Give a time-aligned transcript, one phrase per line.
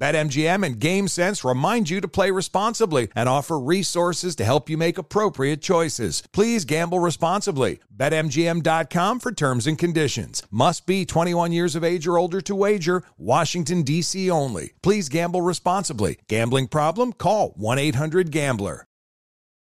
[0.00, 4.96] BetMGM and GameSense remind you to play responsibly and offer resources to help you make
[4.96, 6.22] appropriate choices.
[6.32, 7.80] Please gamble responsibly.
[7.94, 10.42] BetMGM.com for terms and conditions.
[10.50, 13.02] Must be 21 years of age or older to wager.
[13.18, 14.30] Washington, D.C.
[14.30, 14.72] only.
[14.82, 16.18] Please gamble responsibly.
[16.28, 17.12] Gambling problem?
[17.12, 18.86] Call 1 800 Gambler.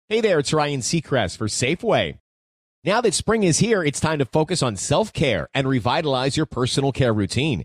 [0.08, 2.18] Hey there, it's Ryan Seacrest for Safeway.
[2.82, 6.46] Now that spring is here, it's time to focus on self care and revitalize your
[6.46, 7.64] personal care routine.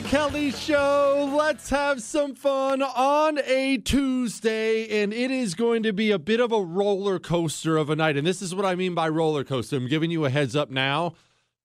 [0.00, 1.32] Kelly Show.
[1.36, 6.40] Let's have some fun on a Tuesday, and it is going to be a bit
[6.40, 8.16] of a roller coaster of a night.
[8.16, 9.76] And this is what I mean by roller coaster.
[9.76, 11.14] I'm giving you a heads up now.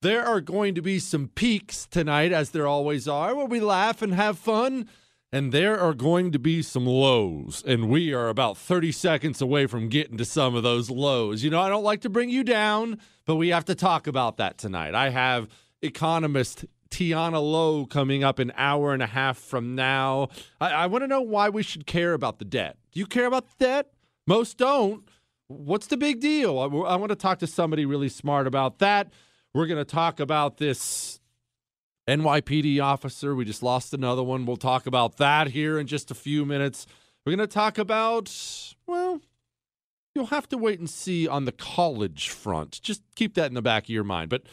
[0.01, 4.01] There are going to be some peaks tonight, as there always are, where we laugh
[4.01, 4.87] and have fun.
[5.31, 9.65] And there are going to be some lows, and we are about 30 seconds away
[9.67, 11.43] from getting to some of those lows.
[11.43, 14.37] You know, I don't like to bring you down, but we have to talk about
[14.37, 14.95] that tonight.
[14.95, 15.47] I have
[15.81, 20.29] economist Tiana Lowe coming up an hour and a half from now.
[20.61, 22.77] I, I want to know why we should care about the debt.
[22.91, 23.93] Do you care about the debt?
[24.27, 25.03] Most don't.
[25.47, 26.59] What's the big deal?
[26.59, 29.11] I, I want to talk to somebody really smart about that.
[29.55, 31.19] We're going to talk about this
[32.07, 33.33] NYPD officer.
[33.33, 34.45] We just lost another one.
[34.45, 36.85] We'll talk about that here in just a few minutes.
[37.25, 38.31] We're going to talk about,
[38.85, 39.19] well,
[40.13, 42.81] you'll have to wait and see on the college front.
[42.83, 44.29] Just keep that in the back of your mind.
[44.29, 44.43] But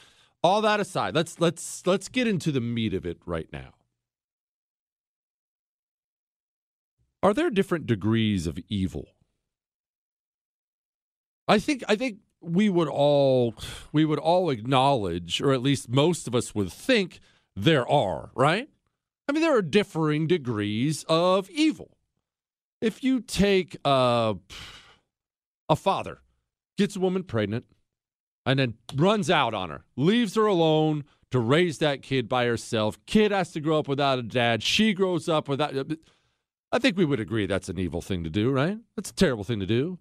[0.42, 3.74] all that aside, let's let's let's get into the meat of it right now.
[7.22, 9.08] Are there different degrees of evil?
[11.46, 13.54] I think I think we would all
[13.92, 17.20] we would all acknowledge or at least most of us would think
[17.54, 18.68] there are, right?
[19.28, 21.96] I mean there are differing degrees of evil.
[22.80, 24.34] If you take uh,
[25.68, 26.20] a father
[26.78, 27.66] gets a woman pregnant
[28.46, 32.98] and then runs out on her, leaves her alone to raise that kid by herself.
[33.06, 34.62] Kid has to grow up without a dad.
[34.62, 35.74] She grows up without.
[36.72, 38.78] I think we would agree that's an evil thing to do, right?
[38.96, 39.98] That's a terrible thing to do.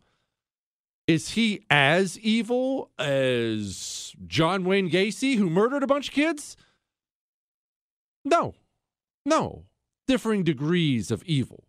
[1.08, 6.56] Is he as evil as John Wayne Gacy, who murdered a bunch of kids?
[8.24, 8.54] No,
[9.26, 9.66] no.
[10.08, 11.64] Differing degrees of evil.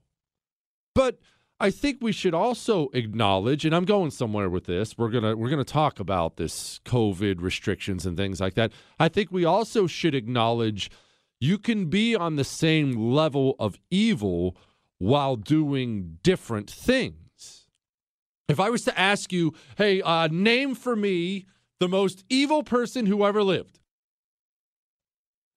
[0.94, 1.20] But
[1.62, 4.96] I think we should also acknowledge, and I'm going somewhere with this.
[4.96, 8.72] We're gonna we're gonna talk about this COVID restrictions and things like that.
[8.98, 10.90] I think we also should acknowledge
[11.38, 14.56] you can be on the same level of evil
[14.98, 17.66] while doing different things.
[18.48, 21.44] If I was to ask you, hey, uh, name for me
[21.78, 23.79] the most evil person who ever lived,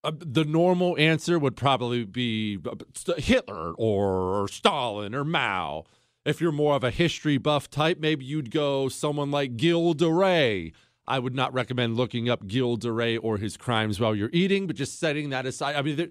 [0.03, 5.85] uh, the normal answer would probably be uh, Hitler or, or Stalin or Mao.
[6.25, 10.11] If you're more of a history buff type, maybe you'd go someone like Gilles de
[10.11, 10.71] Rais.
[11.05, 14.67] I would not recommend looking up Gilles de Rais or his crimes while you're eating,
[14.67, 15.75] but just setting that aside.
[15.75, 16.07] I mean, there,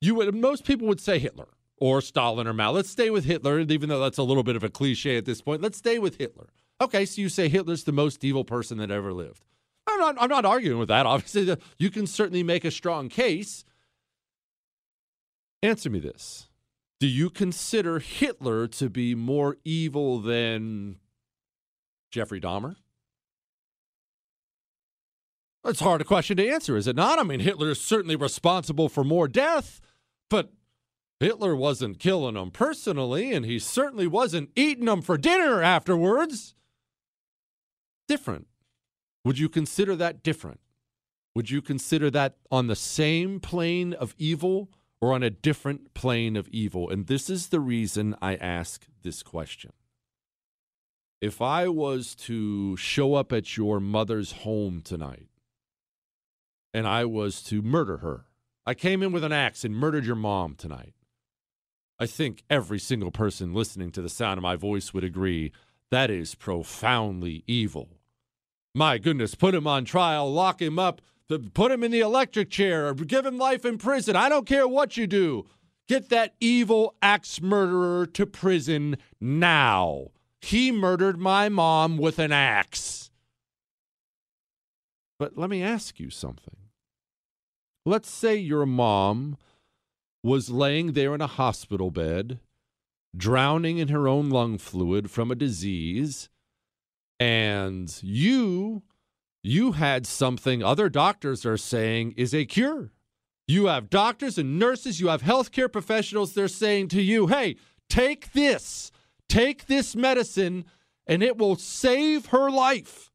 [0.00, 2.72] you would most people would say Hitler or Stalin or Mao.
[2.72, 5.40] Let's stay with Hitler, even though that's a little bit of a cliche at this
[5.40, 5.62] point.
[5.62, 6.48] Let's stay with Hitler.
[6.80, 9.44] Okay, so you say Hitler's the most evil person that ever lived.
[9.86, 11.06] I'm not, I'm not arguing with that.
[11.06, 13.64] Obviously, you can certainly make a strong case.
[15.62, 16.48] Answer me this
[17.00, 20.96] Do you consider Hitler to be more evil than
[22.10, 22.76] Jeffrey Dahmer?
[25.66, 27.18] It's hard a question to answer, is it not?
[27.18, 29.80] I mean, Hitler is certainly responsible for more death,
[30.28, 30.52] but
[31.20, 36.54] Hitler wasn't killing them personally, and he certainly wasn't eating them for dinner afterwards.
[38.08, 38.46] Different.
[39.24, 40.60] Would you consider that different?
[41.34, 46.36] Would you consider that on the same plane of evil, or on a different plane
[46.36, 46.88] of evil?
[46.88, 49.72] And this is the reason I ask this question.
[51.20, 55.28] If I was to show up at your mother's home tonight
[56.72, 58.26] and I was to murder her,
[58.66, 60.94] I came in with an axe and murdered your mom tonight.
[61.98, 65.52] I think every single person listening to the sound of my voice would agree
[65.90, 67.88] that is profoundly evil.
[68.74, 71.00] My goodness, put him on trial, lock him up,
[71.54, 74.16] put him in the electric chair, or give him life in prison.
[74.16, 75.46] I don't care what you do.
[75.86, 80.08] Get that evil axe murderer to prison now.
[80.40, 83.10] He murdered my mom with an axe.
[85.18, 86.56] But let me ask you something.
[87.86, 89.36] Let's say your mom
[90.22, 92.40] was laying there in a hospital bed,
[93.16, 96.28] drowning in her own lung fluid from a disease,
[97.20, 98.82] and you
[99.42, 102.90] you had something other doctors are saying is a cure.
[103.46, 107.56] You have doctors and nurses, you have healthcare professionals, they're saying to you, hey,
[107.90, 108.90] take this,
[109.28, 110.64] take this medicine,
[111.06, 113.10] and it will save her life.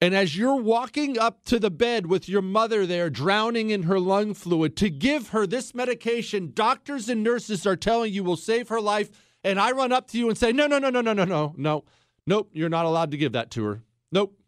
[0.00, 3.98] And as you're walking up to the bed with your mother there, drowning in her
[3.98, 8.68] lung fluid, to give her this medication, doctors and nurses are telling you will save
[8.68, 9.10] her life.
[9.42, 11.54] And I run up to you and say, no, no, no, no, no, no, no,
[11.56, 11.84] no.
[12.28, 13.82] Nope, you're not allowed to give that to her.
[14.12, 14.38] Nope.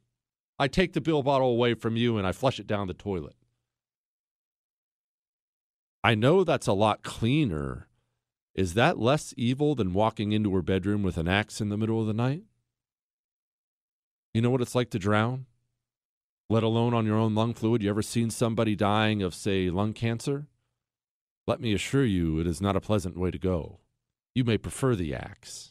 [0.58, 3.34] I take the pill bottle away from you and I flush it down the toilet.
[6.04, 7.88] I know that's a lot cleaner.
[8.54, 11.98] Is that less evil than walking into her bedroom with an axe in the middle
[11.98, 12.42] of the night?
[14.34, 15.46] You know what it's like to drown?
[16.50, 17.82] Let alone on your own lung fluid.
[17.82, 20.48] You ever seen somebody dying of, say, lung cancer?
[21.46, 23.78] Let me assure you, it is not a pleasant way to go.
[24.34, 25.70] You may prefer the axe.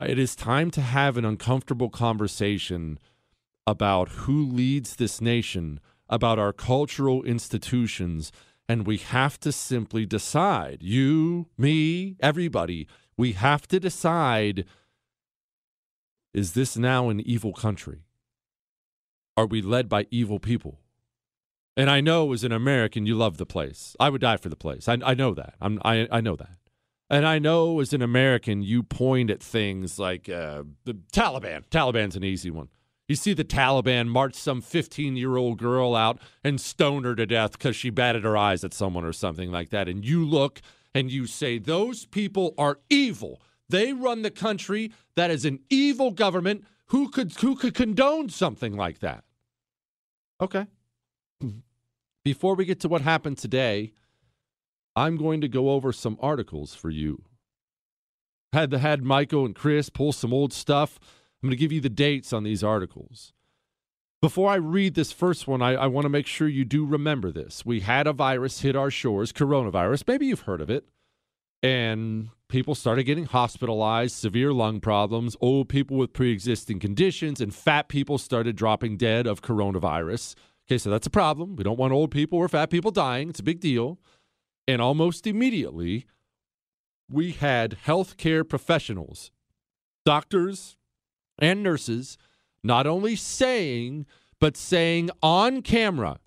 [0.00, 2.98] It is time to have an uncomfortable conversation
[3.66, 8.30] about who leads this nation, about our cultural institutions,
[8.68, 14.64] and we have to simply decide you, me, everybody we have to decide
[16.34, 18.02] is this now an evil country?
[19.36, 20.80] Are we led by evil people?
[21.76, 23.96] And I know as an American, you love the place.
[23.98, 24.88] I would die for the place.
[24.88, 25.54] I, I know that.
[25.60, 26.58] I'm, I, I know that.
[27.08, 31.64] And I know as an American, you point at things like uh, the Taliban.
[31.70, 32.68] Taliban's an easy one.
[33.08, 37.26] You see the Taliban march some 15 year old girl out and stone her to
[37.26, 39.88] death because she batted her eyes at someone or something like that.
[39.88, 40.60] And you look
[40.92, 43.40] and you say, those people are evil.
[43.68, 44.92] They run the country.
[45.14, 46.64] That is an evil government.
[46.86, 49.24] Who could who could condone something like that?
[50.40, 50.66] Okay.
[52.24, 53.92] Before we get to what happened today,
[54.96, 57.22] I'm going to go over some articles for you.
[58.52, 60.98] Had the had Michael and Chris pull some old stuff.
[61.42, 63.34] I'm going to give you the dates on these articles.
[64.22, 67.30] Before I read this first one, I, I want to make sure you do remember
[67.30, 67.66] this.
[67.66, 70.08] We had a virus hit our shores, coronavirus.
[70.08, 70.88] Maybe you've heard of it.
[71.62, 77.54] And people started getting hospitalized, severe lung problems, old people with pre existing conditions, and
[77.54, 80.34] fat people started dropping dead of coronavirus.
[80.66, 81.54] Okay, so that's a problem.
[81.56, 83.28] We don't want old people or fat people dying.
[83.28, 83.98] It's a big deal.
[84.68, 86.06] And almost immediately,
[87.08, 89.30] we had healthcare professionals,
[90.04, 90.76] doctors
[91.38, 92.18] and nurses,
[92.64, 94.06] not only saying,
[94.40, 96.18] but saying on camera,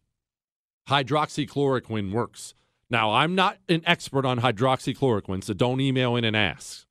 [0.88, 2.54] hydroxychloroquine works.
[2.90, 6.86] Now, I'm not an expert on hydroxychloroquine, so don't email in and ask.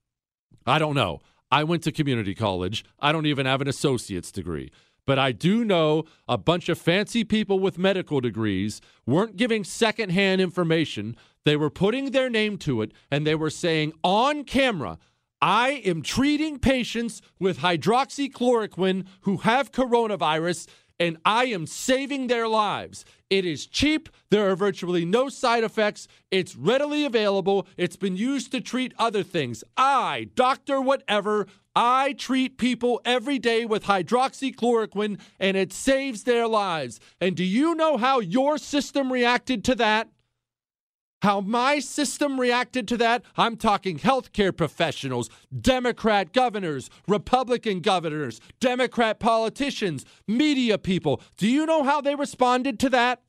[0.67, 1.21] I don't know.
[1.51, 2.85] I went to community college.
[3.01, 4.71] I don't even have an associate's degree.
[5.09, 10.43] But I do know a bunch of fancy people with medical degrees weren't giving secondhand
[10.43, 11.17] information.
[11.47, 14.99] They were putting their name to it and they were saying on camera,
[15.41, 20.69] I am treating patients with hydroxychloroquine who have coronavirus
[21.01, 23.07] and I am saving their lives.
[23.31, 24.11] It is cheap.
[24.31, 26.07] There are virtually no side effects.
[26.31, 27.67] It's readily available.
[27.79, 29.65] It's been used to treat other things.
[29.75, 31.47] I, doctor, whatever,
[31.81, 36.99] I treat people every day with hydroxychloroquine and it saves their lives.
[37.21, 40.09] And do you know how your system reacted to that?
[41.23, 43.23] How my system reacted to that?
[43.37, 51.23] I'm talking healthcare professionals, Democrat governors, Republican governors, Democrat politicians, media people.
[51.37, 53.23] Do you know how they responded to that?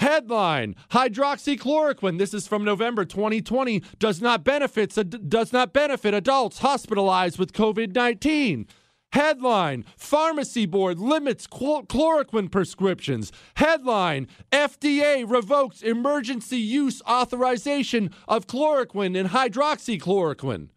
[0.00, 2.18] Headline: Hydroxychloroquine.
[2.18, 3.82] This is from November 2020.
[3.98, 8.66] Does not benefits does not benefit adults hospitalized with COVID-19.
[9.12, 13.30] Headline Pharmacy Board limits chloroquine prescriptions.
[13.56, 20.68] Headline FDA revokes emergency use authorization of chloroquine and hydroxychloroquine.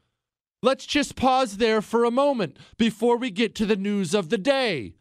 [0.61, 4.37] Let's just pause there for a moment before we get to the news of the
[4.37, 4.95] day.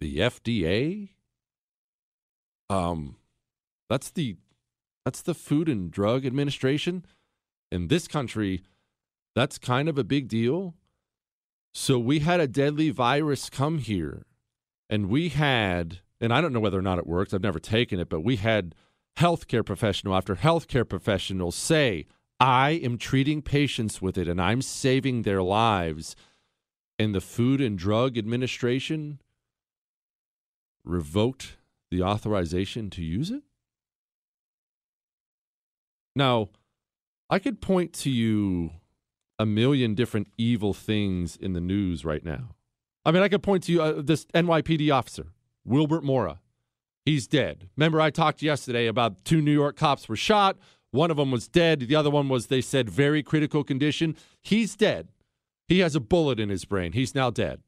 [0.00, 1.08] The FDA?
[2.70, 3.16] Um,
[3.88, 4.36] That's the
[5.04, 7.04] that's the Food and Drug Administration.
[7.72, 8.62] In this country,
[9.34, 10.74] that's kind of a big deal.
[11.72, 14.26] So we had a deadly virus come here,
[14.90, 18.00] and we had, and I don't know whether or not it works, I've never taken
[18.00, 18.74] it, but we had
[19.18, 22.06] healthcare professional after healthcare professional say,
[22.40, 26.16] I am treating patients with it and I'm saving their lives.
[26.98, 29.20] And the Food and Drug Administration
[30.84, 31.57] revoked
[31.90, 33.42] the authorization to use it?
[36.14, 36.48] Now,
[37.30, 38.72] I could point to you
[39.38, 42.56] a million different evil things in the news right now.
[43.04, 45.28] I mean, I could point to you uh, this NYPD officer,
[45.64, 46.40] Wilbert Mora.
[47.04, 47.70] He's dead.
[47.76, 50.58] Remember, I talked yesterday about two New York cops were shot.
[50.90, 51.80] One of them was dead.
[51.80, 54.16] The other one was, they said, very critical condition.
[54.42, 55.08] He's dead.
[55.68, 56.92] He has a bullet in his brain.
[56.92, 57.62] He's now dead.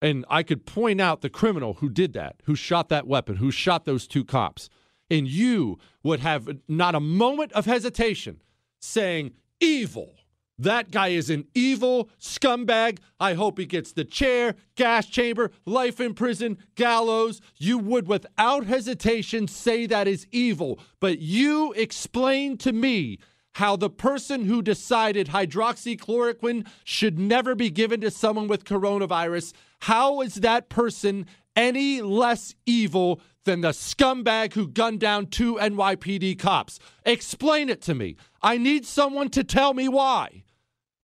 [0.00, 3.50] And I could point out the criminal who did that, who shot that weapon, who
[3.50, 4.68] shot those two cops.
[5.10, 8.42] And you would have not a moment of hesitation
[8.80, 10.14] saying, evil.
[10.60, 12.98] That guy is an evil scumbag.
[13.20, 17.40] I hope he gets the chair, gas chamber, life in prison, gallows.
[17.56, 20.80] You would, without hesitation, say that is evil.
[20.98, 23.18] But you explain to me
[23.52, 30.20] how the person who decided hydroxychloroquine should never be given to someone with coronavirus, how
[30.20, 36.78] is that person any less evil than the scumbag who gunned down two NYPD cops?
[37.04, 38.16] Explain it to me.
[38.42, 40.44] I need someone to tell me why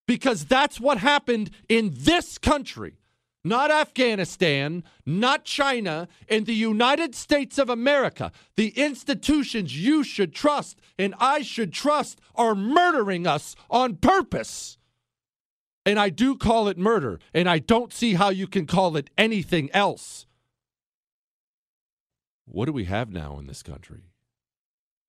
[0.07, 2.99] because that's what happened in this country.
[3.47, 8.33] Not Afghanistan, not China, in the United States of America.
[8.57, 14.79] The institutions you should trust and I should trust are murdering us on purpose.
[15.87, 19.11] And I do call it murder, and I don't see how you can call it
[19.19, 20.27] anything else.
[22.47, 24.05] What do we have now in this country?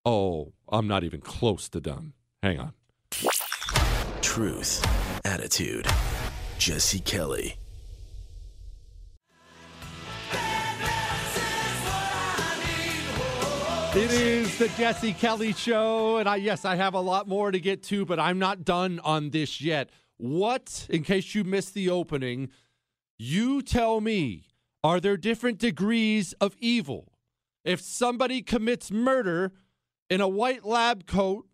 [0.03, 2.13] Oh, I'm not even close to done.
[2.43, 2.73] Hang on
[4.35, 4.85] truth,
[5.23, 5.87] attitude.
[6.57, 7.55] Jesse Kelly.
[13.95, 17.61] It is the Jesse Kelly Show, and I yes, I have a lot more to
[17.61, 19.89] get to, but I'm not done on this yet.
[20.17, 22.49] What, in case you missed the opening,
[23.17, 24.45] you tell me,
[24.83, 27.13] are there different degrees of evil?
[27.63, 29.51] If somebody commits murder
[30.09, 31.47] in a white lab coat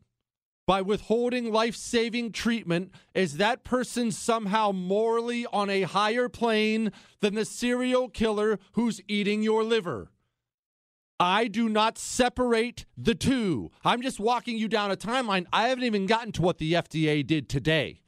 [0.68, 6.91] by withholding life saving treatment, is that person somehow morally on a higher plane
[7.22, 10.12] than the serial killer who's eating your liver?
[11.20, 13.72] I do not separate the two.
[13.86, 15.46] I'm just walking you down a timeline.
[15.53, 18.00] I haven't even gotten to what the FDA did today.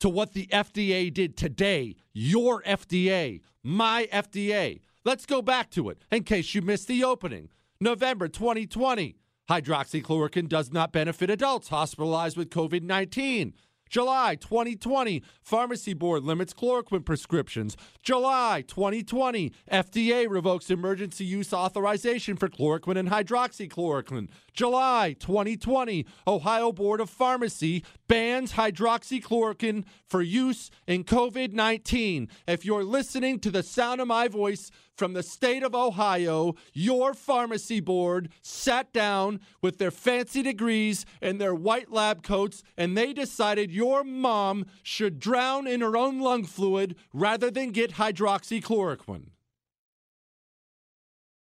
[0.00, 1.96] To what the FDA did today.
[2.12, 4.80] Your FDA, my FDA.
[5.04, 7.48] Let's go back to it in case you missed the opening.
[7.80, 9.16] November 2020.
[9.48, 13.54] Hydroxychloroquine does not benefit adults hospitalized with COVID 19.
[13.88, 17.76] July 2020, Pharmacy Board limits chloroquine prescriptions.
[18.02, 24.28] July 2020, FDA revokes emergency use authorization for chloroquine and hydroxychloroquine.
[24.52, 32.28] July 2020, Ohio Board of Pharmacy bans hydroxychloroquine for use in COVID 19.
[32.46, 37.14] If you're listening to the sound of my voice, from the state of Ohio, your
[37.14, 43.12] pharmacy board sat down with their fancy degrees and their white lab coats, and they
[43.12, 49.28] decided your mom should drown in her own lung fluid rather than get hydroxychloroquine.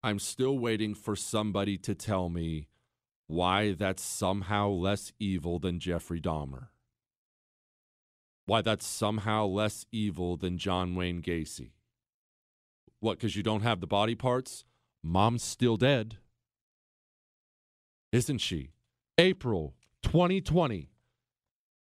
[0.03, 2.69] I'm still waiting for somebody to tell me
[3.27, 6.69] why that's somehow less evil than Jeffrey Dahmer.
[8.47, 11.73] Why that's somehow less evil than John Wayne Gacy.
[13.01, 14.65] What, because you don't have the body parts?
[15.03, 16.19] Mom's still dead.
[18.13, 18.71] Isn't she?
[19.17, 20.91] April 2020.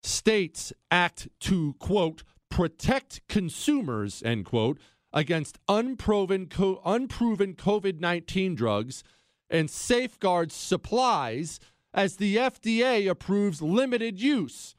[0.02, 4.78] States act to, quote, protect consumers, end quote,
[5.12, 9.04] against unproven, co- unproven COVID 19 drugs
[9.50, 11.58] and safeguards supplies
[11.92, 14.76] as the FDA approves limited use.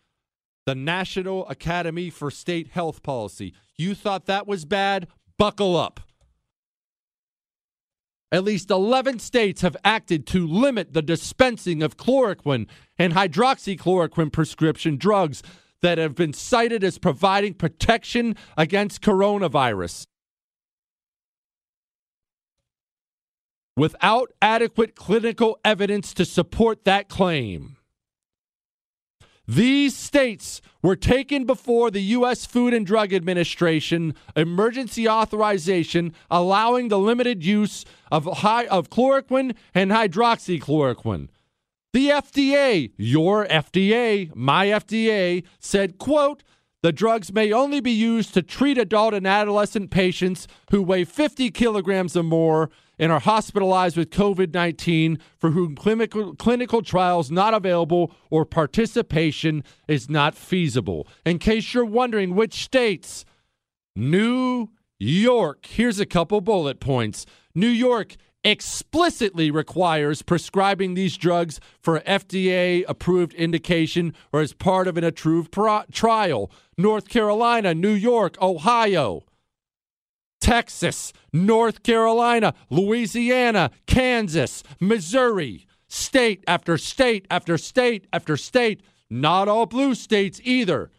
[0.66, 3.54] The National Academy for State Health Policy.
[3.76, 5.08] You thought that was bad?
[5.38, 6.00] Buckle up.
[8.32, 14.96] At least 11 states have acted to limit the dispensing of chloroquine and hydroxychloroquine prescription
[14.96, 15.44] drugs
[15.82, 20.06] that have been cited as providing protection against coronavirus.
[23.76, 27.78] Without adequate clinical evidence to support that claim.
[29.52, 32.46] These states were taken before the U.S.
[32.46, 39.92] Food and Drug Administration emergency authorization, allowing the limited use of high, of chloroquine and
[39.92, 41.28] hydroxychloroquine.
[41.92, 46.44] The FDA, your FDA, my FDA, said, quote,
[46.82, 51.52] the drugs may only be used to treat adult and adolescent patients who weigh 50
[51.52, 52.70] kilograms or more
[53.02, 59.64] and are hospitalized with COVID 19 for whom clinical, clinical trials not available or participation
[59.88, 61.08] is not feasible.
[61.26, 63.26] In case you're wondering which states,
[63.96, 67.26] New York, here's a couple bullet points.
[67.56, 74.98] New York explicitly requires prescribing these drugs for FDA approved indication or as part of
[74.98, 76.52] an approved pro- trial.
[76.78, 79.24] North Carolina, New York, Ohio,
[80.42, 88.82] Texas, North Carolina, Louisiana, Kansas, Missouri, state after state after state after state.
[89.10, 90.92] Not all blue states either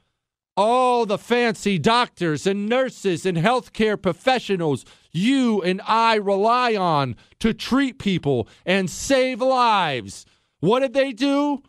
[0.56, 7.54] all the fancy doctors and nurses and healthcare professionals you and I rely on to
[7.54, 10.26] treat people and save lives.
[10.60, 11.62] What did they do?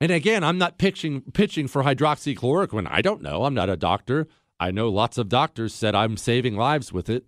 [0.00, 2.88] And again, I'm not pitching pitching for hydroxychloroquine.
[2.90, 3.44] I don't know.
[3.44, 4.26] I'm not a doctor.
[4.60, 7.24] I know lots of doctors said I'm saving lives with it.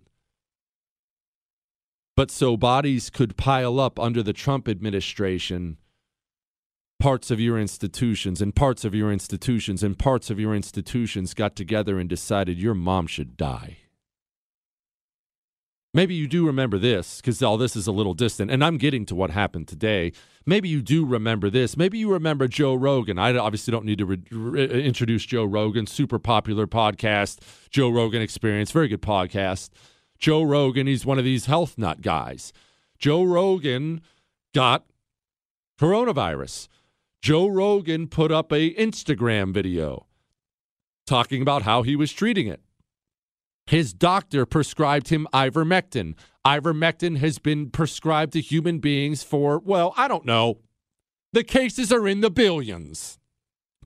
[2.15, 5.77] But so bodies could pile up under the Trump administration
[6.99, 11.55] parts of your institutions and parts of your institutions and parts of your institutions got
[11.55, 13.77] together and decided your mom should die.
[15.97, 19.03] Maybe you do remember this because all this is a little distant, and I'm getting
[19.07, 20.11] to what happened today.
[20.45, 21.75] Maybe you do remember this.
[21.75, 23.17] Maybe you remember Joe Rogan.
[23.17, 27.39] I obviously don't need to re- re- introduce Joe Rogan, super popular podcast,
[27.71, 29.71] Joe Rogan Experience, very good podcast.
[30.19, 32.53] Joe Rogan, he's one of these health nut guys.
[32.99, 34.01] Joe Rogan
[34.53, 34.85] got
[35.81, 36.67] coronavirus.
[37.23, 40.05] Joe Rogan put up a Instagram video
[41.07, 42.61] talking about how he was treating it.
[43.67, 46.15] His doctor prescribed him ivermectin.
[46.45, 50.59] Ivermectin has been prescribed to human beings for, well, I don't know.
[51.33, 53.19] The cases are in the billions.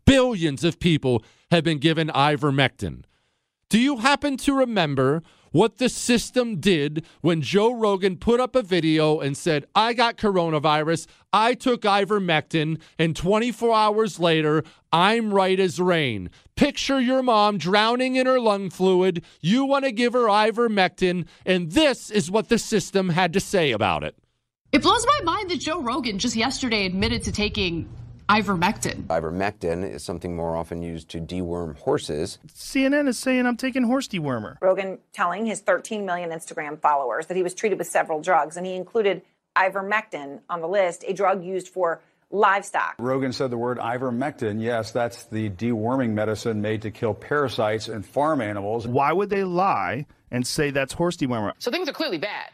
[0.06, 3.04] Billions of people have been given ivermectin.
[3.70, 8.62] Do you happen to remember what the system did when Joe Rogan put up a
[8.62, 15.60] video and said, I got coronavirus, I took ivermectin, and 24 hours later, I'm right
[15.60, 16.30] as rain.
[16.56, 19.24] Picture your mom drowning in her lung fluid.
[19.40, 23.72] You want to give her ivermectin, and this is what the system had to say
[23.72, 24.16] about it.
[24.72, 27.90] It blows my mind that Joe Rogan just yesterday admitted to taking
[28.32, 29.04] ivermectin.
[29.08, 32.40] Ivermectin is something more often used to deworm horses.
[32.48, 34.56] CNN is saying I'm taking horse dewormer.
[34.62, 38.66] Rogan telling his 13 million Instagram followers that he was treated with several drugs, and
[38.66, 39.22] he included
[39.58, 42.96] ivermectin on the list, a drug used for livestock.
[43.00, 44.62] Rogan said the word ivermectin.
[44.62, 48.88] Yes, that's the deworming medicine made to kill parasites in farm animals.
[48.88, 51.52] Why would they lie and say that's horse dewormer?
[51.60, 52.50] So things are clearly bad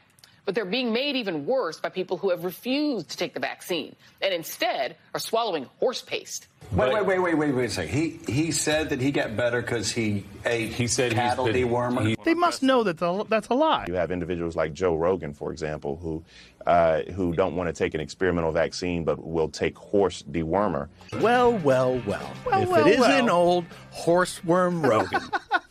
[0.48, 3.94] but they're being made even worse by people who have refused to take the vaccine
[4.22, 6.48] and instead are swallowing horse paste.
[6.72, 7.94] Wait, wait, wait, wait, wait, wait a second.
[7.94, 12.08] He he said that he got better because he ate he said cattle been, dewormer.
[12.08, 13.86] He, they must know that the, that's a lie.
[13.90, 16.24] You have individuals like Joe Rogan, for example, who
[16.66, 20.88] uh, who don't want to take an experimental vaccine but will take horse dewormer.
[21.20, 22.34] Well, well, well.
[22.46, 23.36] well if well, it isn't well.
[23.36, 25.22] old horseworm Rogan.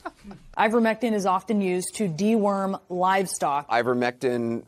[0.58, 3.68] Ivermectin is often used to deworm livestock.
[3.68, 4.62] Ivermectin,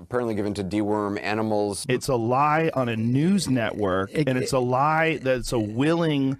[0.00, 1.84] apparently given to deworm animals.
[1.88, 6.38] It's a lie on a news network, it, and it's a lie that's a willing.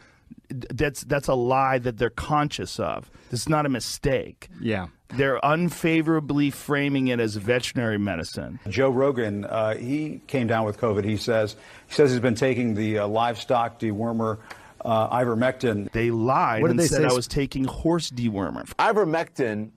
[0.48, 3.10] That's that's a lie that they're conscious of.
[3.32, 4.48] It's not a mistake.
[4.60, 8.60] Yeah, they're unfavorably framing it as veterinary medicine.
[8.68, 11.04] Joe Rogan, uh, he came down with COVID.
[11.04, 11.56] He says
[11.86, 14.38] he says he's been taking the uh, livestock dewormer
[14.84, 15.90] uh, ivermectin.
[15.92, 17.08] They lied what did and they said say?
[17.08, 18.66] I was taking horse dewormer.
[18.76, 19.70] Ivermectin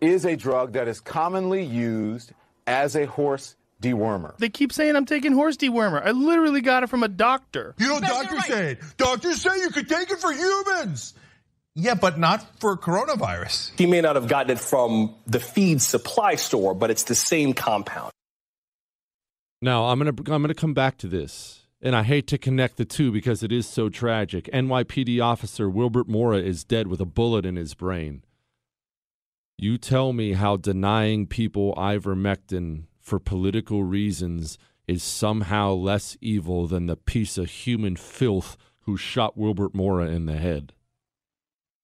[0.00, 2.32] is a drug that is commonly used
[2.66, 4.36] as a horse dewormer.
[4.38, 6.04] They keep saying I'm taking horse dewormer.
[6.04, 7.74] I literally got it from a doctor.
[7.78, 8.48] You know, doctors right.
[8.48, 11.14] say doctors say you could take it for humans.
[11.76, 13.72] Yeah, but not for coronavirus.
[13.76, 17.52] He may not have gotten it from the feed supply store, but it's the same
[17.52, 18.12] compound.
[19.60, 22.38] Now, I'm going to I'm going to come back to this and I hate to
[22.38, 24.46] connect the two because it is so tragic.
[24.54, 28.24] NYPD officer Wilbert Mora is dead with a bullet in his brain.
[29.58, 36.86] You tell me how denying people ivermectin for political reasons is somehow less evil than
[36.86, 40.72] the piece of human filth who shot Wilbert Mora in the head.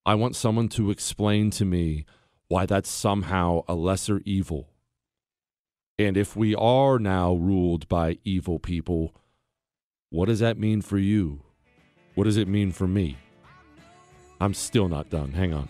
[0.06, 2.06] I want someone to explain to me
[2.48, 4.70] why that's somehow a lesser evil.
[5.98, 9.14] And if we are now ruled by evil people,
[10.10, 11.40] what does that mean for you?
[12.14, 13.16] What does it mean for me?
[14.40, 15.32] I'm still not done.
[15.32, 15.68] Hang on.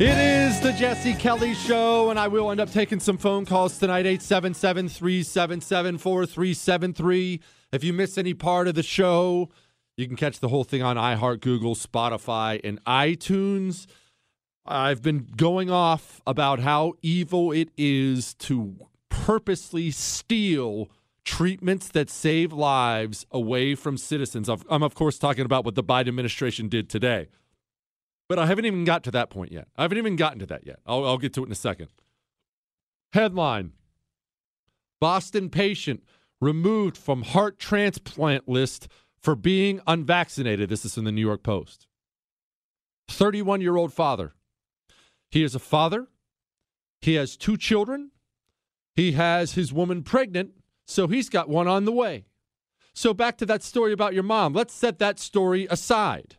[0.00, 3.78] It is the Jesse Kelly Show, and I will end up taking some phone calls
[3.78, 7.40] tonight 877 377 4373.
[7.72, 9.48] If you miss any part of the show,
[9.98, 13.86] you can catch the whole thing on iHeart, Google, Spotify, and iTunes.
[14.64, 18.76] I've been going off about how evil it is to
[19.08, 20.88] purposely steal
[21.24, 24.48] treatments that save lives away from citizens.
[24.48, 27.26] I'm, of course, talking about what the Biden administration did today.
[28.28, 29.66] But I haven't even got to that point yet.
[29.76, 30.78] I haven't even gotten to that yet.
[30.86, 31.88] I'll, I'll get to it in a second.
[33.14, 33.72] Headline
[35.00, 36.04] Boston patient
[36.40, 38.86] removed from heart transplant list
[39.20, 40.68] for being unvaccinated.
[40.68, 41.86] This is in the New York Post.
[43.08, 44.34] 31 year old father.
[45.30, 46.08] He is a father.
[47.00, 48.10] He has two children.
[48.94, 50.50] He has his woman pregnant,
[50.86, 52.26] so he's got one on the way.
[52.94, 54.54] So, back to that story about your mom.
[54.54, 56.36] Let's set that story aside.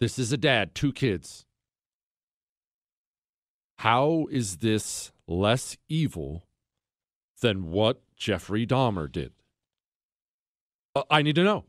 [0.00, 1.46] This is a dad, two kids.
[3.78, 6.48] How is this less evil
[7.40, 9.32] than what Jeffrey Dahmer did?
[10.96, 11.64] Uh, I need to know.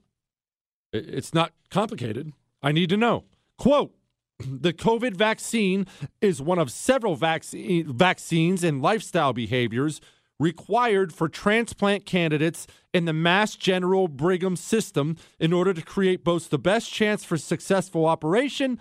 [0.94, 2.32] It's not complicated.
[2.63, 3.26] I need to know.
[3.58, 3.94] Quote
[4.40, 5.86] The COVID vaccine
[6.22, 10.00] is one of several vaccine, vaccines and lifestyle behaviors
[10.40, 16.50] required for transplant candidates in the Mass General Brigham system in order to create both
[16.50, 18.80] the best chance for successful operation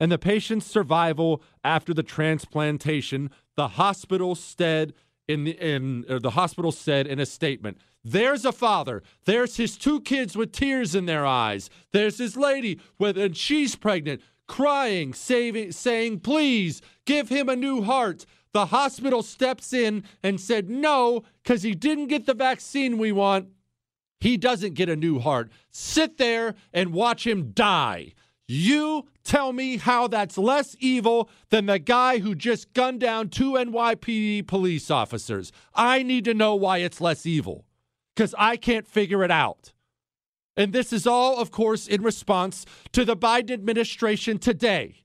[0.00, 4.92] and the patient's survival after the transplantation, the hospital said
[5.28, 7.78] in the in the hospital said in a statement.
[8.04, 9.02] There's a father.
[9.24, 11.70] There's his two kids with tears in their eyes.
[11.92, 17.82] There's his lady with and she's pregnant, crying, saving, saying, "Please give him a new
[17.82, 23.10] heart." The hospital steps in and said, no, because he didn't get the vaccine we
[23.10, 23.48] want.
[24.20, 25.50] He doesn't get a new heart.
[25.72, 28.14] Sit there and watch him die.
[28.46, 33.54] You tell me how that's less evil than the guy who just gunned down two
[33.54, 35.50] NYPD police officers.
[35.74, 37.64] I need to know why it's less evil
[38.14, 39.72] because I can't figure it out.
[40.56, 45.04] And this is all, of course, in response to the Biden administration today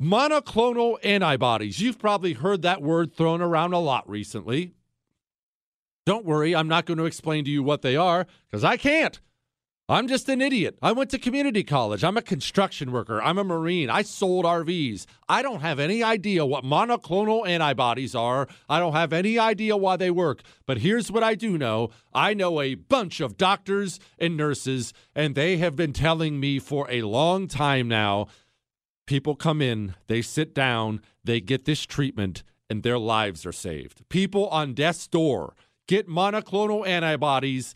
[0.00, 1.80] Monoclonal antibodies.
[1.80, 4.72] You've probably heard that word thrown around a lot recently.
[6.06, 9.20] Don't worry, I'm not going to explain to you what they are because I can't.
[9.90, 10.78] I'm just an idiot.
[10.80, 12.04] I went to community college.
[12.04, 13.20] I'm a construction worker.
[13.20, 13.90] I'm a Marine.
[13.90, 15.04] I sold RVs.
[15.28, 18.48] I don't have any idea what monoclonal antibodies are.
[18.68, 20.42] I don't have any idea why they work.
[20.64, 25.34] But here's what I do know I know a bunch of doctors and nurses, and
[25.34, 28.28] they have been telling me for a long time now
[29.10, 34.08] People come in, they sit down, they get this treatment, and their lives are saved.
[34.08, 35.56] People on death's door
[35.88, 37.74] get monoclonal antibodies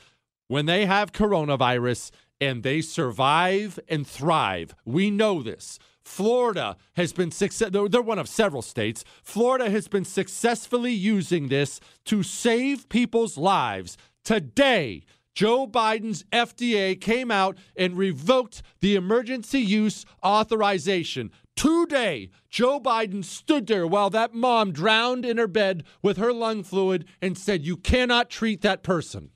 [0.48, 4.74] when they have coronavirus and they survive and thrive.
[4.84, 5.78] We know this.
[6.04, 7.70] Florida has been success.
[7.72, 9.04] They're one of several states.
[9.22, 13.96] Florida has been successfully using this to save people's lives.
[14.22, 15.04] Today,
[15.34, 21.32] Joe Biden's FDA came out and revoked the emergency use authorization.
[21.56, 26.62] Today, Joe Biden stood there while that mom drowned in her bed with her lung
[26.62, 29.30] fluid and said, You cannot treat that person.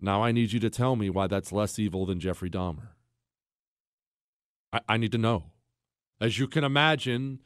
[0.00, 2.88] Now I need you to tell me why that's less evil than Jeffrey Dahmer.
[4.72, 5.44] I, I need to know.
[6.20, 7.40] As you can imagine,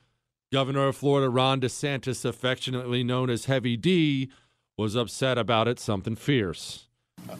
[0.53, 4.31] Governor of Florida Ron DeSantis, affectionately known as Heavy D,
[4.77, 6.87] was upset about it, something fierce.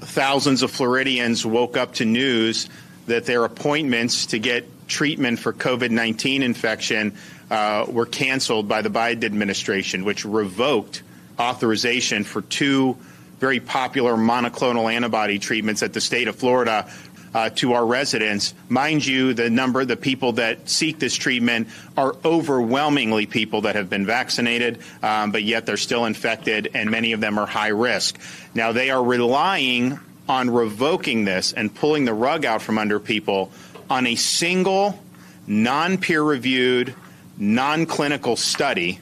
[0.01, 2.69] Thousands of Floridians woke up to news
[3.07, 7.17] that their appointments to get treatment for COVID 19 infection
[7.51, 11.03] uh, were canceled by the Biden administration, which revoked
[11.39, 12.97] authorization for two
[13.39, 16.91] very popular monoclonal antibody treatments at the state of Florida
[17.35, 18.55] uh, to our residents.
[18.69, 23.75] Mind you, the number of the people that seek this treatment are overwhelmingly people that
[23.75, 27.69] have been vaccinated, um, but yet they're still infected, and many of them are high
[27.69, 28.19] risk.
[28.55, 33.51] Now, they are relying on revoking this and pulling the rug out from under people
[33.91, 34.99] on a single,
[35.47, 36.95] non peer reviewed,
[37.37, 39.01] non clinical study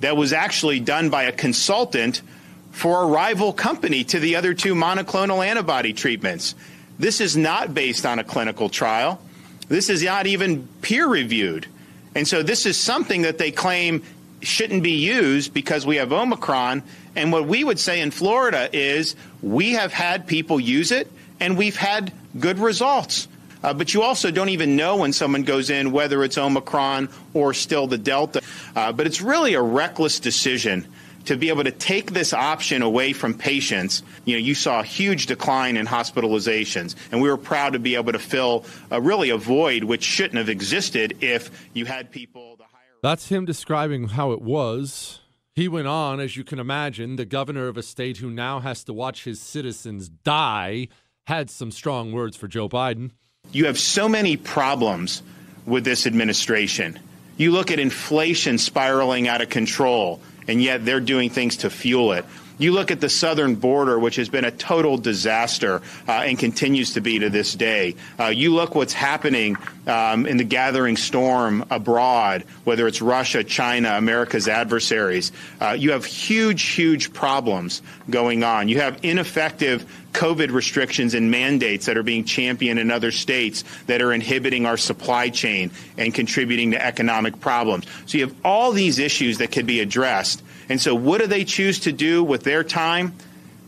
[0.00, 2.22] that was actually done by a consultant
[2.70, 6.54] for a rival company to the other two monoclonal antibody treatments.
[6.98, 9.20] This is not based on a clinical trial.
[9.68, 11.66] This is not even peer reviewed.
[12.14, 14.02] And so this is something that they claim
[14.42, 16.82] shouldn't be used because we have Omicron.
[17.14, 21.56] And what we would say in Florida is we have had people use it and
[21.56, 23.28] we've had good results.
[23.62, 27.52] Uh, but you also don't even know when someone goes in whether it's Omicron or
[27.52, 28.42] still the Delta.
[28.74, 30.86] Uh, but it's really a reckless decision
[31.30, 34.02] to be able to take this option away from patients.
[34.24, 37.94] You know, you saw a huge decline in hospitalizations, and we were proud to be
[37.94, 42.58] able to fill uh, really a void which shouldn't have existed if you had people.
[43.00, 45.20] That's him describing how it was.
[45.54, 48.82] He went on, as you can imagine, the governor of a state who now has
[48.84, 50.88] to watch his citizens die
[51.28, 53.12] had some strong words for Joe Biden.
[53.52, 55.22] You have so many problems
[55.64, 56.98] with this administration.
[57.36, 62.12] You look at inflation spiraling out of control, and yet they're doing things to fuel
[62.12, 62.24] it.
[62.60, 66.92] You look at the southern border, which has been a total disaster uh, and continues
[66.92, 67.96] to be to this day.
[68.18, 73.92] Uh, you look what's happening um, in the gathering storm abroad, whether it's Russia, China,
[73.92, 75.32] America's adversaries.
[75.58, 78.68] Uh, you have huge, huge problems going on.
[78.68, 84.02] You have ineffective COVID restrictions and mandates that are being championed in other states that
[84.02, 87.86] are inhibiting our supply chain and contributing to economic problems.
[88.06, 90.42] So you have all these issues that could be addressed.
[90.68, 93.14] And so, what do they choose to do with their time?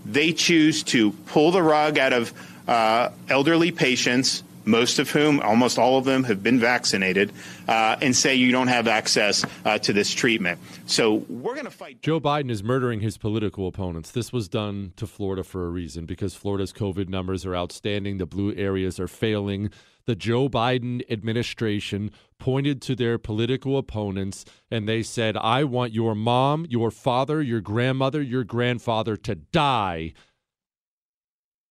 [0.05, 2.33] They choose to pull the rug out of
[2.69, 7.33] uh, elderly patients, most of whom, almost all of them, have been vaccinated,
[7.69, 10.59] uh, and say you don't have access uh, to this treatment.
[10.87, 12.03] So we're going to fight.
[12.03, 14.11] Joe Biden is murdering his political opponents.
[14.11, 18.19] This was done to Florida for a reason because Florida's COVID numbers are outstanding.
[18.19, 19.71] The blue areas are failing
[20.05, 26.15] the Joe Biden administration pointed to their political opponents and they said, I want your
[26.15, 30.13] mom, your father, your grandmother, your grandfather to die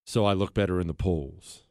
[0.04, 1.62] so I look better in the polls.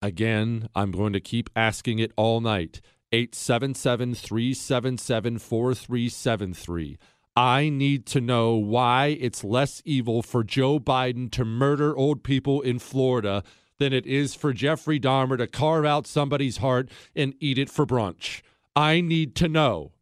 [0.00, 2.80] Again, I'm going to keep asking it all night.
[3.12, 6.98] 877 377 4373.
[7.34, 12.60] I need to know why it's less evil for Joe Biden to murder old people
[12.60, 13.42] in Florida
[13.78, 17.86] than it is for Jeffrey Dahmer to carve out somebody's heart and eat it for
[17.86, 18.42] brunch.
[18.76, 19.92] I need to know.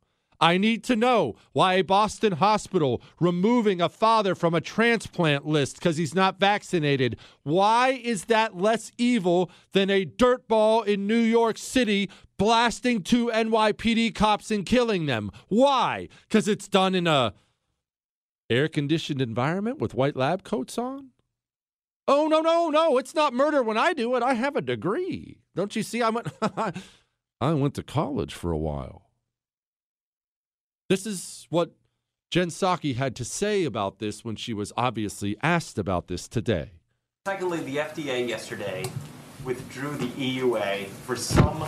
[0.40, 5.77] I need to know why a Boston hospital removing a father from a transplant list
[5.77, 7.16] because he's not vaccinated.
[7.42, 14.14] Why is that less evil than a dirtball in New York City blasting two NYPD
[14.14, 15.31] cops and killing them?
[15.49, 16.09] Why?
[16.29, 17.35] Because it's done in a
[18.51, 21.11] air conditioned environment with white lab coats on?
[22.09, 22.99] Oh no no no!
[22.99, 24.22] It's not murder when I do it.
[24.22, 25.38] I have a degree.
[25.57, 26.03] Don't you see?
[26.03, 26.29] I went.
[27.40, 29.06] I went to college for a while.
[30.88, 31.72] This is what
[32.31, 36.70] Jen Psaki had to say about this when she was obviously asked about this today.
[37.27, 38.85] Secondly, the FDA yesterday
[39.44, 41.59] withdrew the EUA for some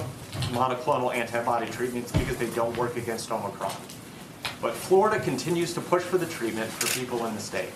[0.52, 3.74] monoclonal antibody treatments because they don't work against Omicron.
[4.62, 7.70] But Florida continues to push for the treatment for people in the state.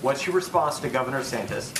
[0.00, 1.74] What's your response to Governor Santos?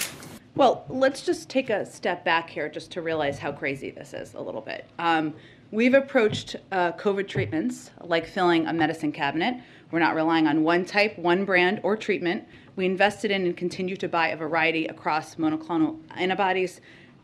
[0.57, 4.35] Well, let's just take a step back here just to realize how crazy this is
[4.35, 4.85] a little bit.
[4.99, 5.33] Um,
[5.71, 9.57] we've approached uh, COVID treatments like filling a medicine cabinet.
[9.91, 12.47] We're not relying on one type, one brand, or treatment.
[12.77, 16.81] We invested in and continue to buy a variety across monoclonal antibodies,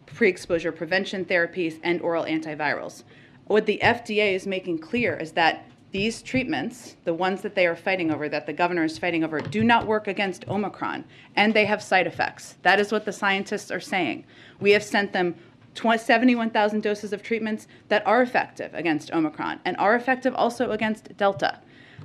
[0.07, 3.05] pre exposure prevention therapies, and oral antivirals.
[3.47, 7.77] What the FDA is making clear is that these treatments, the ones that they are
[7.77, 11.05] fighting over, that the governor is fighting over, do not work against Omicron,
[11.37, 12.57] and they have side effects.
[12.63, 14.25] That is what the scientists are saying.
[14.61, 15.37] We have sent them
[15.77, 21.61] 71,000 doses of treatments that are effective against Omicron and are effective also against Delta.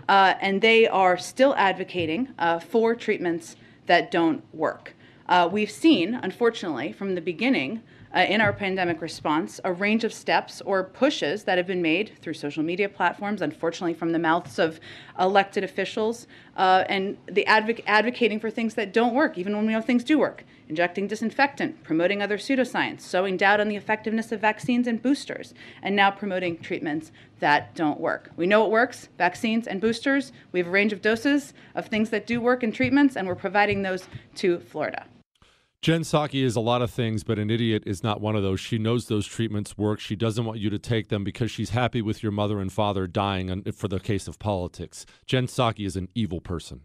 [0.08, 3.56] Uh, and they are still advocating uh, for treatments
[3.86, 4.96] that don't work.
[5.28, 7.82] Uh, we've seen, unfortunately, from the beginning,
[8.16, 12.12] uh, in our pandemic response a range of steps or pushes that have been made
[12.22, 14.80] through social media platforms, unfortunately, from the mouths of
[15.20, 19.74] elected officials, uh, and the advoc- advocating for things that don't work, even when we
[19.74, 20.44] know things do work.
[20.68, 25.96] Injecting disinfectant, promoting other pseudoscience, sowing doubt on the effectiveness of vaccines and boosters, and
[25.96, 28.32] now promoting treatments that don't work.
[28.38, 30.32] We know it works vaccines and boosters.
[30.52, 33.36] We have a range of doses of things that do work in treatments, and we're
[33.36, 35.06] providing those to Florida.
[35.82, 38.60] Jen Psaki is a lot of things, but an idiot is not one of those.
[38.60, 40.00] She knows those treatments work.
[40.00, 43.08] She doesn't want you to take them because she's happy with your mother and father
[43.08, 45.08] dying for the case of politics.
[45.26, 46.82] Jen Psaki is an evil person.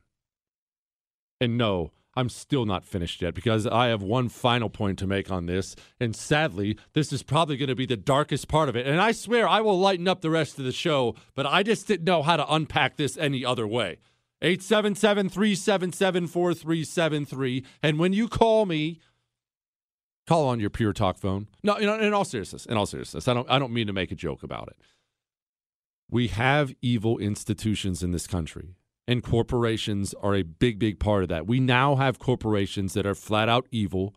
[1.42, 5.30] And no, I'm still not finished yet because I have one final point to make
[5.30, 5.76] on this.
[6.00, 8.86] And sadly, this is probably going to be the darkest part of it.
[8.86, 11.86] And I swear I will lighten up the rest of the show, but I just
[11.86, 13.98] didn't know how to unpack this any other way.
[14.46, 17.64] 877 377 4373.
[17.82, 19.00] And when you call me,
[20.28, 21.48] call on your Pure Talk phone.
[21.64, 23.92] No, you know, in all seriousness, in all seriousness, I don't, I don't mean to
[23.92, 24.76] make a joke about it.
[26.08, 28.76] We have evil institutions in this country,
[29.08, 31.48] and corporations are a big, big part of that.
[31.48, 34.14] We now have corporations that are flat out evil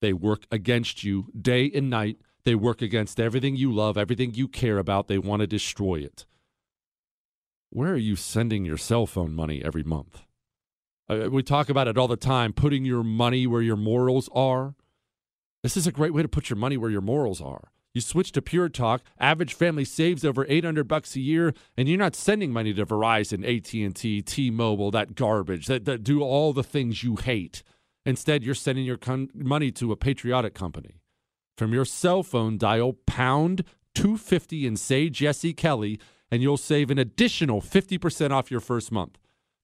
[0.00, 2.18] They work against you day and night.
[2.44, 5.08] They work against everything you love, everything you care about.
[5.08, 6.26] They want to destroy it.
[7.74, 10.24] Where are you sending your cell phone money every month?
[11.08, 14.74] Uh, we talk about it all the time putting your money where your morals are.
[15.62, 17.72] This is a great way to put your money where your morals are.
[17.94, 21.96] You switch to Pure Talk, average family saves over 800 bucks a year, and you're
[21.96, 27.02] not sending money to Verizon, AT&T, T-Mobile, that garbage that, that do all the things
[27.02, 27.62] you hate.
[28.04, 31.00] Instead, you're sending your con- money to a patriotic company.
[31.56, 35.98] From your cell phone, dial pound 250 and say Jesse Kelly,
[36.32, 39.18] and you'll save an additional 50% off your first month.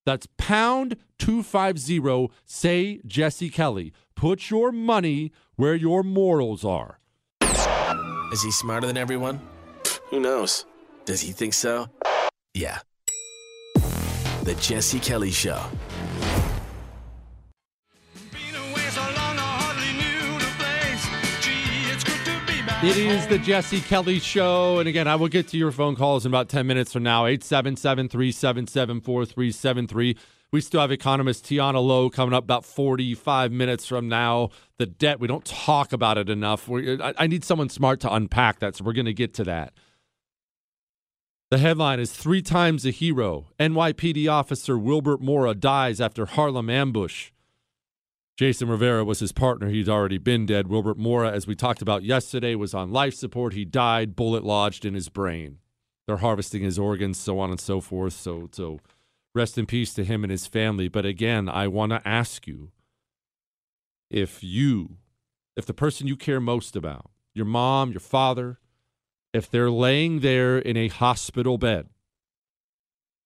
[0.04, 3.92] That's pound 250, say Jesse Kelly.
[4.14, 7.00] Put your money where your morals are.
[8.32, 9.40] Is he smarter than everyone?
[10.10, 10.66] Who knows?
[11.06, 11.88] Does he think so?
[12.52, 12.80] Yeah.
[14.42, 15.62] The Jesse Kelly Show.
[22.80, 24.78] It is the Jesse Kelly Show.
[24.78, 27.26] And again, I will get to your phone calls in about 10 minutes from now
[27.26, 30.16] 877 377 4373.
[30.52, 34.50] We still have economist Tiana Lowe coming up about 45 minutes from now.
[34.78, 36.68] The debt, we don't talk about it enough.
[36.68, 39.44] we I, I need someone smart to unpack that, so we're going to get to
[39.44, 39.72] that.
[41.50, 43.48] The headline is Three Times a Hero.
[43.58, 47.32] NYPD officer Wilbert Mora dies after Harlem ambush.
[48.38, 49.68] Jason Rivera was his partner.
[49.68, 50.68] He'd already been dead.
[50.68, 53.52] Wilbert Mora, as we talked about yesterday, was on life support.
[53.52, 55.58] He died, bullet lodged in his brain.
[56.06, 58.12] They're harvesting his organs, so on and so forth.
[58.12, 58.78] So, so
[59.34, 60.86] rest in peace to him and his family.
[60.86, 62.70] But again, I want to ask you
[64.08, 64.98] if you,
[65.56, 68.60] if the person you care most about, your mom, your father,
[69.34, 71.88] if they're laying there in a hospital bed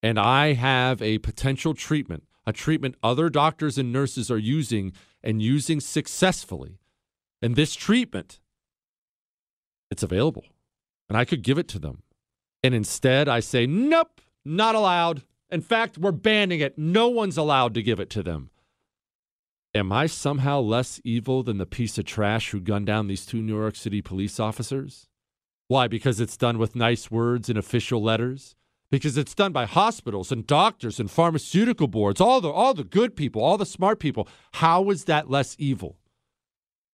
[0.03, 5.42] and I have a potential treatment a treatment other doctors and nurses are using and
[5.42, 6.78] using successfully.
[7.40, 8.40] And this treatment,
[9.90, 10.44] it's available.
[11.09, 12.02] And I could give it to them.
[12.62, 15.22] And instead, I say, nope, not allowed.
[15.50, 16.78] In fact, we're banning it.
[16.78, 18.50] No one's allowed to give it to them.
[19.74, 23.40] Am I somehow less evil than the piece of trash who gunned down these two
[23.42, 25.09] New York City police officers?
[25.68, 25.88] Why?
[25.88, 28.55] Because it's done with nice words and official letters?
[28.92, 33.16] Because it's done by hospitals and doctors and pharmaceutical boards, all the all the good
[33.16, 34.28] people, all the smart people.
[34.52, 35.96] How is that less evil?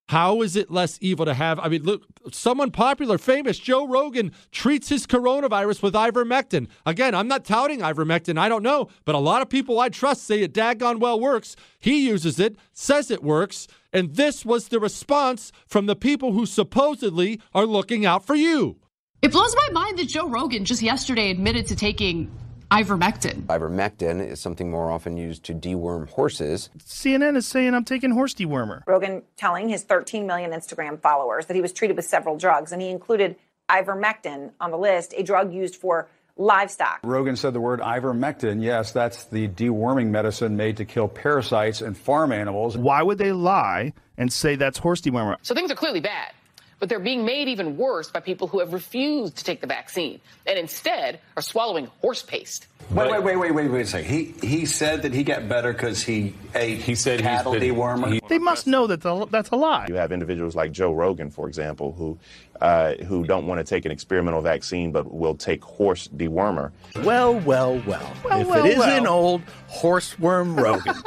[0.07, 1.59] How is it less evil to have?
[1.59, 6.69] I mean, look, someone popular, famous, Joe Rogan treats his coronavirus with ivermectin.
[6.87, 8.39] Again, I'm not touting ivermectin.
[8.39, 11.57] I don't know, but a lot of people I trust say it daggone well works.
[11.81, 16.47] He uses it, says it works, and this was the response from the people who
[16.47, 18.79] supposedly are looking out for you.
[19.21, 22.31] It blows my mind that Joe Rogan just yesterday admitted to taking
[22.71, 23.47] ivermectin.
[23.47, 26.71] Ivermectin is something more often used to deworm horses.
[26.79, 28.83] CNN is saying I'm taking horse dewormer.
[28.87, 32.81] Rogan telling his 13 million Instagram followers that he was treated with several drugs, and
[32.81, 33.35] he included
[33.69, 37.01] ivermectin on the list, a drug used for livestock.
[37.03, 38.63] Rogan said the word ivermectin.
[38.63, 42.79] Yes, that's the deworming medicine made to kill parasites in farm animals.
[42.79, 45.39] Why would they lie and say that's horse dewormer?
[45.43, 46.35] So things are clearly bad
[46.79, 50.21] but they're being made even worse by people who have refused to take the vaccine
[50.47, 52.67] and instead are swallowing horse paste.
[52.91, 54.11] Wait, wait, wait, wait, wait, wait a second.
[54.11, 56.79] He he said that he got better because he ate.
[56.79, 58.13] He said cattle been, dewormer.
[58.13, 59.87] He, they must know that the, that's a lie.
[59.89, 62.19] You have individuals like Joe Rogan, for example, who
[62.63, 66.73] uh, who don't want to take an experimental vaccine but will take horse dewormer.
[67.03, 68.13] Well, well, well.
[68.25, 69.13] well if well, it isn't well.
[69.13, 70.95] old horseworm Rogan.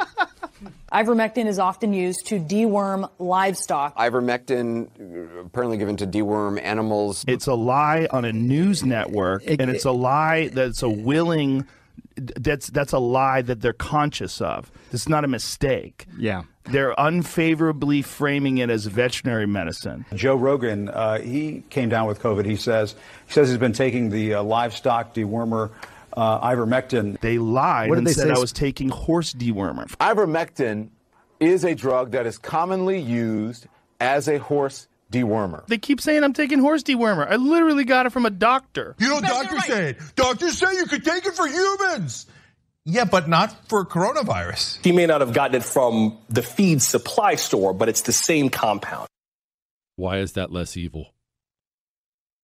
[0.92, 3.96] Ivermectin is often used to deworm livestock.
[3.96, 7.24] Ivermectin, apparently given to deworm animals.
[7.26, 11.66] It's a lie on a news network, it, and it's a lie that's a willing.
[12.16, 14.70] That's that's a lie that they're conscious of.
[14.92, 16.06] It's not a mistake.
[16.18, 20.04] Yeah, they're unfavorably framing it as veterinary medicine.
[20.14, 22.44] Joe Rogan, uh, he came down with COVID.
[22.44, 22.94] He says
[23.26, 25.70] he says he's been taking the uh, livestock dewormer
[26.16, 27.20] uh, ivermectin.
[27.20, 29.88] They lied what and they said I was taking horse dewormer.
[29.96, 30.90] Ivermectin
[31.40, 33.66] is a drug that is commonly used
[34.00, 35.66] as a horse dewormer.
[35.66, 37.30] They keep saying I'm taking horse dewormer.
[37.30, 38.96] I literally got it from a doctor.
[38.98, 39.68] You know, doctors right.
[39.68, 39.98] say it.
[40.16, 42.26] Doctors say you could take it for humans.
[42.84, 44.84] Yeah, but not for coronavirus.
[44.84, 48.48] He may not have gotten it from the feed supply store, but it's the same
[48.48, 49.06] compound.
[49.94, 51.14] Why is that less evil?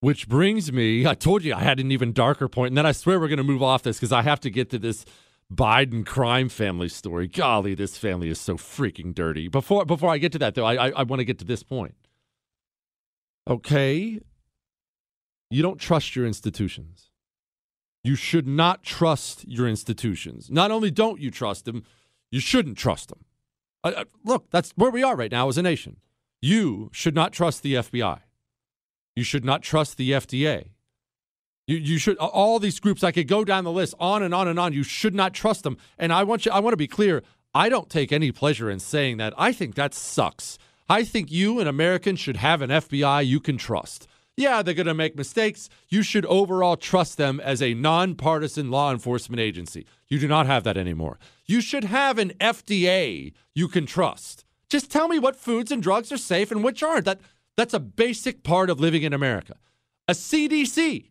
[0.01, 2.93] Which brings me, I told you I had an even darker point, and then I
[2.93, 5.05] swear we're going to move off this because I have to get to this
[5.53, 7.27] Biden crime family story.
[7.27, 9.49] Golly, this family is so freaking dirty.
[9.49, 11.63] Before before I get to that, though, I, I, I want to get to this
[11.63, 11.95] point.
[13.49, 14.21] Okay,
[15.51, 17.11] you don't trust your institutions.
[18.05, 20.51] You should not trust your institutions.
[20.51, 21.83] Not only don't you trust them,
[22.31, 24.05] you shouldn't trust them.
[24.25, 25.97] look, that's where we are right now as a nation.
[26.41, 28.21] You should not trust the FBI.
[29.19, 30.69] You should not trust the FDA.
[31.67, 33.03] You, you should all these groups.
[33.03, 34.73] I could go down the list on and on and on.
[34.73, 35.77] You should not trust them.
[35.99, 36.53] And I want you.
[36.53, 37.25] I want to be clear.
[37.53, 39.35] I don't take any pleasure in saying that.
[39.37, 40.57] I think that sucks.
[40.89, 44.07] I think you, an American, should have an FBI you can trust.
[44.37, 45.69] Yeah, they're going to make mistakes.
[45.89, 49.85] You should overall trust them as a nonpartisan law enforcement agency.
[50.07, 51.19] You do not have that anymore.
[51.45, 54.45] You should have an FDA you can trust.
[54.71, 57.07] Just tell me what foods and drugs are safe and which aren't.
[57.07, 57.21] That
[57.59, 59.57] that's a basic part of living in America.
[60.07, 61.11] A CDC.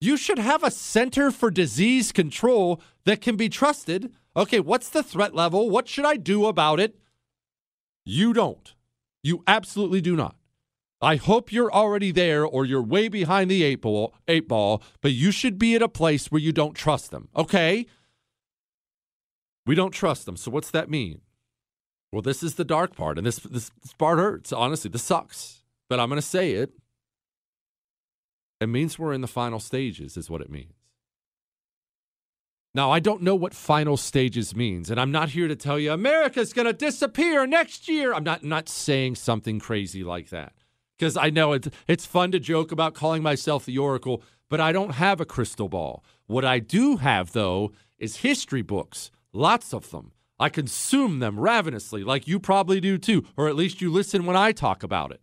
[0.00, 4.12] You should have a Center for Disease Control that can be trusted.
[4.36, 5.70] Okay, what's the threat level?
[5.70, 6.98] What should I do about it?
[8.04, 8.74] You don't.
[9.22, 10.34] You absolutely do not.
[11.00, 15.12] I hope you're already there or you're way behind the eight ball, eight ball, but
[15.12, 17.28] you should be at a place where you don't trust them.
[17.36, 17.86] Okay?
[19.64, 20.36] We don't trust them.
[20.36, 21.20] So what's that mean?
[22.10, 24.52] Well, this is the dark part, and this this, this part hurts.
[24.52, 25.55] Honestly, this sucks.
[25.88, 26.72] But I'm going to say it.
[28.60, 30.72] It means we're in the final stages, is what it means.
[32.76, 35.92] Now, I don't know what final stages means, and I'm not here to tell you
[35.92, 38.12] America's going to disappear next year.
[38.12, 40.52] I'm not not saying something crazy like that
[40.98, 44.72] because I know it's it's fun to joke about calling myself the oracle, but I
[44.72, 46.04] don't have a crystal ball.
[46.26, 50.12] What I do have though is history books, lots of them.
[50.38, 54.36] I consume them ravenously, like you probably do too, or at least you listen when
[54.36, 55.22] I talk about it.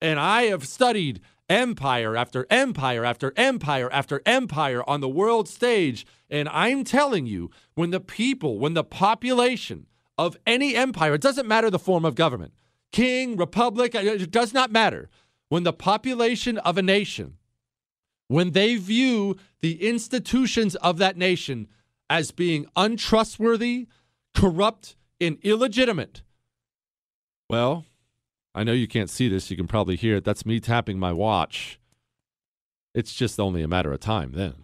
[0.00, 6.06] And I have studied empire after empire after empire after empire on the world stage.
[6.28, 9.86] And I'm telling you, when the people, when the population
[10.18, 12.54] of any empire, it doesn't matter the form of government,
[12.92, 15.08] king, republic, uh, it does not matter.
[15.48, 17.36] When the population of a nation,
[18.28, 21.68] when they view the institutions of that nation
[22.10, 23.86] as being untrustworthy,
[24.34, 26.22] corrupt, and illegitimate,
[27.48, 27.84] well,
[28.56, 29.50] I know you can't see this.
[29.50, 30.24] You can probably hear it.
[30.24, 31.78] That's me tapping my watch.
[32.94, 34.54] It's just only a matter of time then.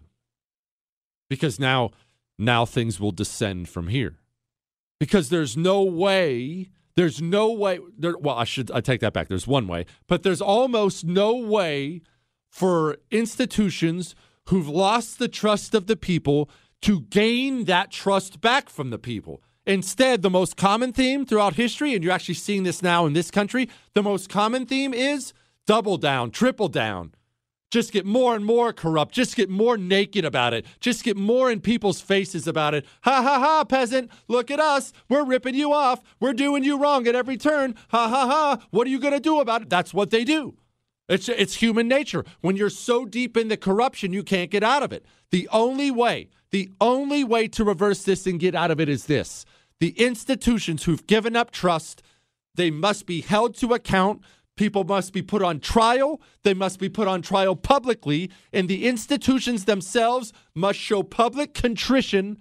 [1.28, 1.90] Because now
[2.38, 4.16] now things will descend from here.
[4.98, 9.28] Because there's no way, there's no way there well, I should I take that back.
[9.28, 12.00] There's one way, but there's almost no way
[12.48, 14.14] for institutions
[14.48, 16.48] who've lost the trust of the people
[16.80, 19.42] to gain that trust back from the people.
[19.66, 23.30] Instead, the most common theme throughout history, and you're actually seeing this now in this
[23.30, 25.32] country, the most common theme is
[25.66, 27.12] double down, triple down.
[27.70, 29.14] Just get more and more corrupt.
[29.14, 30.66] Just get more naked about it.
[30.78, 32.84] Just get more in people's faces about it.
[33.00, 34.10] Ha ha ha, peasant.
[34.28, 34.92] Look at us.
[35.08, 36.02] We're ripping you off.
[36.20, 37.74] We're doing you wrong at every turn.
[37.88, 38.66] Ha ha ha.
[38.72, 39.70] What are you going to do about it?
[39.70, 40.54] That's what they do.
[41.08, 42.26] It's, it's human nature.
[42.42, 45.06] When you're so deep in the corruption, you can't get out of it.
[45.30, 49.06] The only way, the only way to reverse this and get out of it is
[49.06, 49.46] this
[49.82, 52.04] the institutions who've given up trust,
[52.54, 54.22] they must be held to account.
[54.54, 56.20] People must be put on trial.
[56.44, 58.30] They must be put on trial publicly.
[58.52, 62.40] And the institutions themselves must show public contrition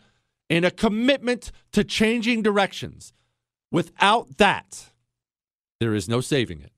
[0.52, 3.12] and a commitment to changing directions.
[3.72, 4.92] Without that,
[5.80, 6.74] there is no saving it.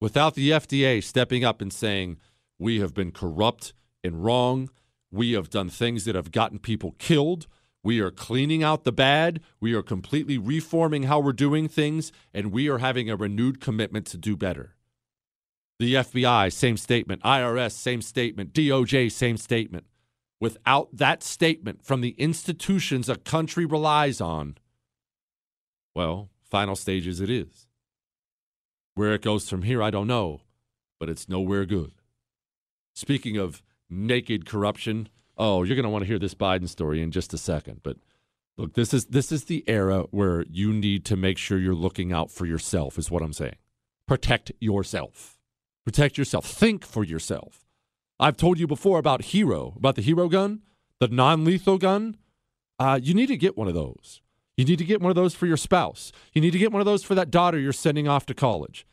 [0.00, 2.16] Without the FDA stepping up and saying,
[2.58, 4.68] we have been corrupt and wrong,
[5.12, 7.46] we have done things that have gotten people killed,
[7.84, 9.40] we are cleaning out the bad.
[9.60, 14.06] We are completely reforming how we're doing things, and we are having a renewed commitment
[14.08, 14.76] to do better.
[15.78, 17.22] The FBI, same statement.
[17.22, 18.52] IRS, same statement.
[18.52, 19.84] DOJ, same statement.
[20.40, 24.58] Without that statement from the institutions a country relies on,
[25.94, 27.66] well, final stages it is.
[28.94, 30.42] Where it goes from here, I don't know,
[31.00, 31.92] but it's nowhere good.
[32.94, 35.08] Speaking of naked corruption,
[35.38, 37.80] oh, you're going to want to hear this Biden story in just a second.
[37.82, 37.96] But
[38.56, 42.12] look, this is this is the era where you need to make sure you're looking
[42.12, 42.98] out for yourself.
[42.98, 43.56] Is what I'm saying.
[44.06, 45.38] Protect yourself.
[45.84, 46.46] Protect yourself.
[46.46, 47.64] Think for yourself.
[48.20, 50.62] I've told you before about Hero, about the Hero gun,
[51.00, 52.16] the non-lethal gun.
[52.78, 54.20] Uh, you need to get one of those.
[54.56, 56.12] You need to get one of those for your spouse.
[56.32, 58.86] You need to get one of those for that daughter you're sending off to college.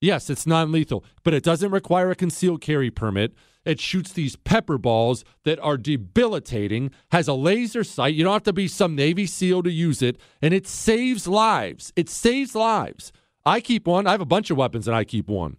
[0.00, 3.34] Yes, it's non lethal, but it doesn't require a concealed carry permit.
[3.64, 8.14] It shoots these pepper balls that are debilitating, has a laser sight.
[8.14, 11.92] You don't have to be some Navy SEAL to use it, and it saves lives.
[11.96, 13.12] It saves lives.
[13.44, 14.06] I keep one.
[14.06, 15.58] I have a bunch of weapons, and I keep one.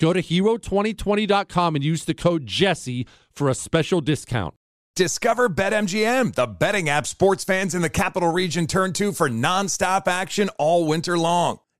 [0.00, 4.54] Go to hero2020.com and use the code Jesse for a special discount.
[4.96, 10.08] Discover BetMGM, the betting app sports fans in the capital region turn to for nonstop
[10.08, 11.60] action all winter long.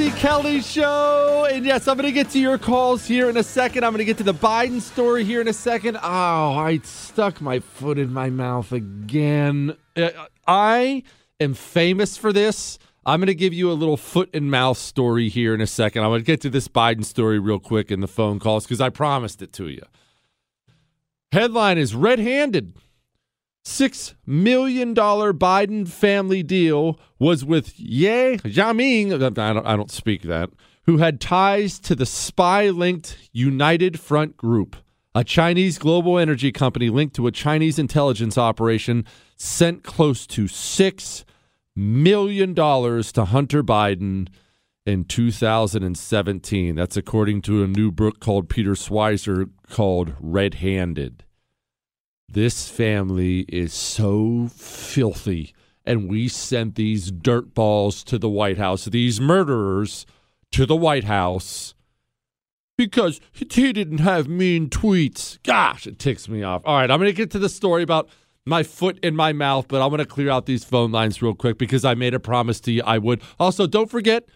[0.00, 1.46] Jesse Kelly Show.
[1.50, 3.84] And yes, I'm going to get to your calls here in a second.
[3.84, 5.98] I'm going to get to the Biden story here in a second.
[6.02, 9.76] Oh, I stuck my foot in my mouth again.
[9.94, 10.08] Uh,
[10.46, 11.02] I
[11.38, 12.78] am famous for this.
[13.04, 16.02] I'm going to give you a little foot and mouth story here in a second.
[16.02, 18.80] I'm going to get to this Biden story real quick in the phone calls because
[18.80, 19.82] I promised it to you.
[21.30, 22.72] Headline is red handed.
[23.64, 30.50] $6 million Biden family deal was with Ye Jianming, I don't, I don't speak that,
[30.84, 34.76] who had ties to the spy linked United Front Group,
[35.14, 39.04] a Chinese global energy company linked to a Chinese intelligence operation,
[39.36, 41.24] sent close to $6
[41.76, 44.28] million to Hunter Biden
[44.86, 46.74] in 2017.
[46.74, 51.24] That's according to a new book called Peter Schweizer called Red Handed.
[52.32, 55.52] This family is so filthy.
[55.84, 60.06] And we sent these dirt balls to the White House, these murderers
[60.52, 61.74] to the White House
[62.76, 65.38] because he didn't have mean tweets.
[65.42, 66.62] Gosh, it ticks me off.
[66.64, 68.08] All right, I'm going to get to the story about
[68.46, 71.34] my foot in my mouth, but I'm going to clear out these phone lines real
[71.34, 73.20] quick because I made a promise to you I would.
[73.38, 74.28] Also, don't forget,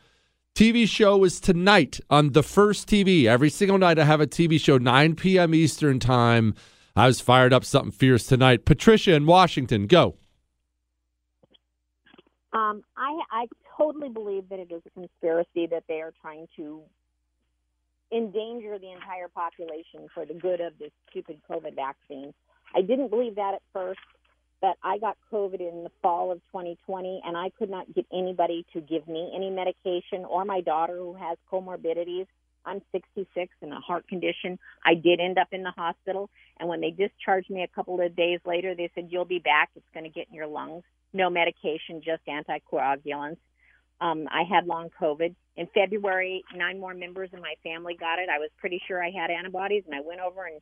[0.55, 3.25] TV show is tonight on the first TV.
[3.25, 5.55] Every single night I have a TV show, 9 p.m.
[5.55, 6.55] Eastern Time.
[6.97, 8.65] I was fired up something fierce tonight.
[8.65, 10.17] Patricia in Washington, go.
[12.53, 16.83] Um, I I totally believe that it is a conspiracy that they are trying to
[18.13, 22.33] endanger the entire population for the good of this stupid COVID vaccine.
[22.75, 24.01] I didn't believe that at first,
[24.61, 28.65] but I got COVID in the fall of 2020, and I could not get anybody
[28.73, 32.27] to give me any medication or my daughter who has comorbidities.
[32.67, 34.59] I'm 66 and a heart condition.
[34.85, 38.17] I did end up in the hospital, and when they discharged me a couple of
[38.17, 39.71] days later, they said, You'll be back.
[39.77, 40.83] It's going to get in your lungs.
[41.13, 43.39] No medication, just anticoagulants.
[44.01, 45.35] Um, I had long COVID.
[45.57, 48.29] In February, nine more members of my family got it.
[48.29, 50.61] I was pretty sure I had antibodies, and I went over and,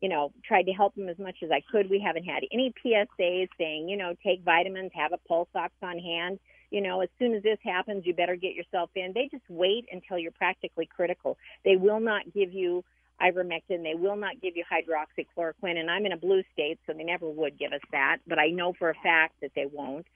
[0.00, 1.90] you know, tried to help them as much as I could.
[1.90, 5.98] We haven't had any PSAs saying, you know, take vitamins, have a pulse ox on
[5.98, 6.38] hand.
[6.70, 9.12] You know, as soon as this happens, you better get yourself in.
[9.12, 11.36] They just wait until you're practically critical.
[11.64, 12.84] They will not give you
[13.20, 13.82] ivermectin.
[13.82, 15.76] They will not give you hydroxychloroquine.
[15.78, 18.18] And I'm in a blue state, so they never would give us that.
[18.26, 20.06] But I know for a fact that they won't.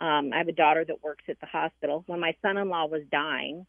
[0.00, 2.04] Um, I have a daughter that works at the hospital.
[2.06, 3.66] When my son-in-law was dying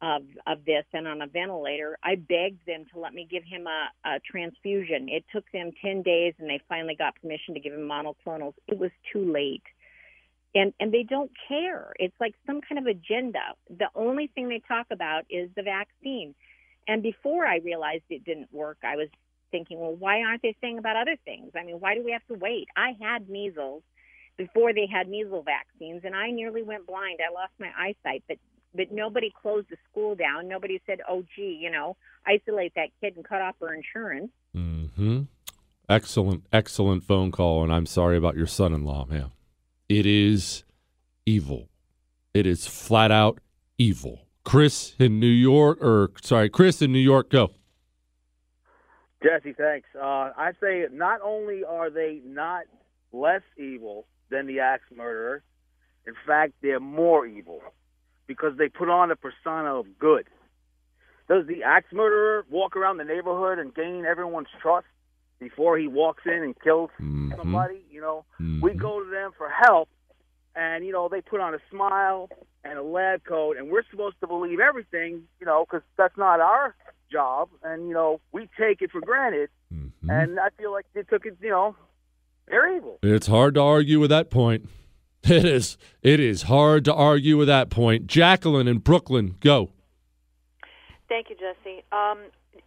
[0.00, 3.66] of of this and on a ventilator, I begged them to let me give him
[3.66, 5.08] a, a transfusion.
[5.08, 8.54] It took them ten days, and they finally got permission to give him monoclonals.
[8.68, 9.64] It was too late.
[10.58, 11.92] And, and they don't care.
[12.00, 13.54] It's like some kind of agenda.
[13.70, 16.34] The only thing they talk about is the vaccine.
[16.88, 19.08] And before I realized it didn't work, I was
[19.52, 21.52] thinking, well, why aren't they saying about other things?
[21.54, 22.66] I mean, why do we have to wait?
[22.76, 23.82] I had measles
[24.36, 27.20] before they had measles vaccines, and I nearly went blind.
[27.20, 28.38] I lost my eyesight, but
[28.74, 30.46] but nobody closed the school down.
[30.46, 31.96] Nobody said, "Oh, gee, you know,
[32.26, 35.22] isolate that kid and cut off her insurance." Hmm.
[35.88, 39.30] Excellent, excellent phone call, and I'm sorry about your son-in-law, ma'am.
[39.88, 40.64] It is
[41.24, 41.68] evil.
[42.34, 43.38] It is flat out
[43.78, 44.20] evil.
[44.44, 47.52] Chris in New York, or sorry, Chris in New York, go.
[49.22, 49.88] Jesse, thanks.
[49.94, 52.64] Uh, I say not only are they not
[53.12, 55.42] less evil than the axe murderer,
[56.06, 57.60] in fact, they're more evil
[58.26, 60.26] because they put on a persona of good.
[61.28, 64.86] Does the axe murderer walk around the neighborhood and gain everyone's trust
[65.40, 67.32] before he walks in and kills mm-hmm.
[67.36, 67.82] somebody?
[67.90, 68.60] You know, mm-hmm.
[68.60, 69.88] we go to them for help,
[70.54, 72.28] and you know they put on a smile
[72.64, 76.40] and a lab coat, and we're supposed to believe everything, you know, because that's not
[76.40, 76.74] our
[77.10, 80.10] job, and you know we take it for granted, mm-hmm.
[80.10, 81.76] and I feel like they took it, you know,
[82.48, 82.98] they're evil.
[83.02, 84.68] It's hard to argue with that point.
[85.24, 85.76] It is.
[86.00, 88.06] It is hard to argue with that point.
[88.06, 89.70] Jacqueline in Brooklyn, go.
[91.08, 91.82] Thank you, Jesse.
[91.92, 92.18] Um,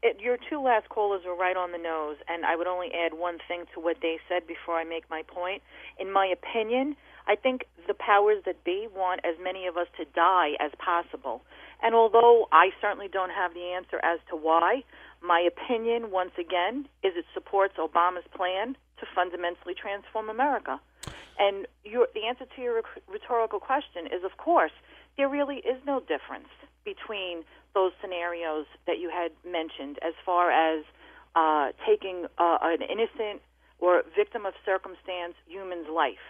[0.01, 3.13] it, your two last callers were right on the nose, and I would only add
[3.13, 5.61] one thing to what they said before I make my point.
[5.99, 6.95] In my opinion,
[7.27, 11.41] I think the powers that be want as many of us to die as possible.
[11.83, 14.83] And although I certainly don't have the answer as to why,
[15.21, 20.79] my opinion, once again, is it supports Obama's plan to fundamentally transform America.
[21.39, 24.71] And your, the answer to your rhetorical question is, of course,
[25.17, 26.49] there really is no difference
[26.83, 30.83] between those scenarios that you had mentioned as far as
[31.35, 33.41] uh, taking uh, an innocent
[33.79, 36.25] or victim of circumstance human's life.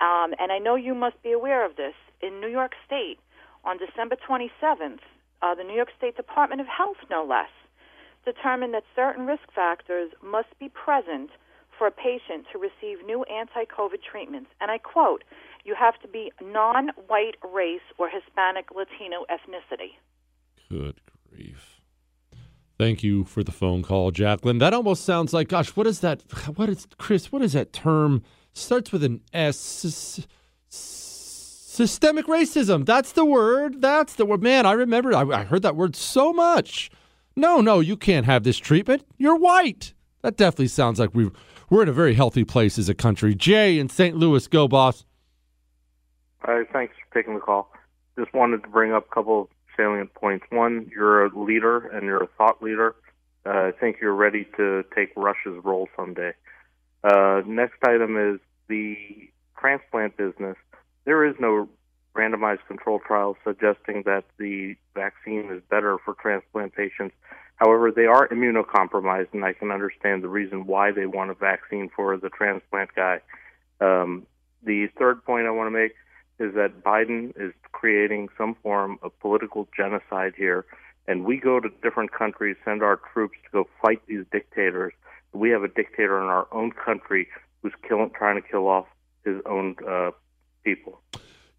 [0.00, 1.94] Um, and I know you must be aware of this.
[2.20, 3.18] In New York State,
[3.64, 4.98] on December 27th,
[5.42, 7.50] uh, the New York State Department of Health, no less,
[8.24, 11.30] determined that certain risk factors must be present
[11.76, 14.50] for a patient to receive new anti COVID treatments.
[14.60, 15.24] And I quote,
[15.64, 19.92] you have to be non white race or Hispanic Latino ethnicity.
[20.70, 21.00] Good
[21.30, 21.80] grief.
[22.78, 24.58] Thank you for the phone call, Jacqueline.
[24.58, 26.22] That almost sounds like, gosh, what is that?
[26.56, 28.22] What is, Chris, what is that term?
[28.54, 30.26] Starts with an S.
[30.68, 32.84] Systemic racism.
[32.84, 33.80] That's the word.
[33.80, 34.42] That's the word.
[34.42, 36.90] Man, I remember, I, I heard that word so much.
[37.36, 39.06] No, no, you can't have this treatment.
[39.16, 39.94] You're white.
[40.22, 41.30] That definitely sounds like we
[41.70, 43.34] we're in a very healthy place as a country.
[43.34, 44.16] Jay in St.
[44.16, 45.06] Louis, go boss.
[46.44, 47.72] Uh, thanks for taking the call.
[48.18, 50.44] Just wanted to bring up a couple of salient points.
[50.50, 52.94] One, you're a leader and you're a thought leader.
[53.46, 56.32] Uh, I think you're ready to take Rush's role someday.
[57.02, 58.96] Uh, next item is the
[59.58, 60.56] transplant business.
[61.04, 61.68] There is no
[62.14, 67.14] randomized control trial suggesting that the vaccine is better for transplant patients.
[67.56, 71.90] However, they are immunocompromised, and I can understand the reason why they want a vaccine
[71.94, 73.20] for the transplant guy.
[73.80, 74.26] Um,
[74.62, 75.92] the third point I want to make
[76.38, 80.64] is that Biden is creating some form of political genocide here,
[81.06, 84.92] and we go to different countries, send our troops to go fight these dictators.
[85.32, 87.28] We have a dictator in our own country
[87.62, 88.86] who's killing, trying to kill off
[89.24, 90.10] his own uh,
[90.64, 91.00] people.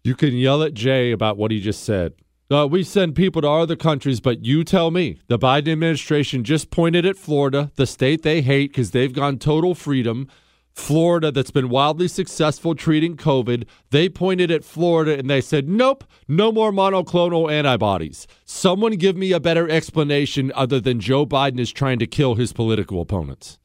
[0.02, 2.14] You can yell at Jay about what he just said.
[2.50, 5.18] Uh, we send people to other countries, but you tell me.
[5.28, 9.74] The Biden administration just pointed at Florida, the state they hate because they've gone total
[9.74, 10.28] freedom.
[10.74, 16.02] Florida, that's been wildly successful treating COVID, they pointed at Florida and they said, nope,
[16.26, 18.26] no more monoclonal antibodies.
[18.44, 22.52] Someone give me a better explanation other than Joe Biden is trying to kill his
[22.52, 23.60] political opponents.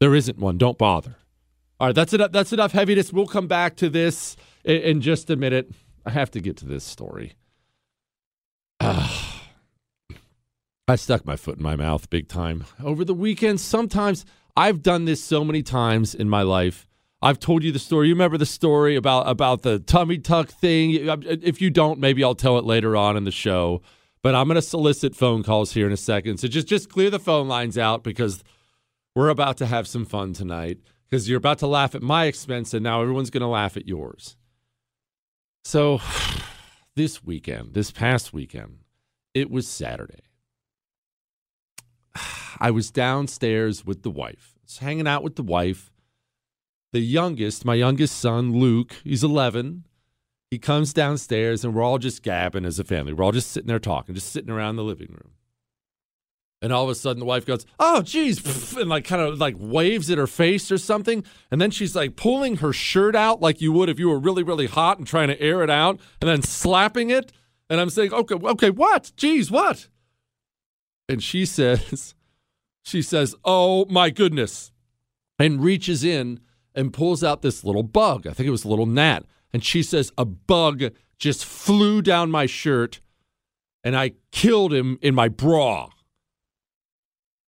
[0.00, 0.58] There isn't one.
[0.58, 1.16] Don't bother.
[1.78, 2.32] All right, that's enough.
[2.32, 3.12] That's enough heaviness.
[3.12, 5.70] We'll come back to this in, in just a minute.
[6.04, 7.34] I have to get to this story.
[8.80, 9.36] I
[10.96, 13.60] stuck my foot in my mouth big time over the weekend.
[13.60, 14.24] Sometimes
[14.56, 16.86] I've done this so many times in my life.
[17.22, 18.08] I've told you the story.
[18.08, 20.92] You remember the story about about the tummy tuck thing?
[20.92, 23.82] If you don't, maybe I'll tell it later on in the show.
[24.22, 26.38] But I'm going to solicit phone calls here in a second.
[26.38, 28.42] So just just clear the phone lines out because
[29.14, 30.78] we're about to have some fun tonight.
[31.08, 33.88] Because you're about to laugh at my expense, and now everyone's going to laugh at
[33.88, 34.36] yours.
[35.64, 36.00] So
[36.96, 38.78] this weekend, this past weekend,
[39.34, 40.29] it was Saturday.
[42.60, 45.92] I was downstairs with the wife, just hanging out with the wife.
[46.92, 49.86] The youngest, my youngest son, Luke, he's 11.
[50.50, 53.12] He comes downstairs and we're all just gabbing as a family.
[53.12, 55.34] We're all just sitting there talking, just sitting around the living room.
[56.62, 59.54] And all of a sudden the wife goes, Oh, geez, and like kind of like
[59.58, 61.24] waves at her face or something.
[61.50, 64.42] And then she's like pulling her shirt out like you would if you were really,
[64.42, 67.32] really hot and trying to air it out and then slapping it.
[67.70, 69.12] And I'm saying, Okay, okay, what?
[69.16, 69.88] Geez, what?
[71.10, 72.14] And she says,
[72.84, 74.70] she says, Oh my goodness.
[75.40, 76.40] And reaches in
[76.74, 78.26] and pulls out this little bug.
[78.26, 79.24] I think it was a little gnat.
[79.52, 80.84] And she says, A bug
[81.18, 83.00] just flew down my shirt
[83.82, 85.88] and I killed him in my bra.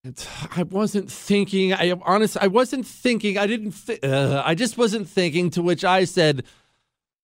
[0.03, 1.73] And I wasn't thinking.
[1.73, 2.37] I am honest.
[2.37, 3.39] I wasn't thinking.
[3.39, 3.71] I didn't.
[3.87, 5.51] Th- uh, I just wasn't thinking.
[5.51, 6.43] To which I said,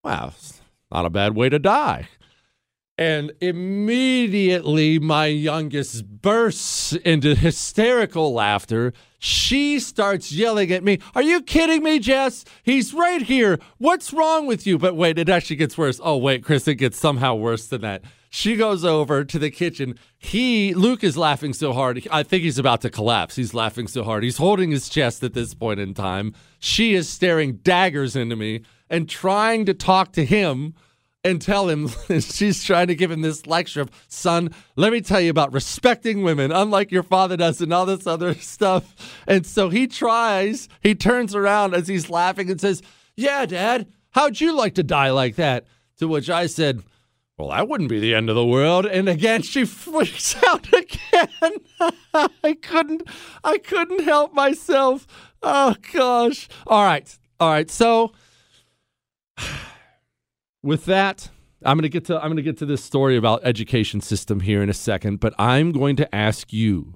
[0.05, 0.33] "Wow,
[0.93, 2.07] not a bad way to die."
[2.99, 8.93] And immediately my youngest bursts into hysterical laughter.
[9.21, 12.45] She starts yelling at me, Are you kidding me, Jess?
[12.65, 13.61] He's right here.
[13.79, 14.79] What's wrong with you?
[14.79, 16.01] But wait, it actually gets worse.
[16.03, 18.03] Oh, wait, Chris, it gets somehow worse than that.
[18.31, 19.97] She goes over to the kitchen.
[20.19, 22.07] He, Luke, is laughing so hard.
[22.11, 23.37] I think he's about to collapse.
[23.37, 24.25] He's laughing so hard.
[24.25, 26.35] He's holding his chest at this point in time.
[26.59, 30.75] She is staring daggers into me and trying to talk to him
[31.25, 31.89] and tell him
[32.21, 36.23] she's trying to give him this lecture of son let me tell you about respecting
[36.23, 40.95] women unlike your father does and all this other stuff and so he tries he
[40.95, 42.83] turns around as he's laughing and says
[43.17, 45.67] yeah dad how'd you like to die like that
[45.99, 46.83] to which i said
[47.37, 48.85] Well, that wouldn't be the end of the world.
[48.85, 51.53] And again, she freaks out again.
[52.43, 53.03] I couldn't
[53.45, 55.07] I couldn't help myself.
[55.41, 56.49] Oh gosh.
[56.67, 57.07] All right.
[57.39, 57.71] All right.
[57.71, 58.13] So
[60.63, 61.31] with that,
[61.65, 64.41] I'm going to get to I'm going to get to this story about education system
[64.41, 66.95] here in a second, but I'm going to ask you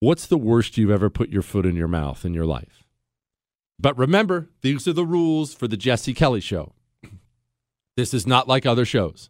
[0.00, 2.84] what's the worst you've ever put your foot in your mouth in your life?
[3.78, 6.74] But remember, these are the rules for the Jesse Kelly show.
[7.94, 9.28] This is not like other shows.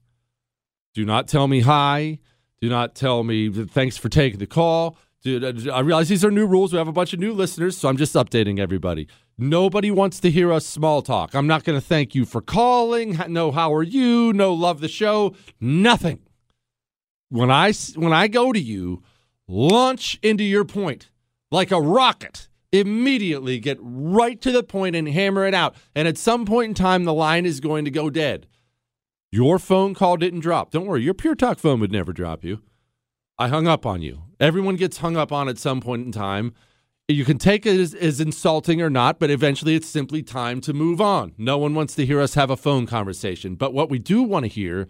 [0.94, 2.20] Do not tell me hi.
[2.60, 4.96] Do not tell me thanks for taking the call.
[5.22, 6.72] Dude, uh, I realize these are new rules.
[6.72, 9.08] We have a bunch of new listeners, so I'm just updating everybody.
[9.42, 11.34] Nobody wants to hear us small talk.
[11.34, 13.18] I'm not going to thank you for calling.
[13.28, 14.32] No, how are you?
[14.32, 15.34] No, love the show.
[15.60, 16.20] Nothing.
[17.28, 19.02] When I when I go to you,
[19.48, 21.10] launch into your point
[21.50, 22.48] like a rocket.
[22.70, 25.74] Immediately get right to the point and hammer it out.
[25.94, 28.46] And at some point in time, the line is going to go dead.
[29.32, 30.70] Your phone call didn't drop.
[30.70, 32.62] Don't worry, your Pure Talk phone would never drop you.
[33.38, 34.22] I hung up on you.
[34.38, 36.54] Everyone gets hung up on at some point in time.
[37.12, 40.72] You can take it as, as, insulting or not, but eventually it's simply time to
[40.72, 41.32] move on.
[41.38, 43.54] No one wants to hear us have a phone conversation.
[43.54, 44.88] But what we do want to hear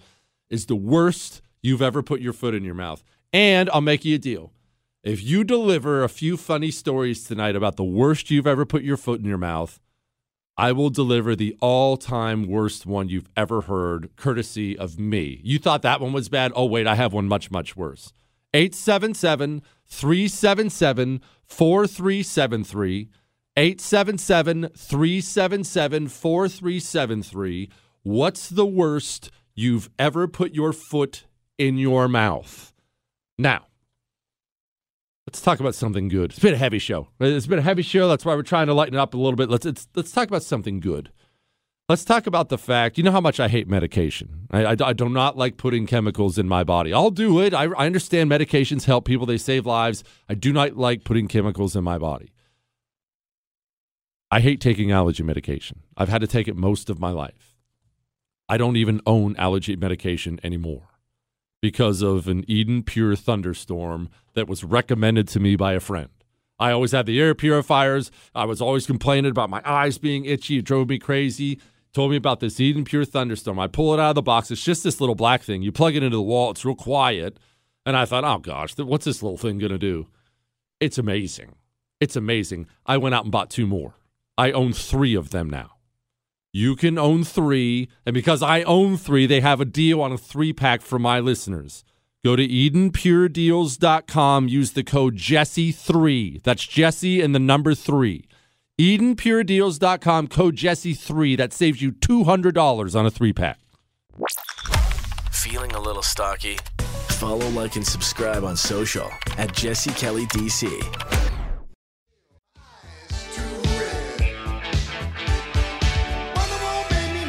[0.49, 3.03] is the worst you've ever put your foot in your mouth.
[3.33, 4.53] And I'll make you a deal.
[5.03, 8.97] If you deliver a few funny stories tonight about the worst you've ever put your
[8.97, 9.81] foot in your mouth,
[10.57, 15.41] I will deliver the all time worst one you've ever heard, courtesy of me.
[15.43, 16.53] You thought that one was bad?
[16.55, 18.13] Oh, wait, I have one much, much worse.
[18.55, 23.09] 877 377 4373.
[23.57, 27.71] 877 377 4373.
[28.03, 31.27] What's the worst you've ever put your foot
[31.59, 32.73] in your mouth?
[33.39, 33.67] Now,
[35.27, 36.31] let's talk about something good.
[36.31, 37.09] It's been a heavy show.
[37.21, 38.09] It's been a heavy show.
[38.09, 39.51] That's why we're trying to lighten it up a little bit.
[39.51, 41.11] Let's, let's talk about something good.
[41.93, 44.49] Let's talk about the fact you know how much I hate medication.
[44.51, 46.91] I, I, I, do not like putting chemicals in my body.
[46.91, 47.53] I'll do it.
[47.53, 50.03] I, I understand medications help people, they save lives.
[50.27, 52.33] I do not like putting chemicals in my body.
[54.31, 55.81] I hate taking allergy medication.
[55.95, 57.59] I've had to take it most of my life.
[58.49, 60.99] I don't even own allergy medication anymore
[61.61, 66.09] because of an Eden Pure thunderstorm that was recommended to me by a friend.
[66.59, 68.11] I always had the air purifiers.
[68.35, 70.57] I was always complaining about my eyes being itchy.
[70.57, 71.61] It drove me crazy
[71.93, 73.59] told me about this Eden Pure Thunderstorm.
[73.59, 74.51] I pull it out of the box.
[74.51, 75.63] It's just this little black thing.
[75.63, 77.39] You plug it into the wall, it's real quiet.
[77.85, 80.07] And I thought, oh gosh, what's this little thing going to do?
[80.81, 81.55] It's amazing.
[82.01, 82.67] It's amazing.
[82.87, 83.95] I went out and bought two more.
[84.37, 85.73] I own three of them now.
[86.53, 87.89] You can own three.
[88.05, 91.21] And because I own three, they have a deal on a three pack for my
[91.21, 91.85] listeners.
[92.25, 94.49] Go to EdenPureDeals.com.
[94.49, 96.43] Use the code Jesse3.
[96.43, 98.25] That's Jesse and the number three.
[98.83, 101.37] EdenPureDeals.com, code Jesse3.
[101.37, 103.61] That saves you $200 on a three pack.
[105.31, 106.59] Feeling a little stocky?
[107.11, 109.09] Follow, like, and subscribe on social
[109.39, 110.67] at Jesse Kelly DC.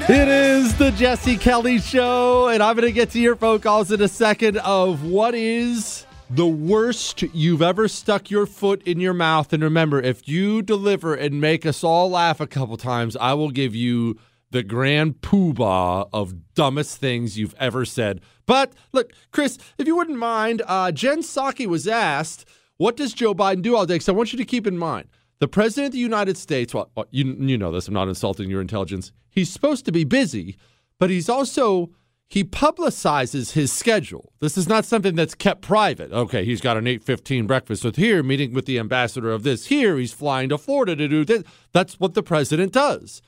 [0.10, 3.92] It is the Jesse Kelly Show, and I'm going to get to your phone calls
[3.92, 9.14] in a second of what is the worst you've ever stuck your foot in your
[9.14, 9.54] mouth.
[9.54, 13.52] And remember, if you deliver and make us all laugh a couple times, I will
[13.52, 14.18] give you
[14.50, 18.20] the grand poobah of dumbest things you've ever said.
[18.48, 22.46] But look, Chris, if you wouldn't mind, uh, Jen Psaki was asked,
[22.78, 23.96] What does Joe Biden do all day?
[23.96, 26.90] Because I want you to keep in mind, the President of the United States, well,
[27.12, 29.12] you, you know this, I'm not insulting your intelligence.
[29.30, 30.58] He's supposed to be busy,
[30.98, 31.92] but he's also
[32.30, 34.34] he publicizes his schedule.
[34.40, 36.12] This is not something that's kept private.
[36.12, 39.98] Okay, he's got an 8:15 breakfast with here, meeting with the ambassador of this here,
[39.98, 41.44] he's flying to Florida to do this.
[41.72, 43.22] That's what the president does.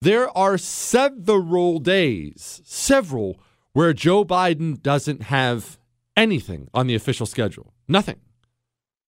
[0.00, 3.38] There are several days, several
[3.72, 5.78] where Joe Biden doesn't have
[6.16, 7.74] anything on the official schedule.
[7.86, 8.20] Nothing.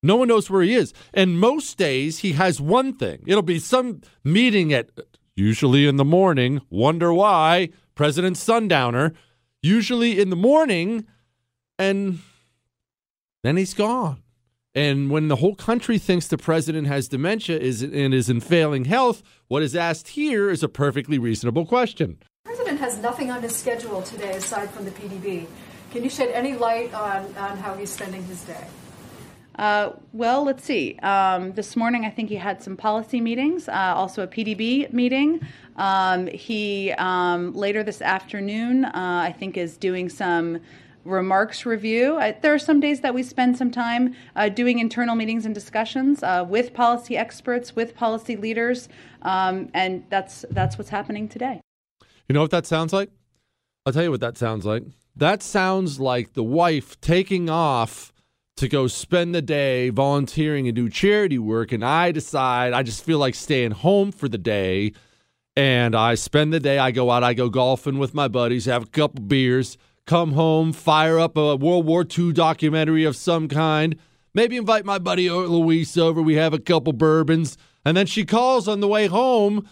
[0.03, 0.93] No one knows where he is.
[1.15, 3.23] And most days he has one thing.
[3.27, 4.91] It'll be some meeting at
[5.35, 9.13] usually in the morning, wonder why, President Sundowner,
[9.63, 11.07] usually in the morning,
[11.79, 12.21] and
[13.43, 14.23] then he's gone.
[14.75, 18.87] And when the whole country thinks the president has dementia is and is in failing
[18.87, 22.19] health, what is asked here is a perfectly reasonable question.
[22.45, 25.47] The president has nothing on his schedule today aside from the PDB.
[25.91, 28.67] Can you shed any light on, on how he's spending his day?
[29.57, 30.99] Uh, well, let's see.
[31.03, 35.41] Um, this morning, I think he had some policy meetings, uh, also a PDB meeting.
[35.77, 40.61] Um, he um, later this afternoon, uh, I think, is doing some
[41.05, 42.21] remarks review.
[42.43, 46.23] there are some days that we spend some time uh, doing internal meetings and discussions
[46.23, 48.89] uh, with policy experts, with policy leaders,
[49.23, 51.61] um, and that's that's what's happening today.
[52.29, 53.11] You know what that sounds like?
[53.85, 54.85] I'll tell you what that sounds like.
[55.17, 58.13] That sounds like the wife taking off
[58.57, 61.73] to go spend the day volunteering and do charity work.
[61.73, 64.93] And I decide I just feel like staying home for the day.
[65.57, 68.85] And I spend the day, I go out, I go golfing with my buddies, have
[68.85, 69.77] a couple beers,
[70.07, 73.97] come home, fire up a World War II documentary of some kind,
[74.33, 76.23] maybe invite my buddy Luis over.
[76.23, 77.59] We have a couple bourbons.
[77.85, 79.69] And then she calls on the way home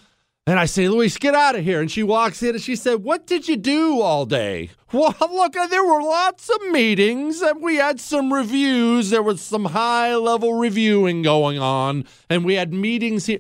[0.47, 1.81] and I say, Luis, get out of here.
[1.81, 4.71] And she walks in and she said, What did you do all day?
[4.93, 9.11] Well, look, uh, there were lots of meetings and we had some reviews.
[9.11, 13.39] There was some high level reviewing going on, and we had meetings here.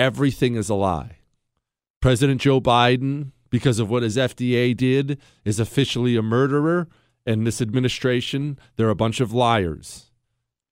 [0.00, 1.18] Everything is a lie.
[2.00, 6.88] President Joe Biden, because of what his FDA did, is officially a murderer.
[7.24, 10.10] And this administration, they're a bunch of liars.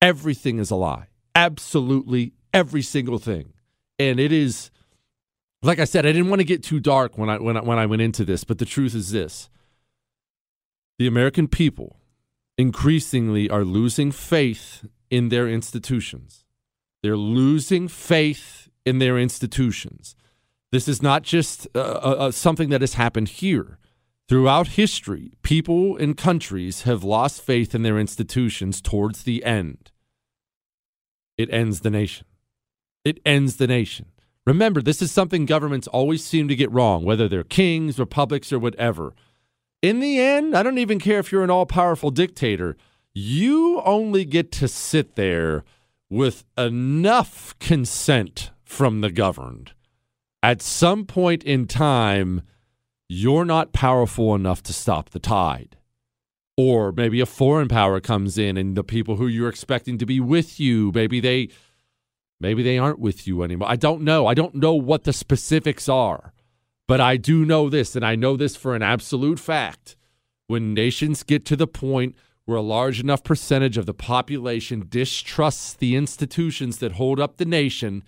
[0.03, 1.07] Everything is a lie.
[1.37, 3.53] Absolutely every single thing.
[3.99, 4.73] And it is
[5.63, 7.79] like I said, I didn't want to get too dark when I when I, when
[7.79, 9.49] I went into this, but the truth is this:
[10.99, 11.97] the American people
[12.57, 16.45] increasingly are losing faith in their institutions.
[17.03, 20.15] They're losing faith in their institutions.
[20.71, 23.79] This is not just uh, uh, uh something that has happened here.
[24.29, 29.91] Throughout history, people and countries have lost faith in their institutions towards the end.
[31.39, 32.27] It ends the nation.
[33.07, 34.07] It ends the nation.
[34.49, 38.59] Remember, this is something governments always seem to get wrong, whether they're kings, republics, or
[38.59, 39.13] whatever.
[39.83, 42.75] In the end, I don't even care if you're an all powerful dictator.
[43.13, 45.65] You only get to sit there
[46.09, 49.73] with enough consent from the governed.
[50.43, 52.41] At some point in time,
[53.07, 55.77] you're not powerful enough to stop the tide.
[56.57, 60.21] Or maybe a foreign power comes in and the people who you're expecting to be
[60.21, 61.51] with you, maybe they
[62.41, 63.69] Maybe they aren't with you anymore.
[63.69, 64.27] I don't know.
[64.27, 66.33] I don't know what the specifics are,
[66.87, 69.97] but I do know this, and I know this for an absolute fact.
[70.47, 72.15] When nations get to the point
[72.47, 77.45] where a large enough percentage of the population distrusts the institutions that hold up the
[77.45, 78.03] nation,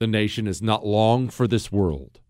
[0.00, 2.20] the nation is not long for this world.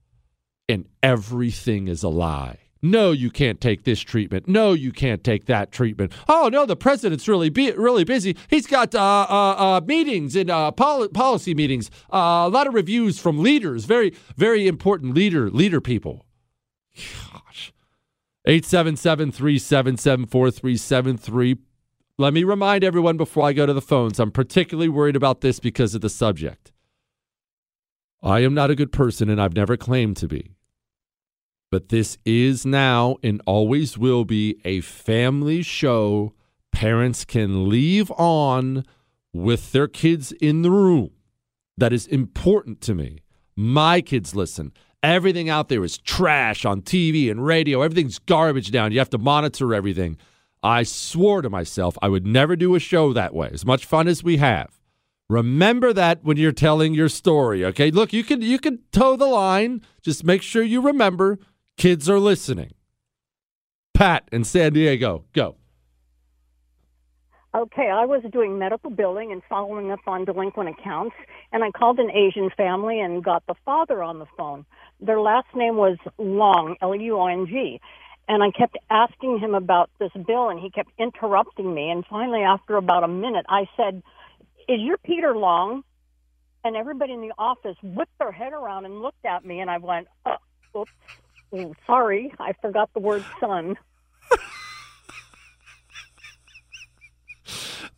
[0.69, 2.62] And everything is a lie.
[2.85, 4.49] No, you can't take this treatment.
[4.49, 6.13] No, you can't take that treatment.
[6.29, 8.37] Oh no, the president's really really busy.
[8.49, 11.91] He's got uh, uh, uh, meetings and uh, pol- policy meetings.
[12.13, 16.27] Uh, a lot of reviews from leaders, very very important leader leader people.
[16.97, 17.73] Gosh,
[18.47, 21.59] eight seven seven three seven seven four three seven three.
[22.19, 24.19] Let me remind everyone before I go to the phones.
[24.19, 26.73] I'm particularly worried about this because of the subject.
[28.23, 30.51] I am not a good person, and I've never claimed to be.
[31.73, 36.35] But this is now and always will be a family show.
[36.71, 38.85] Parents can leave on
[39.33, 41.13] with their kids in the room.
[41.79, 43.21] That is important to me.
[43.57, 44.75] My kids listen.
[45.03, 47.81] Everything out there is trash on TV and radio.
[47.81, 48.93] Everything's garbage down.
[48.93, 50.19] You have to monitor everything.
[50.63, 54.09] I swore to myself I would never do a show that way, as much fun
[54.09, 54.79] as we have.
[55.31, 57.91] Remember that when you're telling your story, okay?
[57.91, 59.81] Look, you can you can toe the line.
[60.03, 61.39] Just make sure you remember
[61.77, 62.75] Kids are listening.
[63.95, 65.57] Pat in San Diego, go.
[67.55, 71.15] Okay, I was doing medical billing and following up on delinquent accounts,
[71.53, 74.65] and I called an Asian family and got the father on the phone.
[75.01, 77.81] Their last name was Long, L U O N G.
[78.29, 81.91] And I kept asking him about this bill, and he kept interrupting me.
[81.91, 84.03] And finally, after about a minute, I said,
[84.69, 85.83] Is your Peter Long?
[86.65, 89.79] And everybody in the office whipped their head around and looked at me, and I
[89.79, 90.37] went, uh,
[90.75, 90.91] Oops.
[91.53, 93.77] Oh, sorry, I forgot the word son.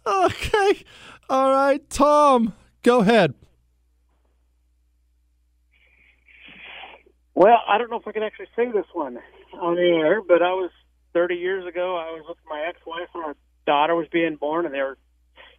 [0.07, 0.85] okay.
[1.31, 2.53] All right, Tom,
[2.83, 3.35] go ahead.
[7.35, 9.19] Well, I don't know if I can actually say this one
[9.61, 10.71] on the air, but I was
[11.15, 11.97] 30 years ago.
[11.97, 13.37] I was with my ex-wife, and our
[13.67, 14.99] daughter was being born, and they were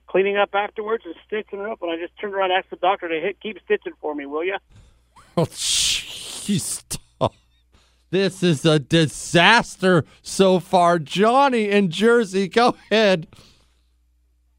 [0.07, 1.81] cleaning up afterwards and stitching her up.
[1.81, 4.25] And I just turned around and asked the doctor to hit, keep stitching for me,
[4.25, 4.57] will you?
[5.37, 6.83] Oh, jeez,
[8.15, 10.99] this is a disaster so far.
[10.99, 13.27] Johnny in Jersey, go ahead.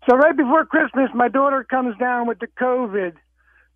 [0.06, 3.14] So right before Christmas, my daughter comes down with the COVID,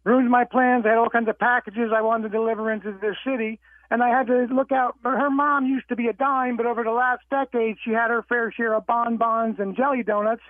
[0.05, 0.85] ruins my plans.
[0.85, 3.59] I had all kinds of packages I wanted to deliver into the city,
[3.91, 4.97] and I had to look out.
[5.03, 8.23] Her mom used to be a dime, but over the last decade, she had her
[8.29, 10.43] fair share of bonbons and jelly donuts.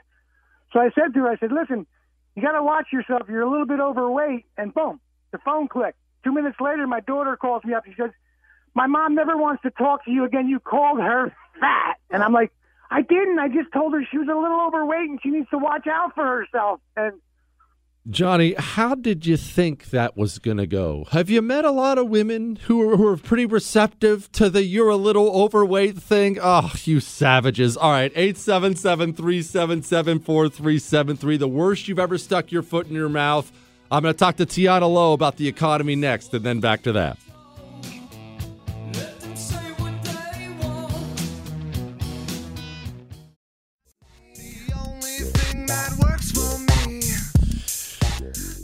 [0.72, 1.87] So I said to her, I said, listen,
[2.35, 3.28] you got to watch yourself.
[3.28, 4.45] You're a little bit overweight.
[4.59, 5.01] And boom,
[5.31, 5.99] the phone clicked.
[6.24, 7.85] Two minutes later, my daughter calls me up.
[7.87, 8.11] She says,
[8.75, 10.49] my mom never wants to talk to you again.
[10.49, 11.97] You called her fat.
[12.11, 12.53] And I'm like,
[12.91, 13.39] I didn't.
[13.39, 16.14] I just told her she was a little overweight and she needs to watch out
[16.14, 16.81] for herself.
[16.97, 17.21] And
[18.09, 21.05] Johnny, how did you think that was going to go?
[21.11, 24.64] Have you met a lot of women who are, who are pretty receptive to the
[24.64, 26.39] you're a little overweight thing?
[26.41, 27.77] Oh, you savages.
[27.77, 31.37] All right, 877 377 4373.
[31.37, 33.53] The worst you've ever stuck your foot in your mouth.
[33.93, 36.93] I'm going to talk to Tiana Lowe about the economy next, and then back to
[36.93, 37.18] that.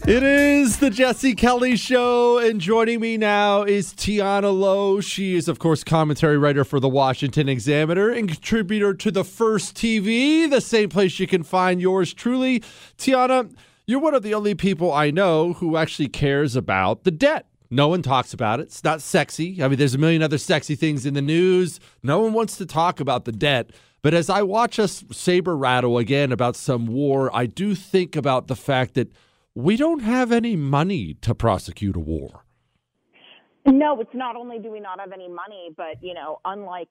[0.07, 5.01] It is the Jesse Kelly Show, and joining me now is Tiana Lowe.
[5.01, 9.75] She is, of course, commentary writer for the Washington Examiner and contributor to the First
[9.75, 12.63] TV, the same place you can find yours truly.
[12.97, 13.53] Tiana,
[13.89, 17.47] you're one of the only people I know who actually cares about the debt.
[17.69, 18.69] No one talks about it.
[18.69, 19.61] It's not sexy.
[19.61, 21.81] I mean, there's a million other sexy things in the news.
[22.05, 23.71] No one wants to talk about the debt.
[24.03, 28.47] But as I watch us saber rattle again about some war, I do think about
[28.47, 29.11] the fact that
[29.57, 32.45] we don't have any money to prosecute a war.
[33.67, 36.89] No, it's not only do we not have any money, but you know, unlike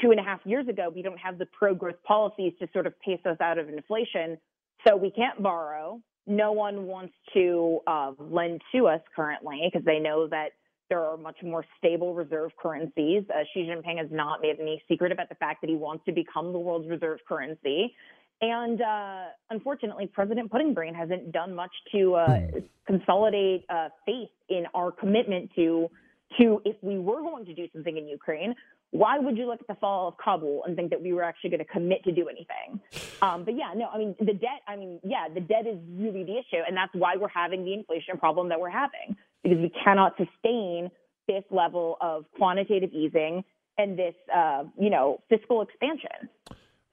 [0.00, 2.98] two and a half years ago, we don't have the pro-growth policies to sort of
[3.00, 4.38] pace us out of inflation,
[4.86, 6.00] so we can't borrow.
[6.28, 10.50] No one wants to uh, lend to us currently because they know that
[10.88, 13.24] there are much more stable reserve currencies.
[13.28, 16.12] Uh, Xi Jinping has not made any secret about the fact that he wants to
[16.12, 17.94] become the world's reserve currency.
[18.40, 22.40] And uh, unfortunately, President Pudding Brain hasn't done much to uh,
[22.86, 25.90] consolidate uh, faith in our commitment to
[26.38, 28.54] to if we were going to do something in Ukraine,
[28.90, 31.50] why would you look at the fall of Kabul and think that we were actually
[31.50, 32.80] going to commit to do anything?
[33.22, 34.62] Um, but yeah, no, I mean the debt.
[34.68, 37.74] I mean, yeah, the debt is really the issue, and that's why we're having the
[37.74, 40.90] inflation problem that we're having because we cannot sustain
[41.26, 43.44] this level of quantitative easing
[43.76, 46.28] and this, uh, you know, fiscal expansion.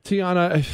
[0.03, 0.65] Tiana,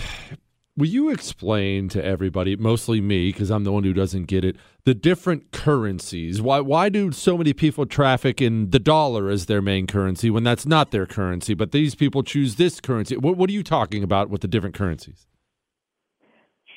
[0.77, 4.55] Will you explain to everybody, mostly me, because I'm the one who doesn't get it,
[4.85, 6.41] the different currencies?
[6.41, 10.45] Why why do so many people traffic in the dollar as their main currency when
[10.45, 13.17] that's not their currency, but these people choose this currency?
[13.17, 15.27] What, what are you talking about with the different currencies?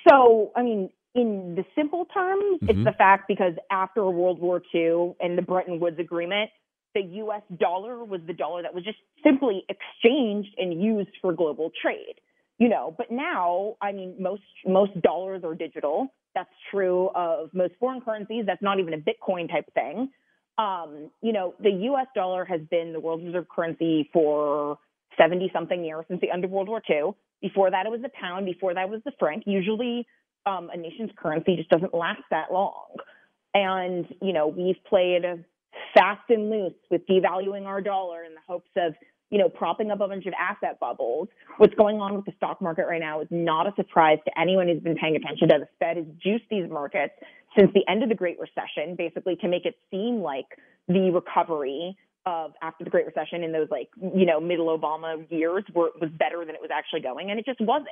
[0.09, 2.71] So, I mean, in the simple terms, mm-hmm.
[2.71, 6.51] it's the fact because after World War II and the Bretton Woods Agreement,
[6.97, 11.71] the US dollar was the dollar that was just simply exchanged and used for global
[11.81, 12.17] trade
[12.59, 16.09] you know, but now, I mean, most most dollars are digital.
[16.35, 18.45] That's true of most foreign currencies.
[18.47, 20.11] That's not even a Bitcoin type thing.
[20.59, 22.07] Um, you know, the U.S.
[22.15, 24.79] dollar has been the world reserve currency for
[25.19, 27.13] 70 something years since the end of World War II.
[27.41, 28.47] Before that, it was the pound.
[28.47, 29.45] Before that, was the franc.
[29.47, 30.07] Usually,
[30.47, 32.97] um, a nation's currency just doesn't last that long.
[33.53, 35.23] And you know, we've played
[35.93, 38.95] fast and loose with devaluing our dollar in the hopes of
[39.31, 41.29] you know, propping up a bunch of asset bubbles.
[41.59, 44.69] What's going on with the stock market right now is not a surprise to anyone
[44.69, 47.15] who's been paying attention to the Fed has juiced these markets
[47.59, 50.47] since the end of the Great Recession, basically to make it seem like
[50.89, 51.97] the recovery
[52.27, 56.11] of after the Great Recession in those like, you know, middle Obama years were, was
[56.19, 57.31] better than it was actually going.
[57.31, 57.89] And it just wasn't.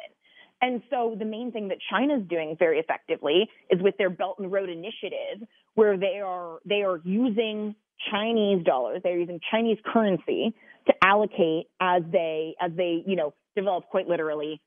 [0.60, 4.50] And so the main thing that China's doing very effectively is with their Belt and
[4.50, 7.74] Road Initiative, where they are they are using
[8.10, 10.54] Chinese dollars, they're using Chinese currency
[10.86, 14.60] to allocate as they as they you know develop quite literally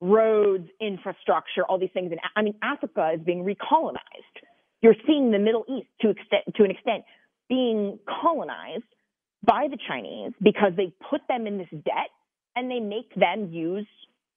[0.00, 2.10] roads, infrastructure, all these things.
[2.10, 3.98] And I mean, Africa is being recolonized.
[4.82, 7.04] You're seeing the Middle East to extent to an extent
[7.48, 8.84] being colonized
[9.42, 12.10] by the Chinese because they put them in this debt
[12.56, 13.86] and they make them use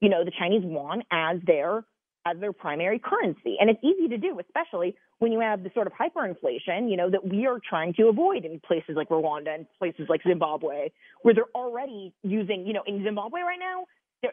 [0.01, 1.85] you know the Chinese yuan as their
[2.25, 3.57] as their primary currency.
[3.59, 7.09] And it's easy to do, especially when you have the sort of hyperinflation, you know,
[7.09, 10.89] that we are trying to avoid in places like Rwanda and places like Zimbabwe,
[11.21, 13.85] where they're already using, you know, in Zimbabwe right now,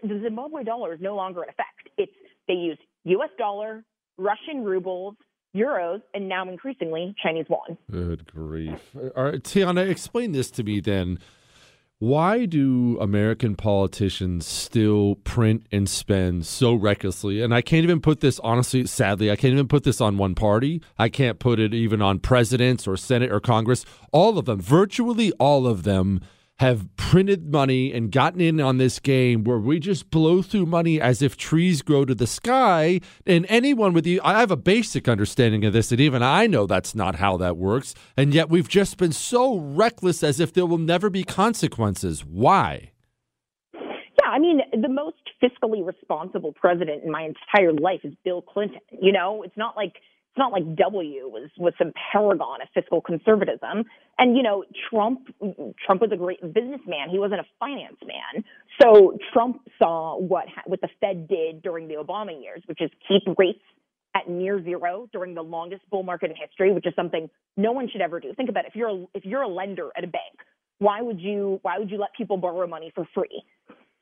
[0.03, 1.88] the Zimbabwe dollar is no longer in effect.
[1.99, 2.12] It's
[2.47, 3.30] they use U.S.
[3.38, 3.84] dollar,
[4.18, 5.14] Russian rubles,
[5.55, 7.76] euros, and now increasingly Chinese yuan.
[7.91, 8.80] Good grief!
[9.16, 11.18] All right, Tiana, explain this to me then.
[12.01, 17.42] Why do American politicians still print and spend so recklessly?
[17.42, 20.34] And I can't even put this, honestly, sadly, I can't even put this on one
[20.34, 20.80] party.
[20.98, 23.84] I can't put it even on presidents or Senate or Congress.
[24.12, 26.22] All of them, virtually all of them,
[26.61, 31.00] have printed money and gotten in on this game where we just blow through money
[31.00, 33.00] as if trees grow to the sky.
[33.26, 36.66] And anyone with you, I have a basic understanding of this, and even I know
[36.66, 37.94] that's not how that works.
[38.14, 42.26] And yet we've just been so reckless as if there will never be consequences.
[42.26, 42.92] Why?
[43.72, 48.80] Yeah, I mean, the most fiscally responsible president in my entire life is Bill Clinton.
[49.00, 49.94] You know, it's not like
[50.30, 53.84] it's not like W was was some paragon of fiscal conservatism.
[54.18, 55.26] And you know, Trump
[55.84, 57.10] Trump was a great businessman.
[57.10, 58.44] He wasn't a finance man.
[58.80, 63.22] So Trump saw what what the Fed did during the Obama years, which is keep
[63.36, 63.58] rates
[64.14, 67.88] at near zero during the longest bull market in history, which is something no one
[67.90, 68.32] should ever do.
[68.36, 68.68] Think about it.
[68.68, 70.38] If you're a, if you're a lender at a bank,
[70.78, 73.42] why would you why would you let people borrow money for free?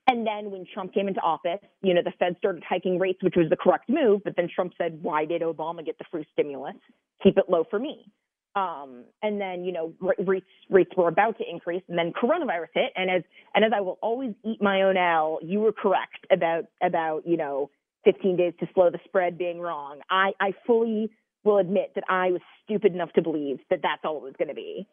[0.09, 3.34] And then when Trump came into office, you know, the Fed started hiking rates, which
[3.36, 4.22] was the correct move.
[4.24, 6.76] But then Trump said, why did Obama get the free stimulus?
[7.22, 8.11] Keep it low for me.
[8.56, 9.92] Um, and then, you know,
[10.26, 12.92] rates, rates were about to increase and then coronavirus hit.
[12.96, 13.22] And as,
[13.54, 17.36] and as I will always eat my own L, you were correct about, about, you
[17.36, 17.70] know,
[18.04, 20.00] 15 days to slow the spread being wrong.
[20.11, 21.11] I, I fully
[21.44, 24.48] will admit that I was stupid enough to believe that that's all it was going
[24.48, 24.88] to be.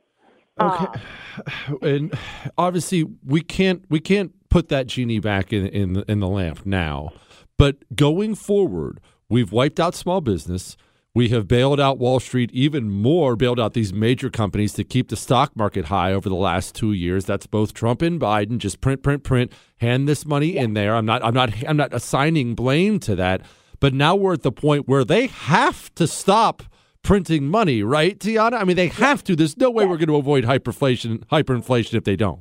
[0.60, 1.00] Okay.
[1.38, 2.14] Uh, and
[2.58, 6.66] obviously we can't we can't put that genie back in in the, in the lamp
[6.66, 7.12] now.
[7.58, 10.78] But going forward, we've wiped out small business.
[11.14, 15.10] We have bailed out Wall Street even more, bailed out these major companies to keep
[15.10, 17.26] the stock market high over the last two years.
[17.26, 18.58] That's both Trump and Biden.
[18.58, 19.52] Just print, print, print.
[19.82, 20.62] Hand this money yeah.
[20.62, 20.96] in there.
[20.96, 21.22] I'm not.
[21.22, 21.52] I'm not.
[21.68, 23.42] I'm not assigning blame to that.
[23.82, 26.64] But now we're at the point where they have to stop
[27.04, 28.54] printing money, right, Tiana?
[28.54, 29.36] I mean, they have to.
[29.36, 32.40] There's no way we're going to avoid hyperinflation, hyperinflation if they don't.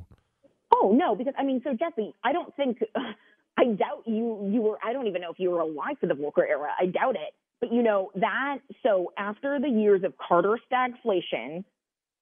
[0.85, 2.77] Oh no, because I mean, so Jesse, I don't think.
[3.57, 4.47] I doubt you.
[4.51, 4.77] You were.
[4.85, 6.69] I don't even know if you were alive for the Volcker era.
[6.79, 7.33] I doubt it.
[7.59, 8.59] But you know that.
[8.83, 11.63] So after the years of Carter stagflation,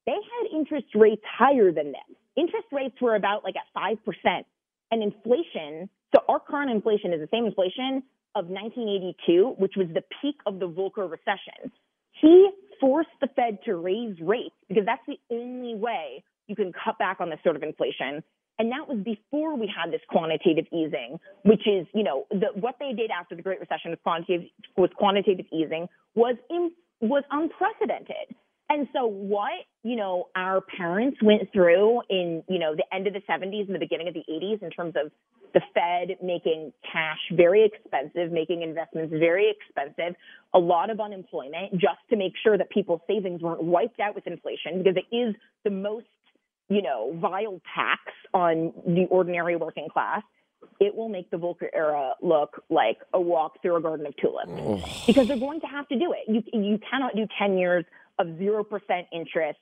[0.06, 2.18] they had interest rates higher than this.
[2.38, 4.46] Interest rates were about like at five percent,
[4.92, 5.90] and inflation.
[6.16, 8.04] So our current inflation is the same inflation
[8.36, 11.70] of 1982, which was the peak of the Volcker recession.
[12.22, 12.50] He
[12.80, 17.18] forced the Fed to raise rates because that's the only way you can cut back
[17.20, 18.24] on this sort of inflation.
[18.64, 22.76] And that was before we had this quantitative easing, which is, you know, the, what
[22.80, 24.48] they did after the Great Recession with quantitative,
[24.78, 28.34] with quantitative easing was in, was unprecedented.
[28.70, 29.52] And so what,
[29.84, 33.76] you know, our parents went through in, you know, the end of the 70s and
[33.76, 35.12] the beginning of the 80s in terms of
[35.54, 40.16] the Fed making cash very expensive, making investments very expensive,
[40.54, 44.26] a lot of unemployment just to make sure that people's savings weren't wiped out with
[44.26, 45.36] inflation because it is
[45.66, 46.06] the most,
[46.70, 48.02] you know, vile tax
[48.34, 50.22] on the ordinary working class.
[50.80, 54.50] It will make the Volcker era look like a walk through a garden of tulips
[54.50, 55.04] oh.
[55.06, 56.20] because they're going to have to do it.
[56.28, 57.86] You, you cannot do 10 years
[58.18, 58.64] of 0%
[59.12, 59.60] interest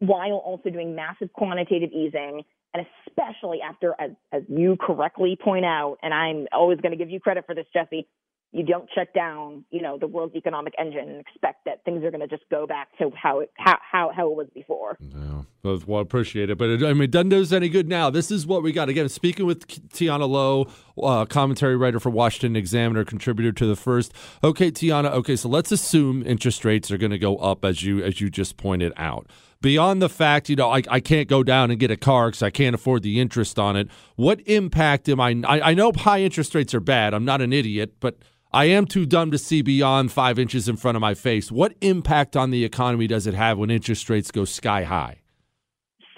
[0.00, 2.42] while also doing massive quantitative easing
[2.74, 7.10] and especially after, as, as you correctly point out, and I'm always going to give
[7.10, 8.06] you credit for this, Jesse,
[8.52, 12.10] you don't shut down, you know, the world's economic engine and expect that things are
[12.10, 14.96] going to just go back to how it how how, how it was before.
[15.00, 17.88] No, well, I appreciate it, but it, I mean, it doesn't do us any good
[17.88, 18.10] now.
[18.10, 18.88] This is what we got.
[18.88, 20.66] Again, speaking with Tiana Lowe,
[21.00, 24.12] uh, commentary writer for Washington Examiner, contributor to the first.
[24.42, 25.12] Okay, Tiana.
[25.12, 28.30] Okay, so let's assume interest rates are going to go up as you as you
[28.30, 29.28] just pointed out
[29.62, 32.42] beyond the fact, you know, I, I can't go down and get a car because
[32.42, 33.88] I can't afford the interest on it.
[34.16, 35.60] What impact am I, I?
[35.60, 37.14] I know high interest rates are bad.
[37.14, 38.16] I'm not an idiot, but
[38.52, 41.52] I am too dumb to see beyond five inches in front of my face.
[41.52, 45.20] What impact on the economy does it have when interest rates go sky high?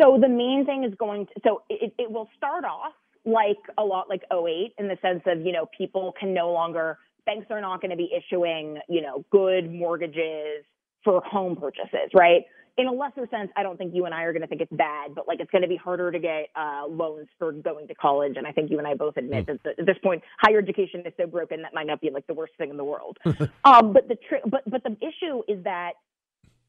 [0.01, 2.95] So the main thing is going to, so it, it will start off
[3.27, 6.97] like a lot like 08 in the sense of, you know, people can no longer,
[7.27, 10.65] banks are not going to be issuing, you know, good mortgages
[11.05, 12.45] for home purchases, right?
[12.79, 14.73] In a lesser sense, I don't think you and I are going to think it's
[14.73, 17.95] bad, but like it's going to be harder to get uh, loans for going to
[17.95, 18.35] college.
[18.37, 19.59] And I think you and I both admit mm.
[19.63, 22.35] that at this point, higher education is so broken that might not be like the
[22.35, 23.19] worst thing in the world.
[23.65, 25.93] um, but the tri- but but the issue is that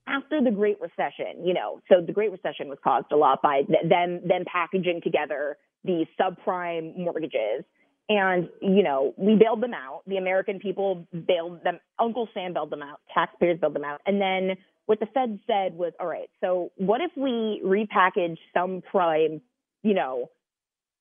[0.08, 3.62] after the Great Recession, you know, so the Great Recession was caused a lot by
[3.90, 7.64] them them packaging together the subprime mortgages.
[8.10, 10.02] And, you know, we bailed them out.
[10.08, 11.80] The American people bailed them.
[11.98, 13.00] Uncle Sam bailed them out.
[13.14, 14.02] Taxpayers bailed them out.
[14.06, 18.82] And then what the Fed said was, all right, so what if we repackage some
[18.82, 19.42] prime,
[19.82, 20.30] you know,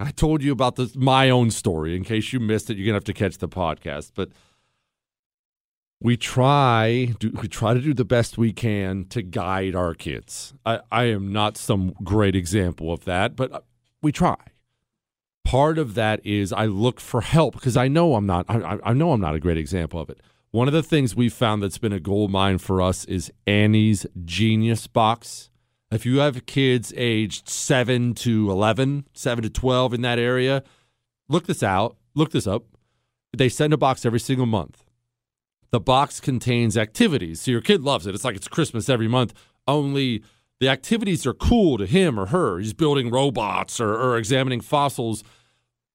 [0.00, 1.94] I told you about this my own story.
[1.94, 4.10] In case you missed it, you're gonna have to catch the podcast.
[4.14, 4.30] But
[6.00, 10.54] we try do, we try to do the best we can to guide our kids.
[10.66, 13.60] I, I am not some great example of that, but uh,
[14.02, 14.34] we try.
[15.44, 18.92] Part of that is I look for help because I know I'm not I, I
[18.92, 20.18] know I'm not a great example of it.
[20.52, 24.04] One of the things we found that's been a gold mine for us is Annie's
[24.24, 25.48] Genius Box.
[25.92, 30.64] If you have kids aged 7 to 11, 7 to 12 in that area,
[31.28, 31.96] look this out.
[32.16, 32.64] Look this up.
[33.32, 34.82] They send a box every single month.
[35.70, 37.42] The box contains activities.
[37.42, 38.16] So your kid loves it.
[38.16, 39.34] It's like it's Christmas every month,
[39.68, 40.24] only
[40.58, 42.58] the activities are cool to him or her.
[42.58, 45.22] He's building robots or, or examining fossils,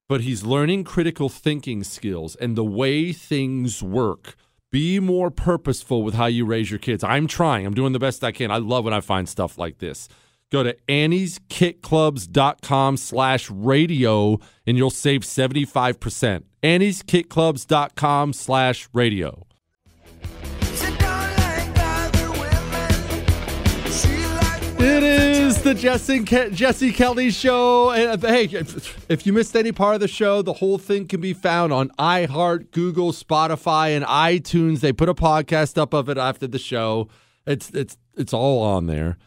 [0.07, 4.37] but he's learning critical thinking skills and the way things work.
[4.75, 7.01] Be more purposeful with how you raise your kids.
[7.01, 7.65] I'm trying.
[7.65, 8.51] I'm doing the best I can.
[8.51, 10.09] I love when I find stuff like this.
[10.51, 14.37] Go to annieskitclubs.com slash radio
[14.67, 16.43] and you'll save 75%.
[16.61, 19.44] annieskitclubs.com slash radio.
[25.65, 27.89] The Jesse, Jesse Kelly Show.
[27.89, 28.43] And uh, hey,
[29.09, 31.89] if, you missed any part of the show, the whole thing can be found on
[31.97, 34.81] iHeart, Google, Spotify, and iTunes.
[34.81, 37.09] They put a podcast up of it after the show.
[37.47, 39.17] It's it's it's all on there.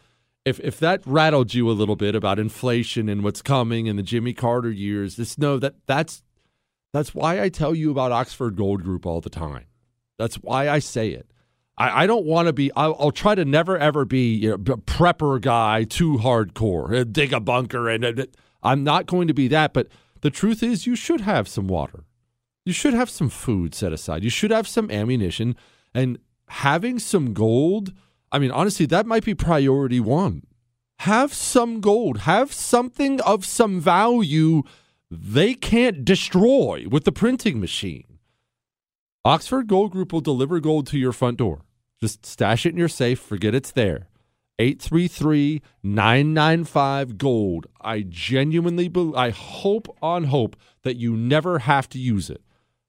[0.45, 4.03] If if that rattled you a little bit about inflation and what's coming in the
[4.05, 6.23] Jimmy Carter years, just know that that's
[6.93, 9.67] that's why I tell you about Oxford Gold Group all the time.
[10.19, 11.33] That's why I say it.
[11.79, 12.71] I, I don't want to be.
[12.77, 17.33] I'll, I'll, try to never ever be you know, prepper guy, too hardcore, uh, dig
[17.33, 18.27] a bunker, and uh,
[18.63, 19.73] I'm not going to be that.
[19.73, 19.89] But
[20.21, 22.05] the truth is, you should have some water.
[22.65, 24.25] You should have some food set aside.
[24.25, 25.57] You should have some ammunition,
[25.95, 26.19] and
[26.49, 27.93] having some gold.
[28.31, 30.43] I mean, honestly, that might be priority one.
[31.01, 32.19] Have some gold.
[32.19, 34.65] Have something of some value
[35.11, 38.19] they can't destroy with the printing machine.
[39.25, 41.63] Oxford Gold Group will deliver gold to your front door.
[42.01, 44.09] Just stash it in your safe, forget it's there.
[44.59, 47.67] 833 995 Gold.
[47.81, 52.43] I genuinely believe, I hope on hope that you never have to use it.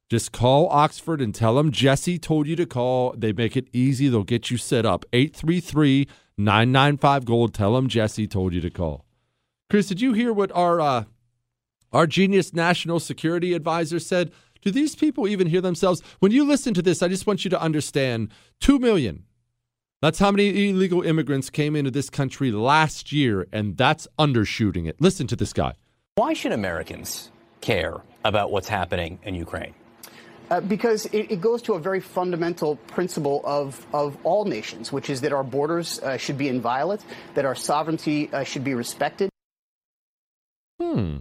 [0.09, 3.13] Just call Oxford and tell them Jesse told you to call.
[3.15, 5.05] They make it easy, they'll get you set up.
[5.13, 6.07] 833
[6.37, 7.53] 995 Gold.
[7.53, 9.05] Tell them Jesse told you to call.
[9.69, 11.03] Chris, did you hear what our, uh,
[11.91, 14.31] our genius national security advisor said?
[14.61, 16.01] Do these people even hear themselves?
[16.19, 19.23] When you listen to this, I just want you to understand 2 million.
[20.01, 25.01] That's how many illegal immigrants came into this country last year, and that's undershooting it.
[25.01, 25.73] Listen to this guy.
[26.15, 27.31] Why should Americans
[27.61, 29.73] care about what's happening in Ukraine?
[30.49, 35.09] Uh, because it, it, goes to a very fundamental principle of, of all nations, which
[35.09, 37.01] is that our borders uh, should be inviolate,
[37.35, 39.29] that our sovereignty uh, should be respected.
[40.81, 41.17] Hmm.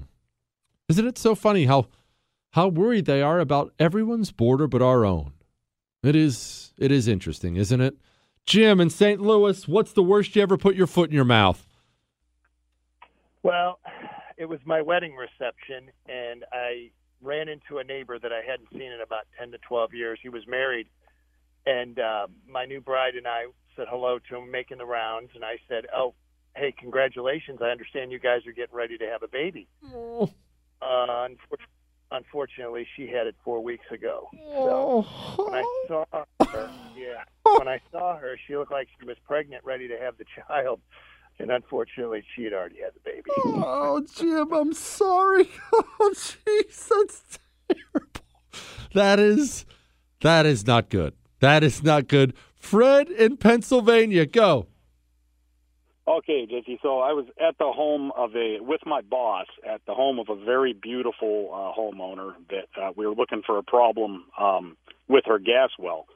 [0.88, 1.88] Isn't it so funny how
[2.52, 5.32] how worried they are about everyone's border but our own.
[6.02, 7.96] It is it is interesting, isn't it?
[8.46, 9.20] Jim in St.
[9.20, 11.66] Louis, what's the worst you ever put your foot in your mouth?
[13.42, 13.78] Well,
[14.36, 18.92] it was my wedding reception and I ran into a neighbor that I hadn't seen
[18.92, 20.18] in about 10 to 12 years.
[20.22, 20.88] He was married
[21.66, 23.46] and uh, my new bride and I
[23.76, 26.14] said hello to him making the rounds and I said, "Oh,
[26.56, 27.60] hey, congratulations.
[27.62, 30.30] I understand you guys are getting ready to have a baby." Oh.
[30.80, 31.66] Uh, unfortunately,
[32.10, 34.28] unfortunately, she had it four weeks ago.
[34.32, 35.06] So
[35.36, 35.86] when I oh.
[35.88, 37.24] saw her, yeah,
[37.56, 40.80] when I saw her, she looked like she was pregnant, ready to have the child.
[41.40, 43.30] And unfortunately, she had already had the baby.
[43.44, 45.48] Oh, Jim, I'm sorry.
[46.00, 48.20] Oh, jeez, that's terrible.
[48.94, 49.64] That is,
[50.20, 51.14] that is not good.
[51.40, 52.34] That is not good.
[52.54, 54.66] Fred in Pennsylvania, go.
[56.08, 56.78] Okay, Jesse.
[56.82, 60.30] So I was at the home of a with my boss at the home of
[60.30, 65.24] a very beautiful uh, homeowner that uh, we were looking for a problem um, with
[65.26, 66.06] her gas well.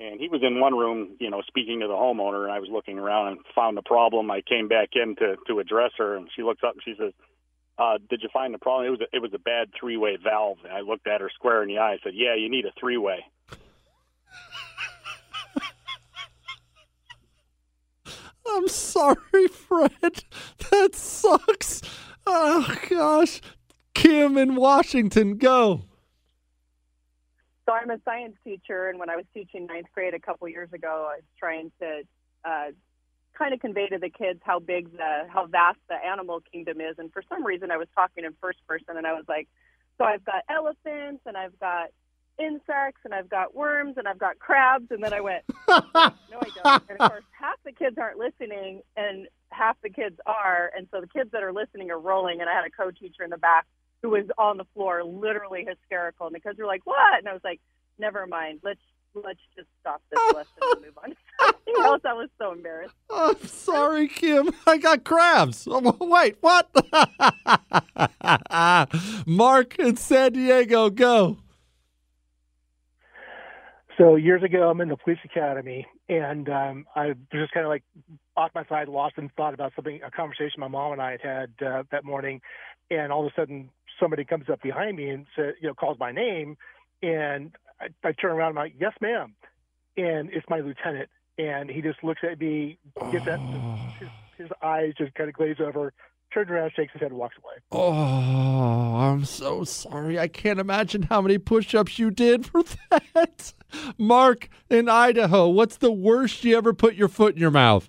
[0.00, 2.70] And he was in one room, you know, speaking to the homeowner, and I was
[2.72, 4.30] looking around and found the problem.
[4.30, 7.12] I came back in to to address her, and she looks up and she says,
[7.78, 8.86] uh, "Did you find the problem?
[8.86, 11.30] It was a, it was a bad three way valve." And I looked at her
[11.34, 11.92] square in the eye.
[11.92, 13.26] and said, "Yeah, you need a three way."
[18.54, 20.24] I'm sorry, Fred.
[20.70, 21.82] That sucks.
[22.26, 23.40] Oh gosh.
[23.94, 25.82] Kim in Washington, go.
[27.66, 30.72] So I'm a science teacher, and when I was teaching ninth grade a couple years
[30.72, 32.02] ago, I was trying to
[32.44, 32.70] uh,
[33.36, 36.96] kind of convey to the kids how big the how vast the animal kingdom is.
[36.98, 39.48] And for some reason, I was talking in first person, and I was like,
[39.98, 41.88] "So I've got elephants, and I've got
[42.38, 46.12] insects, and I've got worms, and I've got crabs." And then I went, "No, I
[46.62, 50.70] don't." And of course, half the kids aren't listening, and half the kids are.
[50.76, 52.40] And so the kids that are listening are rolling.
[52.40, 53.66] And I had a co-teacher in the back
[54.02, 56.26] who was on the floor, literally hysterical.
[56.26, 57.60] And the kids were like, "What?" And I was like,
[57.98, 58.60] "Never mind.
[58.62, 58.80] Let's
[59.14, 62.94] let's just stop this lesson and move on something else." I was so embarrassed.
[63.10, 64.50] I'm sorry, Kim.
[64.66, 65.66] I got crabs.
[65.70, 66.68] Oh, wait, what?
[69.26, 71.38] Mark in San Diego, go.
[73.98, 77.70] So years ago, I'm in the police academy, and um, I was just kind of
[77.70, 77.84] like
[78.36, 81.20] off my side, lost in thought about something, a conversation my mom and I had
[81.20, 82.40] had uh, that morning,
[82.90, 85.96] and all of a sudden somebody comes up behind me and says, you know, calls
[86.00, 86.56] my name,
[87.02, 89.34] and I, I turn around, and I'm like, yes, ma'am,
[89.96, 91.08] and it's my lieutenant,
[91.38, 92.78] and he just looks at me,
[93.12, 93.38] gets that,
[94.00, 95.92] his, his eyes just kind of glaze over,
[96.34, 97.54] turns around, shakes his head, and walks away.
[97.72, 100.18] Oh, I'm so sorry.
[100.18, 103.54] I can't imagine how many push ups you did for that.
[103.96, 107.88] Mark in Idaho, what's the worst you ever put your foot in your mouth?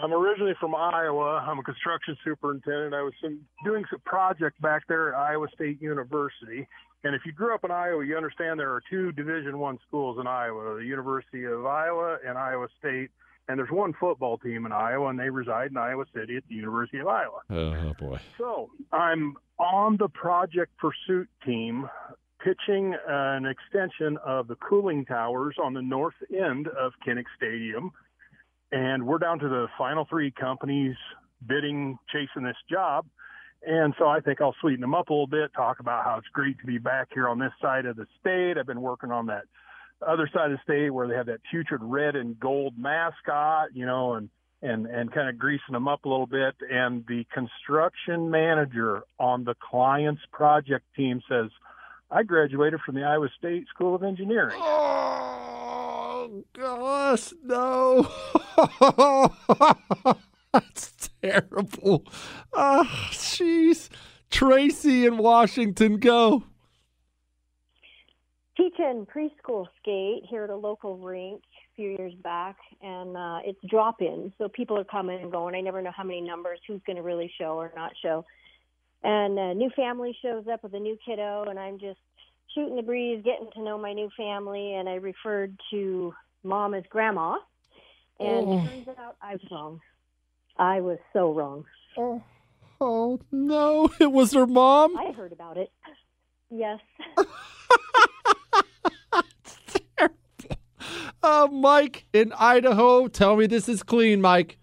[0.00, 1.42] I'm originally from Iowa.
[1.46, 2.94] I'm a construction superintendent.
[2.94, 6.68] I was some, doing some project back there at Iowa State University.
[7.02, 10.18] And if you grew up in Iowa, you understand there are two Division One schools
[10.20, 13.10] in Iowa: the University of Iowa and Iowa State.
[13.48, 16.54] And there's one football team in Iowa, and they reside in Iowa City at the
[16.56, 17.40] University of Iowa.
[17.48, 18.18] Oh, boy.
[18.38, 21.88] So I'm on the project pursuit team
[22.42, 27.92] pitching an extension of the cooling towers on the north end of Kinnick Stadium.
[28.72, 30.96] And we're down to the final three companies
[31.46, 33.06] bidding, chasing this job.
[33.66, 36.28] And so I think I'll sweeten them up a little bit, talk about how it's
[36.32, 38.58] great to be back here on this side of the state.
[38.58, 39.44] I've been working on that
[40.06, 43.86] other side of the state where they have that putrid red and gold mascot, you
[43.86, 44.28] know, and
[44.62, 46.54] and and kind of greasing them up a little bit.
[46.70, 51.50] And the construction manager on the client's project team says,
[52.10, 58.08] "I graduated from the Iowa State School of Engineering." Oh gosh, no.
[60.52, 62.04] That's terrible.
[62.52, 63.88] Oh, jeez.
[64.30, 66.44] Tracy in Washington, go.
[68.56, 73.58] Teaching preschool skate here at a local rink a few years back, and uh, it's
[73.68, 74.32] drop in.
[74.38, 75.54] So people are coming and going.
[75.54, 78.24] I never know how many numbers, who's going to really show or not show.
[79.02, 81.98] And a new family shows up with a new kiddo, and I'm just
[82.54, 84.74] shooting the breeze, getting to know my new family.
[84.74, 87.36] And I referred to mom as grandma.
[88.18, 88.64] And Oh.
[88.64, 89.80] turns out I was wrong.
[90.58, 91.66] I was so wrong.
[91.98, 92.22] Oh,
[92.80, 94.96] oh no, it was her mom.
[94.96, 95.70] I heard about it.
[96.50, 96.78] Yes.
[101.26, 104.58] Uh, Mike in Idaho, tell me this is clean, Mike.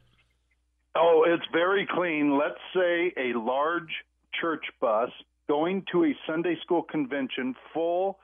[0.95, 2.37] Oh, it's very clean.
[2.37, 3.91] Let's say a large
[4.39, 5.09] church bus
[5.49, 8.17] going to a Sunday school convention full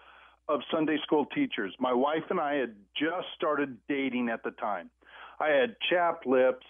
[0.47, 1.73] of Sunday school teachers.
[1.81, 4.89] My wife and I had just started dating at the time.
[5.41, 6.65] I had chapped lips.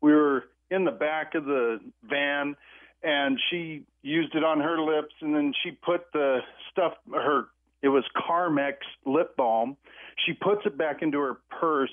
[0.00, 1.78] We were in the back of the
[2.08, 2.56] van
[3.02, 6.38] and she used it on her lips and then she put the
[6.70, 7.48] stuff her
[7.82, 8.76] it was Carmex
[10.42, 11.90] puts it back into her purse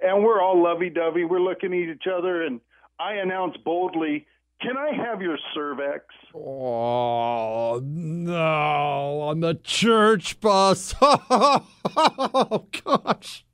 [0.00, 1.24] and we're all lovey-dovey.
[1.24, 2.60] We're looking at each other and
[2.98, 4.26] I announce boldly,
[4.60, 6.04] "Can I have your cervix?"
[6.34, 10.94] Oh no, on the church bus.
[11.02, 13.44] Oh gosh.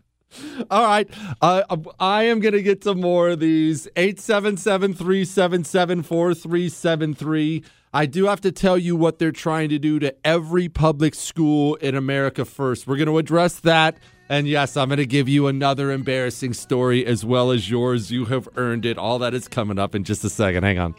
[0.71, 1.09] All right.
[1.41, 1.63] Uh,
[1.99, 3.89] I am going to get some more of these.
[3.97, 7.65] 877 377 4373.
[7.95, 11.77] I do have to tell you what they're trying to do to every public school
[11.77, 12.87] in America first.
[12.87, 13.99] We're going to address that.
[14.29, 18.11] And yes, I'm going to give you another embarrassing story as well as yours.
[18.11, 18.99] You have earned it.
[18.99, 20.65] All that is coming up in just a second.
[20.65, 20.95] Hang on.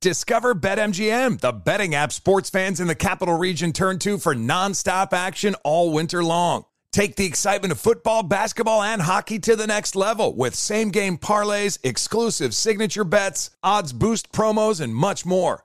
[0.00, 5.12] Discover BetMGM, the betting app sports fans in the capital region turn to for nonstop
[5.12, 6.64] action all winter long.
[6.90, 11.18] Take the excitement of football, basketball, and hockey to the next level with same game
[11.18, 15.64] parlays, exclusive signature bets, odds boost promos, and much more.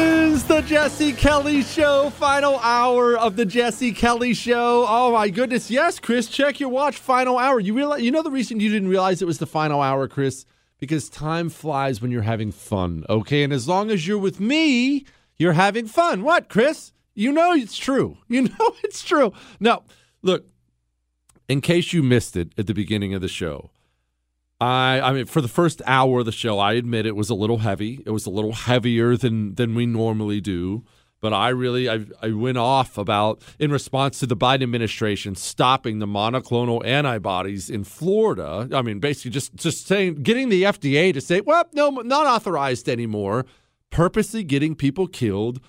[0.61, 4.85] the Jesse Kelly Show, final hour of the Jesse Kelly Show.
[4.87, 6.97] Oh my goodness, yes, Chris, check your watch.
[6.97, 7.59] Final hour.
[7.59, 10.45] You realize, you know the reason you didn't realize it was the final hour, Chris,
[10.77, 13.05] because time flies when you're having fun.
[13.09, 15.05] Okay, and as long as you're with me,
[15.37, 16.21] you're having fun.
[16.21, 16.93] What, Chris?
[17.15, 18.19] You know it's true.
[18.27, 19.33] You know it's true.
[19.59, 19.83] Now,
[20.21, 20.45] look,
[21.49, 23.70] in case you missed it at the beginning of the show.
[24.61, 27.35] I I mean for the first hour of the show, I admit it was a
[27.35, 28.01] little heavy.
[28.05, 30.83] It was a little heavier than than we normally do.
[31.19, 35.99] But I really I, I went off about in response to the Biden administration stopping
[35.99, 38.69] the monoclonal antibodies in Florida.
[38.71, 42.87] I mean, basically just just saying getting the FDA to say, well, no, not authorized
[42.87, 43.45] anymore,
[43.89, 45.59] purposely getting people killed.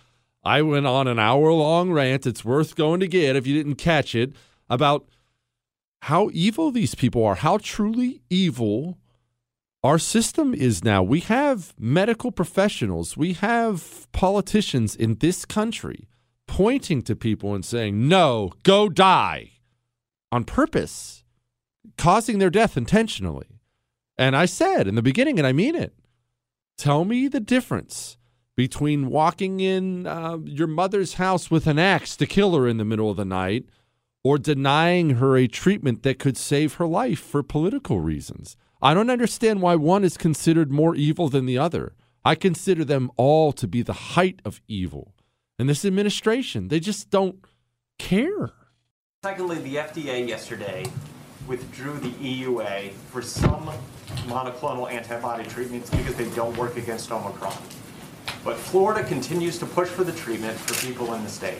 [0.44, 2.26] I went on an hour long rant.
[2.26, 4.32] It's worth going to get if you didn't catch it
[4.68, 5.06] about
[6.06, 8.98] how evil these people are, how truly evil
[9.84, 11.00] our system is now.
[11.00, 16.08] We have medical professionals, we have politicians in this country
[16.48, 19.52] pointing to people and saying, no, go die
[20.32, 21.22] on purpose,
[21.96, 23.60] causing their death intentionally.
[24.18, 25.94] And I said in the beginning, and I mean it,
[26.76, 28.16] tell me the difference
[28.56, 32.84] between walking in uh, your mother's house with an axe to kill her in the
[32.84, 33.66] middle of the night
[34.24, 38.56] or denying her a treatment that could save her life for political reasons.
[38.80, 41.94] I don't understand why one is considered more evil than the other.
[42.24, 45.14] I consider them all to be the height of evil.
[45.58, 47.44] And this administration, they just don't
[47.98, 48.52] care.
[49.24, 50.84] Secondly, the FDA yesterday
[51.46, 53.70] withdrew the EUA for some
[54.26, 57.56] monoclonal antibody treatments because they don't work against Omicron.
[58.44, 61.58] But Florida continues to push for the treatment for people in the state.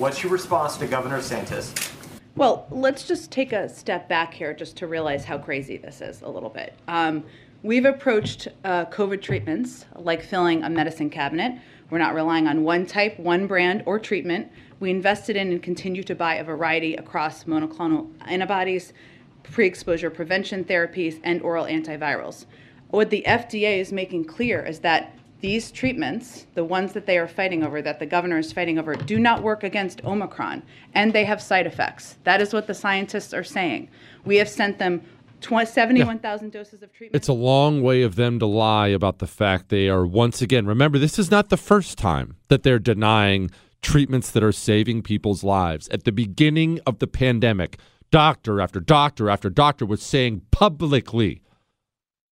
[0.00, 1.92] What's your response to Governor DeSantis?
[2.34, 6.22] Well, let's just take a step back here just to realize how crazy this is
[6.22, 6.72] a little bit.
[6.88, 7.22] Um,
[7.62, 11.60] we've approached uh, COVID treatments like filling a medicine cabinet.
[11.90, 14.50] We're not relying on one type, one brand, or treatment.
[14.80, 18.94] We invested in and continue to buy a variety across monoclonal antibodies,
[19.42, 22.46] pre exposure prevention therapies, and oral antivirals.
[22.88, 27.28] What the FDA is making clear is that these treatments, the ones that they are
[27.28, 30.62] fighting over, that the governor is fighting over, do not work against Omicron
[30.94, 32.16] and they have side effects.
[32.24, 33.88] That is what the scientists are saying.
[34.24, 35.02] We have sent them
[35.42, 37.16] 71,000 doses of treatment.
[37.16, 40.66] It's a long way of them to lie about the fact they are once again.
[40.66, 43.50] Remember, this is not the first time that they're denying
[43.80, 45.88] treatments that are saving people's lives.
[45.88, 47.78] At the beginning of the pandemic,
[48.10, 51.40] doctor after doctor after doctor was saying publicly,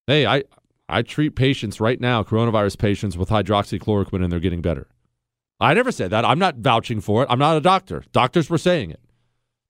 [0.06, 0.44] "Hey, I
[0.88, 4.88] I treat patients right now, coronavirus patients with hydroxychloroquine and they're getting better."
[5.60, 6.24] I never said that.
[6.24, 7.28] I'm not vouching for it.
[7.30, 8.04] I'm not a doctor.
[8.12, 9.00] Doctors were saying it.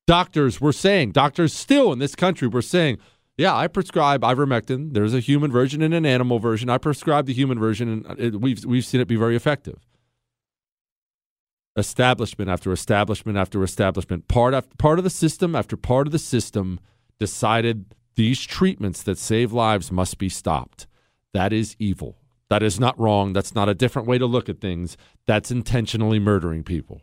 [0.07, 2.99] Doctors were saying, doctors still in this country were saying,
[3.39, 4.93] yeah, I prescribe ivermectin.
[4.95, 6.69] There's a human version and an animal version.
[6.69, 9.86] I prescribe the human version, and it, we've we've seen it be very effective.
[11.77, 16.19] Establishment after establishment after establishment, part after part of the system after part of the
[16.19, 16.81] system
[17.20, 20.88] decided these treatments that save lives must be stopped.
[21.35, 22.17] That is evil.
[22.51, 23.33] That is not wrong.
[23.33, 24.97] That's not a different way to look at things.
[25.27, 27.03] That's intentionally murdering people.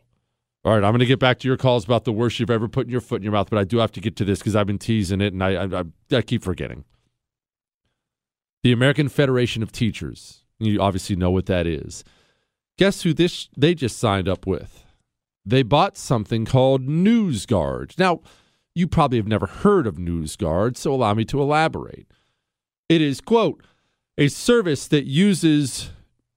[0.64, 2.68] All right, I'm going to get back to your calls about the worst you've ever
[2.68, 4.40] put in your foot in your mouth, but I do have to get to this
[4.40, 6.86] because I've been teasing it and I, I, I keep forgetting.
[8.64, 10.42] The American Federation of Teachers.
[10.58, 12.04] You obviously know what that is.
[12.78, 14.84] Guess who this they just signed up with?
[15.46, 18.00] They bought something called NewsGuard.
[18.00, 18.22] Now,
[18.74, 22.08] you probably have never heard of NewsGuard, so allow me to elaborate.
[22.90, 23.64] It is, quote,
[24.18, 25.92] a service that uses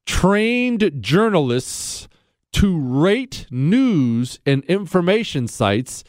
[0.06, 2.08] trained journalists
[2.52, 6.02] to rate news and information sites.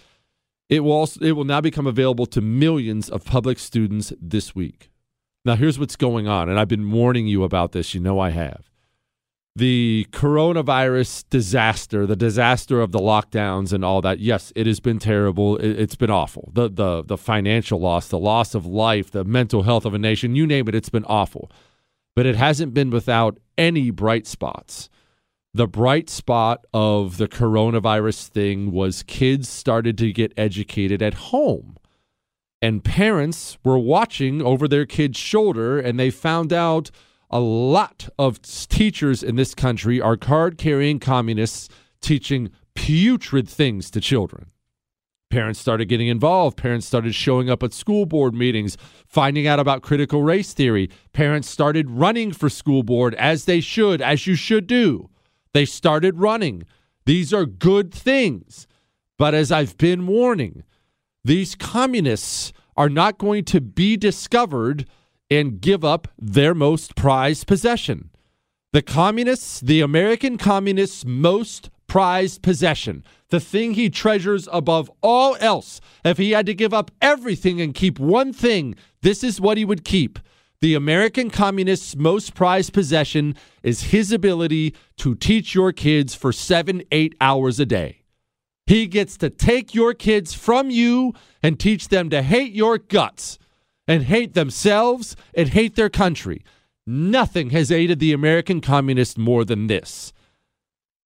[0.69, 4.89] It will also, it will now become available to millions of public students this week.
[5.45, 7.93] Now, here's what's going on, and I've been warning you about this.
[7.93, 8.68] You know I have.
[9.55, 14.19] The coronavirus disaster, the disaster of the lockdowns and all that.
[14.19, 15.57] Yes, it has been terrible.
[15.57, 16.51] It, has been awful.
[16.53, 20.35] The the the financial loss, the loss of life, the mental health of a nation,
[20.35, 21.51] you name it, it's been awful.
[22.15, 24.89] But it hasn't been without any bright spots.
[25.53, 31.75] The bright spot of the coronavirus thing was kids started to get educated at home
[32.61, 36.91] and parents were watching over their kid's shoulder and they found out
[37.29, 41.69] a lot of teachers in this country are card carrying communists
[42.01, 44.51] teaching putrid things to children.
[45.29, 46.57] Parents started getting involved.
[46.57, 50.89] Parents started showing up at school board meetings, finding out about critical race theory.
[51.13, 55.09] Parents started running for school board as they should, as you should do.
[55.53, 56.63] They started running.
[57.05, 58.65] These are good things.
[59.19, 60.63] But as I've been warning,
[61.23, 64.87] these communists are not going to be discovered
[65.29, 68.09] and give up their most prized possession.
[68.71, 75.81] The communists, the American communists' most prized possession, the thing he treasures above all else.
[76.05, 79.65] If he had to give up everything and keep one thing, this is what he
[79.65, 80.19] would keep.
[80.61, 86.83] The American communist's most prized possession is his ability to teach your kids for seven,
[86.91, 88.03] eight hours a day.
[88.67, 93.38] He gets to take your kids from you and teach them to hate your guts
[93.89, 96.43] and hate themselves and hate their country.
[96.85, 100.13] Nothing has aided the American communist more than this.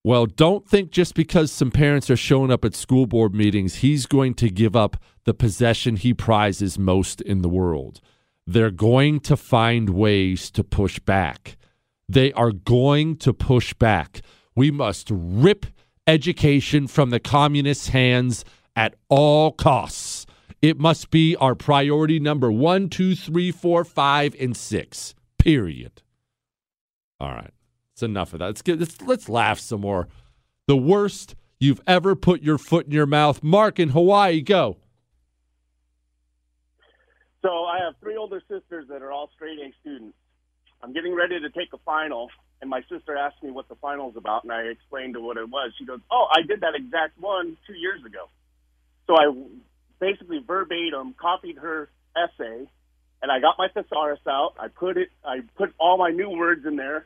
[0.03, 4.05] Well, don't think just because some parents are showing up at school board meetings, he's
[4.05, 8.01] going to give up the possession he prizes most in the world.
[8.45, 11.55] They're going to find ways to push back.
[12.09, 14.19] They are going to push back.
[14.55, 15.67] We must rip
[16.05, 18.43] education from the communists' hands
[18.75, 20.22] at all costs.
[20.63, 25.13] It must be our priority number one, two, three, four, five, and six.
[25.37, 26.01] Period.
[27.19, 27.51] All right.
[27.91, 28.45] It's enough of that.
[28.45, 30.07] Let's get let's, let's laugh some more.
[30.67, 33.43] The worst you've ever put your foot in your mouth.
[33.43, 34.77] Mark in Hawaii, go.
[37.41, 40.15] So I have three older sisters that are all straight A students.
[40.81, 42.29] I'm getting ready to take a final,
[42.61, 45.49] and my sister asked me what the final's about, and I explained to what it
[45.49, 45.73] was.
[45.77, 48.29] She goes, "Oh, I did that exact one two years ago."
[49.07, 49.27] So I
[50.03, 52.67] basically verbatim copied her essay,
[53.21, 54.53] and I got my thesaurus out.
[54.59, 57.05] I put it, I put all my new words in there,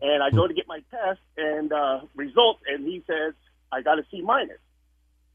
[0.00, 3.34] and I go to get my test and uh, results, and he says
[3.70, 4.58] I got a C minus.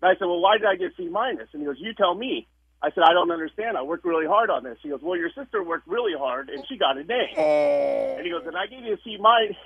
[0.01, 2.13] And I said, "Well, why did I get C minus?" And he goes, "You tell
[2.13, 2.47] me."
[2.79, 3.75] I said, I don't understand.
[3.75, 4.77] I worked really hard on this.
[4.83, 8.15] He goes, Well, your sister worked really hard and she got an A.
[8.17, 9.57] And he goes, And I gave you a C minus.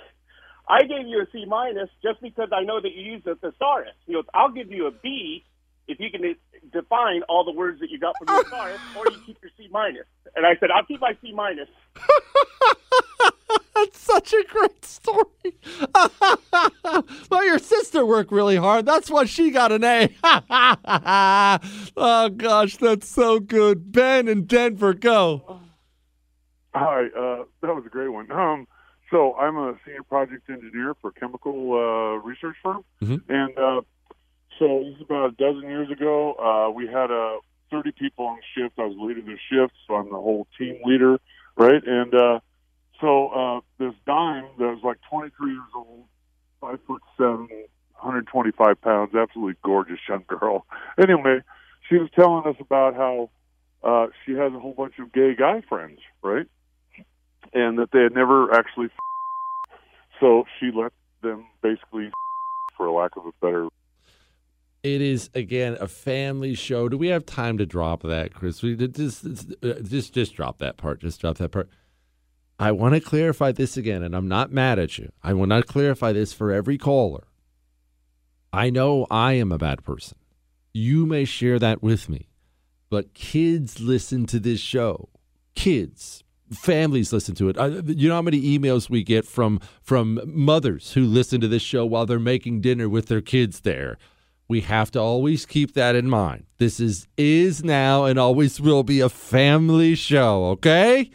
[0.66, 3.96] I gave you a C minus just because I know that you used a thesaurus.
[4.08, 5.44] He goes, I'll give you a B
[5.92, 6.36] if you can
[6.72, 9.68] define all the words that you got from your thesaurus, or you keep your C
[9.72, 10.06] minus.
[10.36, 11.68] And I said, I'll keep my C minus.
[13.76, 15.58] That's such a great story.
[17.30, 18.86] well, your sister worked really hard.
[18.86, 20.10] That's why she got an A.
[21.98, 23.92] oh, gosh, that's so good.
[23.92, 25.60] Ben in Denver, go.
[26.76, 28.32] Hi, uh, that was a great one.
[28.32, 28.68] Um,
[29.10, 33.32] so I'm a senior project engineer for a chemical uh, research firm, Mm-hmm.
[33.34, 33.82] and uh,
[34.62, 36.34] so this is about a dozen years ago.
[36.34, 37.38] Uh, we had uh,
[37.72, 38.78] 30 people on shift.
[38.78, 41.20] I was leading the shift, so I'm the whole team leader,
[41.58, 41.82] right?
[41.84, 42.40] And uh,
[43.00, 46.06] so uh, this dime that was like 23 years old,
[46.62, 47.48] five foot seven,
[47.94, 50.66] 125 pounds, absolutely gorgeous young girl.
[51.02, 51.40] Anyway,
[51.90, 53.32] she was telling us about how
[53.84, 56.46] uh, she has a whole bunch of gay guy friends, right?
[57.54, 58.90] And that they had never actually.
[60.20, 60.92] So she let
[61.24, 62.12] them basically,
[62.78, 63.70] for lack of a better
[64.84, 66.90] It is again a family show.
[66.90, 68.64] Do we have time to drop that, Chris?
[68.64, 71.02] We just uh, just just drop that part.
[71.02, 71.70] Just drop that part.
[72.58, 75.12] I want to clarify this again, and I'm not mad at you.
[75.24, 77.24] I will not clarify this for every caller.
[78.54, 80.18] I know I am a bad person.
[80.74, 82.30] You may share that with me,
[82.90, 85.10] but kids listen to this show.
[85.56, 87.58] Kids, families listen to it.
[87.88, 91.86] You know how many emails we get from from mothers who listen to this show
[91.86, 93.98] while they're making dinner with their kids there.
[94.52, 96.44] We have to always keep that in mind.
[96.58, 101.10] This is is now and always will be a family show, okay?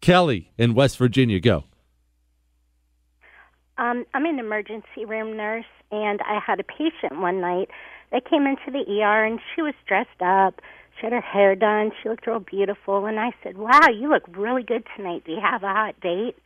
[0.00, 1.64] Kelly in West Virginia, go.
[3.78, 7.68] Um, I'm an emergency room nurse, and I had a patient one night
[8.12, 10.60] that came into the ER, and she was dressed up.
[11.00, 11.90] She had her hair done.
[12.00, 15.24] She looked real beautiful, and I said, "Wow, you look really good tonight.
[15.26, 16.36] Do you have a hot date?"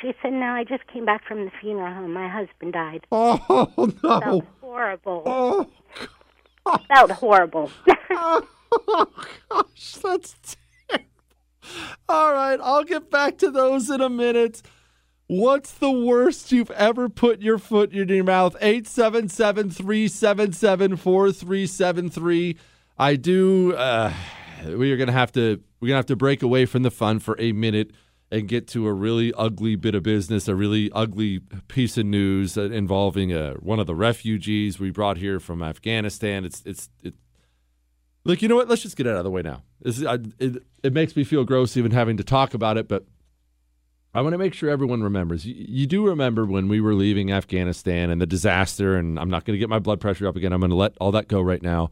[0.00, 2.12] She said, "No, I just came back from the funeral home.
[2.12, 3.68] My husband died." Oh
[4.02, 4.20] no!
[4.20, 5.22] Felt horrible.
[5.26, 5.70] Oh,
[6.88, 7.70] Felt horrible.
[8.10, 9.06] oh
[9.48, 10.36] gosh, that's
[10.88, 11.06] terrible.
[12.08, 14.62] All right, I'll get back to those in a minute.
[15.26, 18.56] What's the worst you've ever put your foot in your mouth?
[18.60, 22.56] 877 377 4373.
[22.98, 23.74] I do.
[23.74, 24.12] Uh,
[24.66, 25.60] we are going to have to.
[25.80, 27.92] We're going to have to break away from the fun for a minute
[28.30, 32.56] and get to a really ugly bit of business, a really ugly piece of news
[32.56, 36.44] involving uh, one of the refugees we brought here from Afghanistan.
[36.44, 37.14] It's it's it.
[38.24, 38.68] Look, you know what?
[38.68, 39.62] Let's just get it out of the way now.
[39.80, 43.06] This, I, it, it makes me feel gross even having to talk about it, but
[44.12, 45.46] I want to make sure everyone remembers.
[45.46, 49.44] You, you, do remember when we were leaving Afghanistan and the disaster, and I'm not
[49.44, 50.52] going to get my blood pressure up again.
[50.52, 51.90] I'm going to let all that go right now.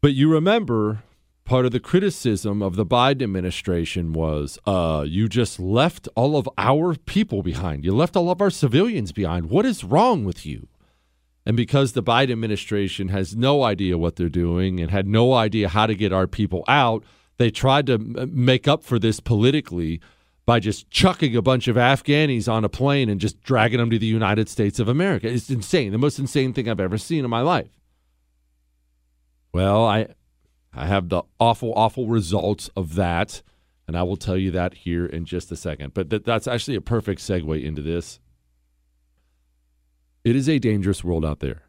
[0.00, 1.02] But you remember
[1.48, 6.46] part of the criticism of the Biden administration was uh, you just left all of
[6.58, 7.86] our people behind.
[7.86, 9.48] You left all of our civilians behind.
[9.48, 10.68] What is wrong with you?
[11.46, 15.70] And because the Biden administration has no idea what they're doing and had no idea
[15.70, 17.02] how to get our people out,
[17.38, 20.02] they tried to make up for this politically
[20.44, 23.98] by just chucking a bunch of Afghanis on a plane and just dragging them to
[23.98, 25.26] the United States of America.
[25.26, 25.92] It's insane.
[25.92, 27.70] The most insane thing I've ever seen in my life.
[29.54, 30.08] Well, I
[30.72, 33.42] I have the awful, awful results of that.
[33.86, 35.94] And I will tell you that here in just a second.
[35.94, 38.20] But th- that's actually a perfect segue into this.
[40.24, 41.62] It is a dangerous world out there.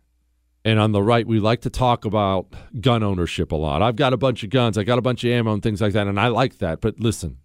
[0.65, 3.81] And on the right, we like to talk about gun ownership a lot.
[3.81, 5.93] I've got a bunch of guns, I got a bunch of ammo and things like
[5.93, 6.07] that.
[6.07, 6.81] And I like that.
[6.81, 7.37] But listen,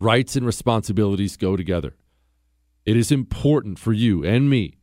[0.00, 1.96] rights and responsibilities go together.
[2.86, 4.78] It is important for you and me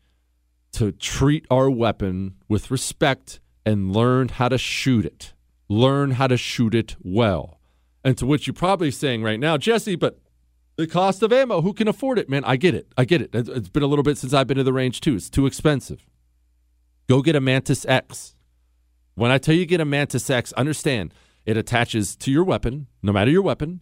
[0.74, 5.34] to treat our weapon with respect and learn how to shoot it
[5.74, 7.60] learn how to shoot it well.
[8.04, 10.20] And to which you're probably saying right now, Jesse, but
[10.76, 12.30] the cost of ammo, who can afford it?
[12.30, 12.88] Man, I get it.
[12.98, 13.30] I get it.
[13.34, 15.16] It's been a little bit since I've been to the range too.
[15.16, 16.06] It's too expensive.
[17.08, 18.36] Go get a Mantis X.
[19.16, 21.14] When I tell you get a Mantis X, understand
[21.46, 23.82] it attaches to your weapon, no matter your weapon.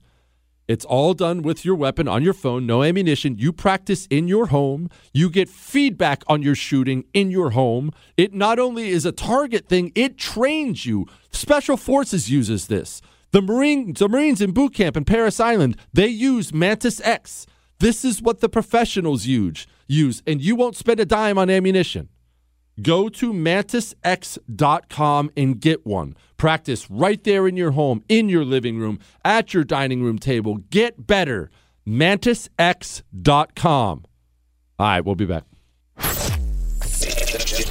[0.72, 3.38] It's all done with your weapon on your phone, no ammunition.
[3.38, 4.90] You practice in your home.
[5.12, 7.92] You get feedback on your shooting in your home.
[8.16, 11.08] It not only is a target thing, it trains you.
[11.30, 13.02] Special Forces uses this.
[13.32, 17.46] The Marine, the Marines in boot camp in Parris Island, they use Mantis X.
[17.80, 22.08] This is what the professionals use, use, and you won't spend a dime on ammunition.
[22.82, 26.16] Go to mantisx.com and get one.
[26.38, 30.58] Practice right there in your home, in your living room, at your dining room table.
[30.70, 31.50] Get better.
[31.88, 33.04] mantisx.com.
[34.80, 35.44] All right, we'll be back.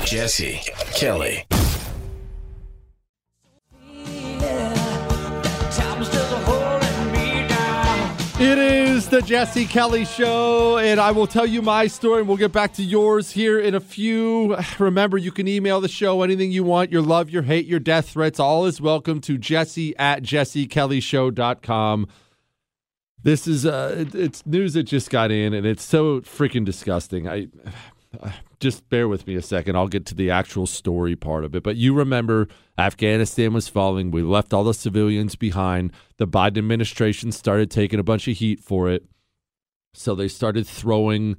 [0.04, 0.60] Jesse
[0.94, 1.46] Kelly.
[8.40, 12.38] It is the Jesse Kelly Show, and I will tell you my story, and we'll
[12.38, 14.56] get back to yours here in a few.
[14.78, 18.08] Remember, you can email the show anything you want your love, your hate, your death
[18.08, 18.40] threats.
[18.40, 22.08] All is welcome to jesse at jessekellyshow.com.
[23.22, 27.28] This is uh, it's news that just got in, and it's so freaking disgusting.
[27.28, 27.48] I
[28.60, 29.76] just bear with me a second.
[29.76, 31.62] I'll get to the actual story part of it.
[31.62, 32.46] But you remember
[32.78, 34.10] Afghanistan was falling.
[34.10, 35.92] We left all the civilians behind.
[36.18, 39.06] The Biden administration started taking a bunch of heat for it.
[39.94, 41.36] So they started throwing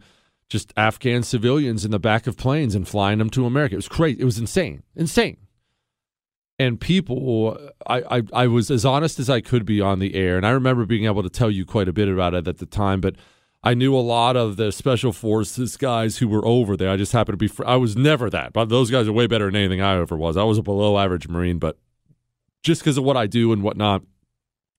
[0.49, 3.75] just Afghan civilians in the back of planes and flying them to America.
[3.75, 4.19] It was crazy.
[4.19, 4.83] It was insane.
[4.95, 5.37] Insane.
[6.59, 7.57] And people,
[7.87, 10.37] I, I, I was as honest as I could be on the air.
[10.37, 12.65] And I remember being able to tell you quite a bit about it at the
[12.65, 12.99] time.
[12.99, 13.15] But
[13.63, 16.89] I knew a lot of the special forces guys who were over there.
[16.89, 17.47] I just happened to be.
[17.47, 20.17] Fr- I was never that, but those guys are way better than anything I ever
[20.17, 20.35] was.
[20.35, 21.77] I was a below average Marine, but
[22.63, 24.01] just because of what I do and whatnot,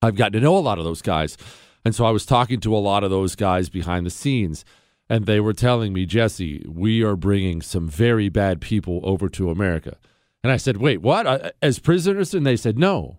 [0.01, 1.37] I've gotten to know a lot of those guys,
[1.85, 4.65] and so I was talking to a lot of those guys behind the scenes,
[5.09, 9.51] and they were telling me, Jesse, we are bringing some very bad people over to
[9.51, 9.97] America,
[10.43, 11.55] and I said, wait, what?
[11.63, 12.35] As prisoners?
[12.35, 13.19] And they said, no,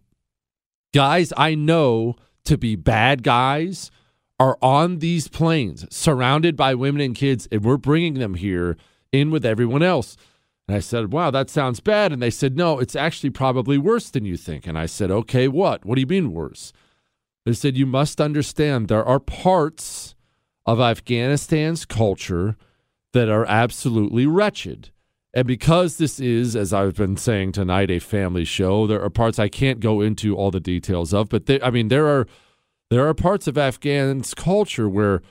[0.93, 3.91] guys, I know to be bad guys
[4.39, 8.77] are on these planes surrounded by women and kids, and we're bringing them here
[9.11, 10.17] in with everyone else.
[10.67, 12.11] And I said, Wow, that sounds bad.
[12.11, 14.65] And they said, No, it's actually probably worse than you think.
[14.65, 15.85] And I said, Okay, what?
[15.85, 16.73] What do you mean worse?
[17.45, 20.15] They said, You must understand there are parts
[20.65, 22.55] of Afghanistan's culture
[23.11, 24.89] that are absolutely wretched.
[25.33, 29.39] And because this is, as I've been saying tonight, a family show, there are parts
[29.39, 32.27] I can't go into all the details of, but they, I mean, there are
[32.89, 35.21] there are parts of Afghan's culture where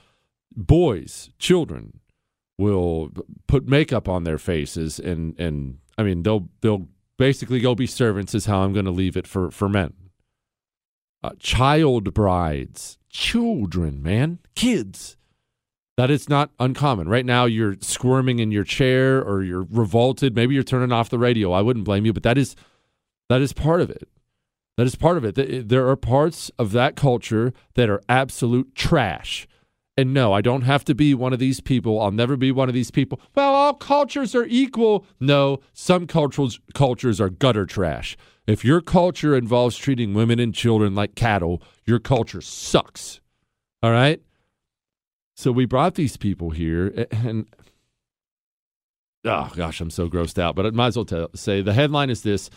[0.55, 2.01] boys, children,
[2.59, 3.11] will
[3.47, 8.35] put makeup on their faces and and I mean they'll they'll basically go be servants
[8.35, 9.95] is how I'm going to leave it for for men.
[11.24, 15.16] Uh, child brides, children, man, kids.
[15.97, 17.09] That is not uncommon.
[17.09, 20.35] Right now, you're squirming in your chair or you're revolted.
[20.35, 21.53] Maybe you're turning off the radio.
[21.53, 22.57] I wouldn't blame you, but that is
[23.29, 24.09] that is part of it.
[24.77, 25.69] That is part of it.
[25.69, 29.47] There are parts of that culture that are absolute trash.
[29.97, 32.01] And no, I don't have to be one of these people.
[32.01, 33.20] I'll never be one of these people.
[33.35, 35.05] Well, all cultures are equal.
[35.20, 38.16] No, some cultures cultures are gutter trash.
[38.47, 43.20] If your culture involves treating women and children like cattle, your culture sucks.
[43.82, 44.23] All right?
[45.36, 47.47] So we brought these people here and
[49.24, 52.09] oh gosh, I'm so grossed out, but I might as well tell, say the headline
[52.09, 52.49] is this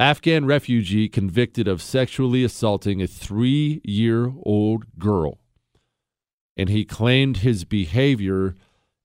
[0.00, 5.40] Afghan refugee convicted of sexually assaulting a three year old girl.
[6.56, 8.54] And he claimed his behavior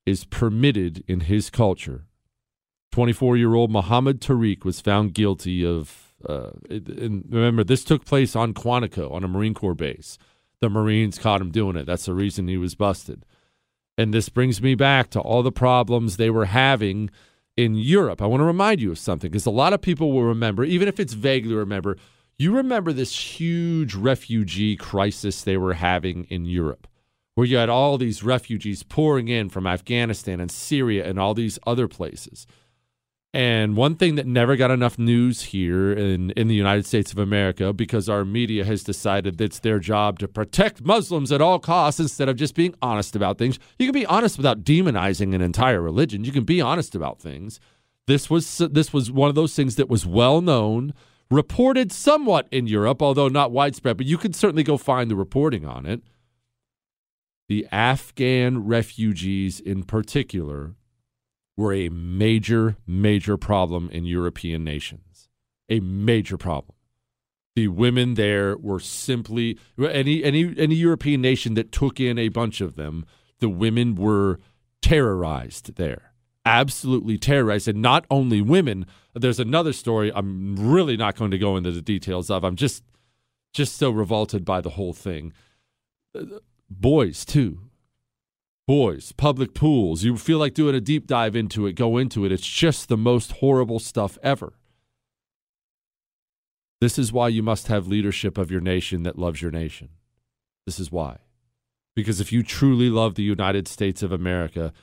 [0.06, 2.06] is permitted in his culture.
[2.94, 8.34] 24 year old Mohammed Tariq was found guilty of, uh, and remember, this took place
[8.34, 10.18] on Quantico on a Marine Corps base.
[10.62, 11.86] The Marines caught him doing it.
[11.86, 13.26] That's the reason he was busted.
[13.98, 17.10] And this brings me back to all the problems they were having
[17.58, 18.22] in Europe.
[18.22, 20.88] I want to remind you of something because a lot of people will remember, even
[20.88, 21.98] if it's vaguely remember,
[22.38, 26.88] you remember this huge refugee crisis they were having in Europe,
[27.36, 31.58] where you had all these refugees pouring in from Afghanistan and Syria and all these
[31.66, 32.46] other places.
[33.36, 37.18] And one thing that never got enough news here in, in the United States of
[37.18, 42.00] America, because our media has decided it's their job to protect Muslims at all costs
[42.00, 43.60] instead of just being honest about things.
[43.78, 46.24] You can be honest without demonizing an entire religion.
[46.24, 47.60] You can be honest about things.
[48.08, 50.94] This was this was one of those things that was well known,
[51.30, 55.66] reported somewhat in Europe, although not widespread, but you could certainly go find the reporting
[55.66, 56.02] on it.
[57.50, 60.76] The Afghan refugees in particular
[61.58, 65.30] were a major, major problem in European nations.
[65.70, 66.76] A major problem.
[67.56, 72.60] The women there were simply any any any European nation that took in a bunch
[72.60, 73.06] of them,
[73.40, 74.40] the women were
[74.82, 76.12] terrorized there.
[76.46, 77.68] Absolutely terrorized.
[77.68, 81.82] And not only women, there's another story I'm really not going to go into the
[81.82, 82.44] details of.
[82.44, 82.84] I'm just
[83.54, 85.32] just so revolted by the whole thing.
[86.14, 87.65] Uh, Boys too
[88.68, 90.04] boys, public pools.
[90.04, 92.32] You feel like doing a deep dive into it, go into it.
[92.32, 94.54] It's just the most horrible stuff ever.
[96.82, 99.90] This is why you must have leadership of your nation that loves your nation.
[100.66, 101.18] This is why.
[101.96, 104.74] Because if you truly love the United States of America,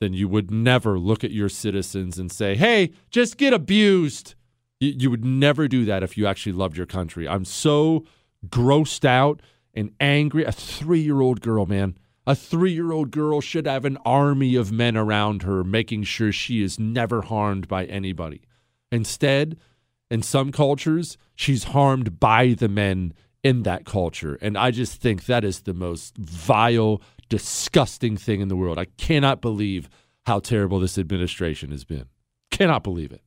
[0.00, 4.34] then you would never look at your citizens and say, hey, just get abused.
[4.80, 7.28] You, you would never do that if you actually loved your country.
[7.28, 8.04] I'm so
[8.48, 9.42] grossed out
[9.74, 10.44] and angry.
[10.44, 11.98] A three year old girl, man.
[12.26, 16.30] A three year old girl should have an army of men around her making sure
[16.32, 18.42] she is never harmed by anybody.
[18.92, 19.56] Instead,
[20.10, 23.12] in some cultures, she's harmed by the men
[23.42, 24.38] in that culture.
[24.40, 28.78] And I just think that is the most vile, disgusting thing in the world.
[28.78, 29.88] I cannot believe
[30.26, 32.06] how terrible this administration has been.
[32.50, 33.22] Cannot believe it.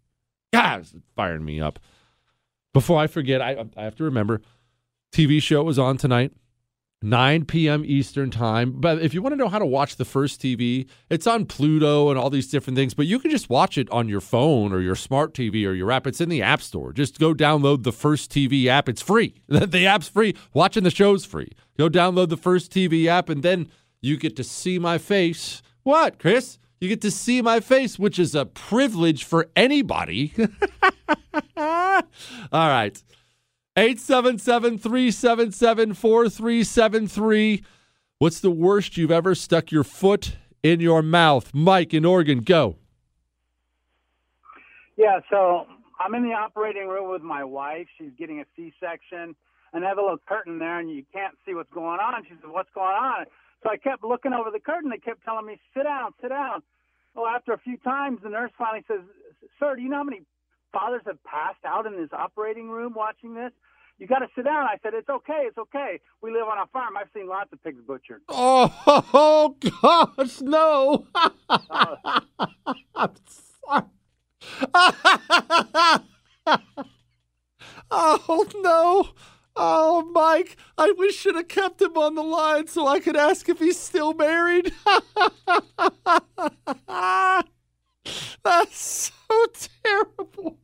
[0.54, 1.80] God, it's firing me up.
[2.74, 4.42] Before I forget, I, I have to remember
[5.12, 6.32] TV show was on tonight.
[7.06, 7.84] 9 p.m.
[7.86, 8.74] Eastern time.
[8.76, 12.10] But if you want to know how to watch the first TV, it's on Pluto
[12.10, 12.96] and all these different things.
[12.96, 15.92] But you can just watch it on your phone or your smart TV or your
[15.92, 16.08] app.
[16.08, 16.92] It's in the App Store.
[16.92, 18.90] Just go download the first TV app.
[18.90, 19.36] It's free.
[19.48, 20.36] the app's free.
[20.54, 21.52] Watching the show's free.
[21.78, 23.70] Go download the first TV app and then
[24.02, 25.62] you get to see my face.
[25.84, 26.58] What, Chris?
[26.82, 30.34] You get to see my face, which is a privilege for anybody.
[31.58, 32.02] all
[32.52, 33.02] right.
[33.78, 37.64] 877 377 4373.
[38.20, 41.52] What's the worst you've ever stuck your foot in your mouth?
[41.54, 42.78] Mike in Oregon, go.
[44.96, 45.68] Yeah, so
[46.00, 47.88] I'm in the operating room with my wife.
[47.98, 49.36] She's getting a C-section,
[49.74, 52.24] and I have a little curtain there, and you can't see what's going on.
[52.24, 53.26] She said, "What's going on?"
[53.62, 54.90] So I kept looking over the curtain.
[54.90, 56.64] They kept telling me, "Sit down, sit down."
[57.14, 59.02] Well, after a few times, the nurse finally says,
[59.60, 60.22] "Sir, do you know how many
[60.76, 63.52] fathers have passed out in this operating room watching this?"
[63.98, 64.66] You got to sit down.
[64.66, 66.00] I said, "It's okay, it's okay.
[66.22, 66.98] We live on a farm.
[66.98, 68.70] I've seen lots of pigs butchered." Oh,
[69.14, 71.08] oh gosh, no.
[72.96, 73.12] I'm
[73.66, 73.84] sorry.
[77.92, 79.10] oh no.
[79.58, 83.48] Oh, Mike, I wish should have kept him on the line so I could ask
[83.48, 84.74] if he's still married.
[88.44, 89.46] That's so
[89.84, 90.60] terrible.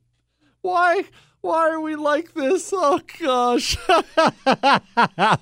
[0.61, 1.03] Why?
[1.41, 2.71] Why are we like this?
[2.73, 3.77] Oh gosh.
[3.88, 5.39] I,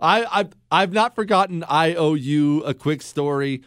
[0.00, 3.62] I've I've not forgotten I owe you a quick story.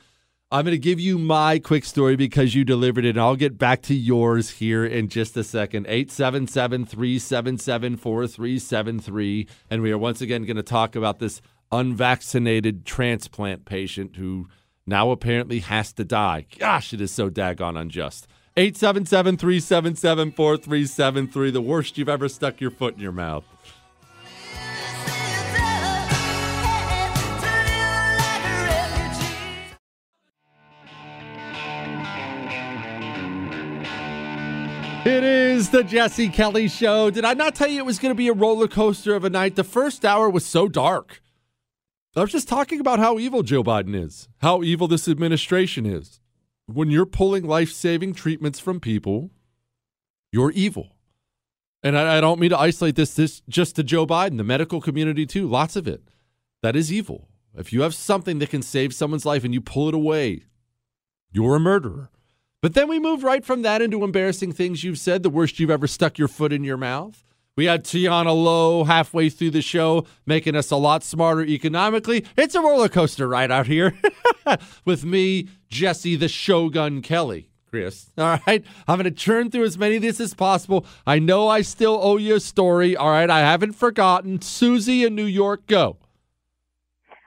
[0.52, 3.58] I'm going to give you my quick story because you delivered it, and I'll get
[3.58, 5.88] back to yours here in just a second.
[5.88, 9.48] 877 377 4373.
[9.72, 11.42] And we are once again going to talk about this
[11.72, 14.48] unvaccinated transplant patient who
[14.86, 16.46] now apparently has to die.
[16.60, 18.28] Gosh, it is so daggone unjust.
[18.58, 21.52] 877 377 4373.
[21.52, 23.44] The worst you've ever stuck your foot in your mouth.
[35.06, 37.10] It is the Jesse Kelly Show.
[37.12, 39.30] Did I not tell you it was going to be a roller coaster of a
[39.30, 39.56] night?
[39.56, 41.22] The first hour was so dark.
[42.16, 46.22] I was just talking about how evil Joe Biden is, how evil this administration is.
[46.68, 49.32] When you're pulling life saving treatments from people,
[50.32, 50.96] you're evil.
[51.84, 54.82] And I, I, don't mean to isolate this, this just to Joe Biden, the medical
[54.82, 56.02] community too, lots of it.
[56.64, 57.28] That is evil.
[57.56, 60.44] If you have something that can save someone's life and you pull it away,
[61.32, 62.10] you're a murderer.
[62.62, 65.70] But then we move right from that into embarrassing things you've said, the worst you've
[65.70, 67.24] ever stuck your foot in your mouth.
[67.58, 72.26] We had Tiana Lowe halfway through the show, making us a lot smarter economically.
[72.36, 73.98] It's a roller coaster ride out here
[74.86, 77.50] with me, Jesse the Shogun Kelly.
[77.70, 78.12] Chris.
[78.18, 78.64] All right.
[78.88, 80.86] I'm going to churn through as many of these as possible.
[81.08, 82.96] I know I still owe you a story.
[82.96, 83.30] All right.
[83.30, 84.42] I haven't forgotten.
[84.42, 85.98] Susie in New York, go.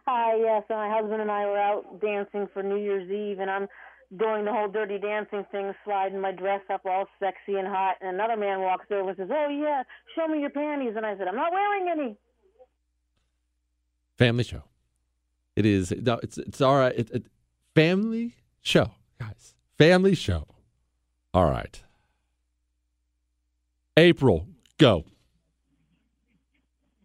[0.06, 0.64] Hi, yes.
[0.70, 3.66] My husband and I were out dancing for New Year's Eve, and I'm
[4.16, 8.14] doing the whole dirty dancing thing, sliding my dress up all sexy and hot, and
[8.14, 9.82] another man walks over and says, "Oh yeah,
[10.14, 12.16] show me your panties," and I said, "I'm not wearing any."
[14.16, 14.64] Family show.
[15.54, 15.90] It is.
[15.90, 16.94] No, it's it's all right.
[16.96, 17.26] It, it,
[17.74, 19.54] family show, guys.
[19.76, 20.46] Family show.
[21.34, 21.82] All right.
[23.96, 24.46] April,
[24.78, 25.04] go.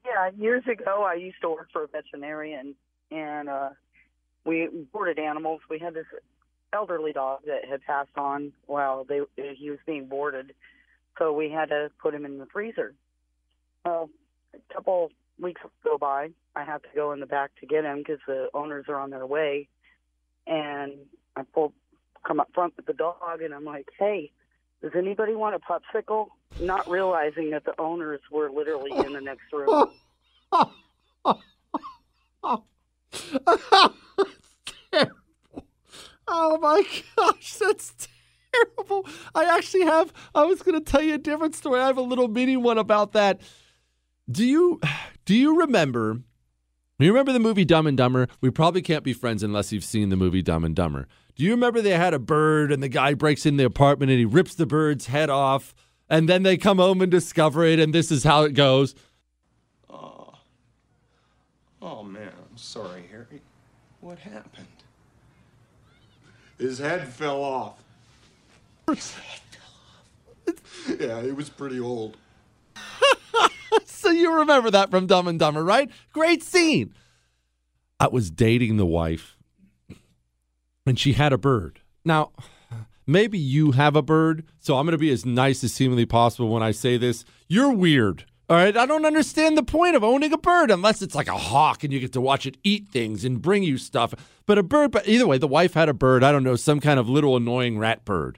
[0.05, 2.75] Yeah, years ago I used to work for a veterinarian,
[3.09, 3.69] and uh,
[4.45, 5.61] we boarded animals.
[5.69, 6.05] We had this
[6.73, 10.53] elderly dog that had passed on while they he was being boarded,
[11.17, 12.93] so we had to put him in the freezer.
[13.85, 14.09] Well,
[14.53, 16.29] a couple weeks go by.
[16.55, 19.09] I have to go in the back to get him because the owners are on
[19.09, 19.67] their way,
[20.47, 20.93] and
[21.35, 21.73] I pull
[22.25, 24.31] come up front with the dog, and I'm like, "Hey,
[24.81, 26.27] does anybody want a popsicle?"
[26.59, 29.91] Not realizing that the owners were literally in the next room.
[36.27, 36.83] Oh my
[37.15, 38.07] gosh, that's
[38.53, 39.05] terrible.
[39.35, 41.79] I actually have, I was going to tell you a different story.
[41.81, 43.41] I have a little mini one about that.
[44.29, 44.79] Do you,
[45.25, 46.21] do you remember,
[46.99, 48.27] you remember the movie Dumb and Dumber?
[48.39, 51.07] We probably can't be friends unless you've seen the movie Dumb and Dumber.
[51.35, 54.19] Do you remember they had a bird and the guy breaks in the apartment and
[54.19, 55.73] he rips the bird's head off
[56.09, 58.95] and then they come home and discover it and this is how it goes?
[59.89, 60.33] Oh,
[61.81, 63.41] oh man, I'm sorry, Harry.
[63.99, 64.67] What happened?
[66.63, 67.83] His head fell off.
[68.87, 70.97] His head fell off.
[70.97, 72.15] yeah, he was pretty old.
[73.85, 75.91] so you remember that from Dumb and Dumber, right?
[76.13, 76.93] Great scene.
[77.99, 79.35] I was dating the wife,
[80.85, 81.81] and she had a bird.
[82.05, 82.31] Now,
[83.05, 86.47] maybe you have a bird, so I'm going to be as nice as seemingly possible
[86.47, 87.25] when I say this.
[87.49, 88.23] You're weird.
[88.53, 91.35] All right, I don't understand the point of owning a bird unless it's like a
[91.35, 94.13] hawk and you get to watch it eat things and bring you stuff.
[94.45, 96.23] But a bird, but either way, the wife had a bird.
[96.23, 98.37] I don't know, some kind of little annoying rat bird.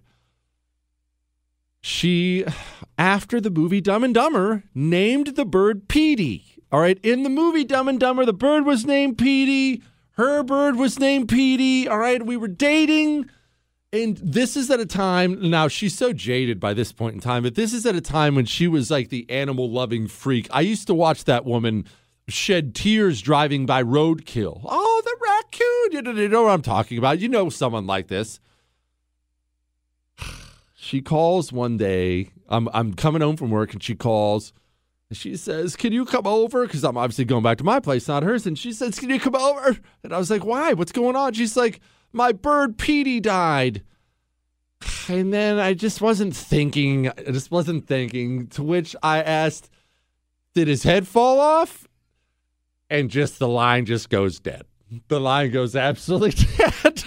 [1.81, 2.45] She,
[2.97, 6.63] after the movie Dumb and Dumber, named the bird Petey.
[6.71, 9.83] All right, in the movie Dumb and Dumber, the bird was named Petey.
[10.11, 11.89] Her bird was named Petey.
[11.89, 13.29] All right, we were dating.
[13.95, 17.43] And this is at a time, now she's so jaded by this point in time,
[17.43, 20.49] but this is at a time when she was like the animal loving freak.
[20.51, 21.85] I used to watch that woman
[22.27, 24.59] shed tears driving by roadkill.
[24.65, 26.17] Oh, the raccoon.
[26.17, 27.19] You know what I'm talking about.
[27.19, 28.41] You know someone like this.
[30.77, 32.29] She calls one day.
[32.47, 34.53] I'm, I'm coming home from work and she calls.
[35.11, 36.67] She says, Can you come over?
[36.67, 38.45] Because I'm obviously going back to my place, not hers.
[38.45, 39.77] And she says, Can you come over?
[40.03, 40.73] And I was like, Why?
[40.73, 41.33] What's going on?
[41.33, 41.79] She's like,
[42.15, 43.83] my bird Petey died.
[45.07, 47.09] And then I just wasn't thinking.
[47.09, 48.47] I just wasn't thinking.
[48.47, 49.69] To which I asked,
[50.53, 51.87] Did his head fall off?
[52.89, 54.63] And just the line just goes dead.
[55.07, 57.03] The line goes absolutely dead.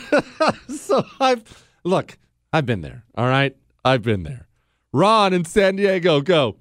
[0.68, 2.18] so I've, look,
[2.52, 3.04] I've been there.
[3.16, 3.56] All right.
[3.84, 4.48] I've been there.
[4.92, 6.56] Ron in San Diego, go.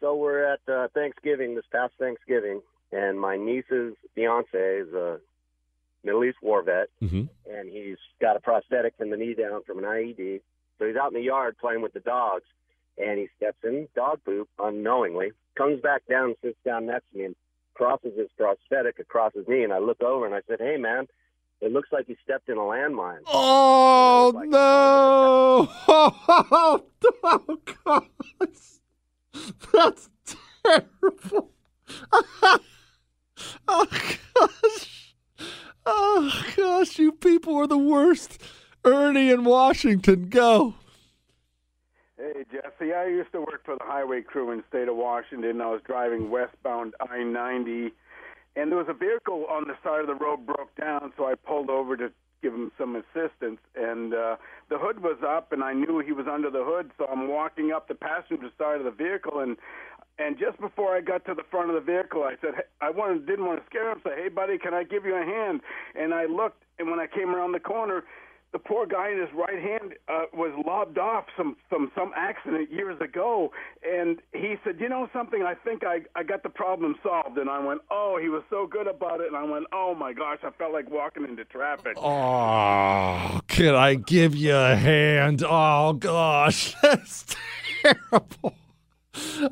[0.00, 2.62] So we're at uh, Thanksgiving this past Thanksgiving,
[2.92, 5.18] and my niece's fiance is a
[6.04, 7.24] Middle East war vet, mm-hmm.
[7.50, 10.40] and he's got a prosthetic from the knee down from an IED.
[10.78, 12.44] So he's out in the yard playing with the dogs,
[12.96, 17.24] and he steps in dog poop unknowingly, comes back down, sits down next to me,
[17.26, 17.36] and
[17.74, 19.64] crosses his prosthetic across his knee.
[19.64, 21.08] And I look over and I said, "Hey, man."
[21.60, 23.22] It looks like he stepped in a landmine.
[23.26, 25.68] Oh like, no!
[25.88, 26.84] Oh,
[27.24, 28.04] oh gosh,
[29.72, 30.08] that's
[30.64, 31.50] terrible.
[33.68, 34.97] oh gosh.
[35.90, 38.42] Oh gosh, you people are the worst.
[38.84, 40.74] Ernie in Washington, go.
[42.18, 42.92] Hey, Jesse.
[42.92, 45.62] I used to work for the highway crew in the state of Washington.
[45.62, 47.90] I was driving westbound I 90,
[48.54, 51.34] and there was a vehicle on the side of the road broke down, so I
[51.36, 52.12] pulled over to
[52.42, 53.60] give him some assistance.
[53.74, 54.36] And uh,
[54.68, 57.72] the hood was up, and I knew he was under the hood, so I'm walking
[57.72, 59.56] up the passenger side of the vehicle, and
[60.18, 62.90] and just before I got to the front of the vehicle, I said, hey, I
[62.90, 64.00] wanted, didn't want to scare him.
[64.04, 65.60] Say, hey, buddy, can I give you a hand?
[65.94, 68.04] And I looked, and when I came around the corner,
[68.52, 72.72] the poor guy in his right hand uh, was lobbed off some some some accident
[72.72, 73.52] years ago,
[73.86, 75.42] and he said, "You know something?
[75.42, 78.66] I think I I got the problem solved." And I went, "Oh, he was so
[78.66, 81.98] good about it." And I went, "Oh my gosh, I felt like walking into traffic."
[81.98, 85.42] Oh, can I give you a hand?
[85.46, 87.26] Oh gosh, that's
[87.82, 88.54] terrible.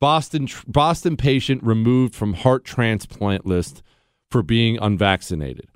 [0.00, 3.82] Boston Boston patient removed from heart transplant list
[4.30, 5.68] for being unvaccinated.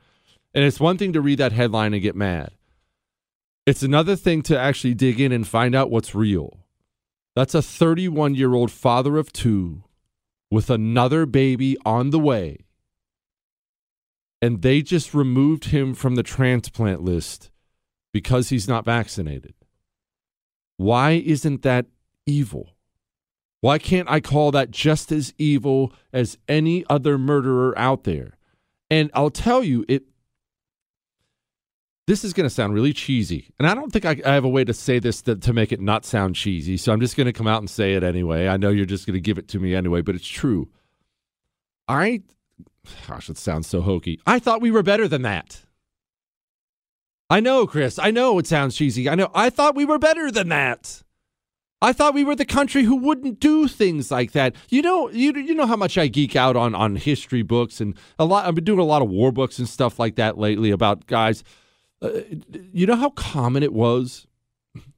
[0.55, 2.53] And it's one thing to read that headline and get mad.
[3.66, 6.57] It's another thing to actually dig in and find out what's real.
[7.37, 9.85] That's a 31 year old father of two
[10.51, 12.65] with another baby on the way.
[14.41, 17.51] And they just removed him from the transplant list
[18.13, 19.55] because he's not vaccinated.
[20.79, 21.87] Why isn't that
[22.25, 22.71] evil?
[23.61, 28.39] Why can't I call that just as evil as any other murderer out there?
[28.91, 30.05] And I'll tell you, it
[32.07, 33.51] this is going to sound really cheesy.
[33.59, 35.73] And I don't think I, I have a way to say this to, to, make
[35.73, 36.77] it not sound cheesy.
[36.77, 38.47] So I'm just going to come out and say it anyway.
[38.47, 40.69] I know you're just going to give it to me anyway, but it's true.
[41.89, 42.23] I,
[43.09, 44.20] gosh, it sounds so hokey.
[44.27, 45.62] I thought we were better than that.
[47.28, 47.99] I know, Chris.
[47.99, 49.09] I know it sounds cheesy.
[49.09, 49.31] I know.
[49.35, 51.03] I thought we were better than that.
[51.83, 54.55] I thought we were the country who wouldn't do things like that.
[54.70, 57.95] You know, you you know how much I geek out on on history books and
[58.19, 58.47] a lot.
[58.47, 61.45] I've been doing a lot of war books and stuff like that lately about guys
[62.73, 64.27] you know how common it was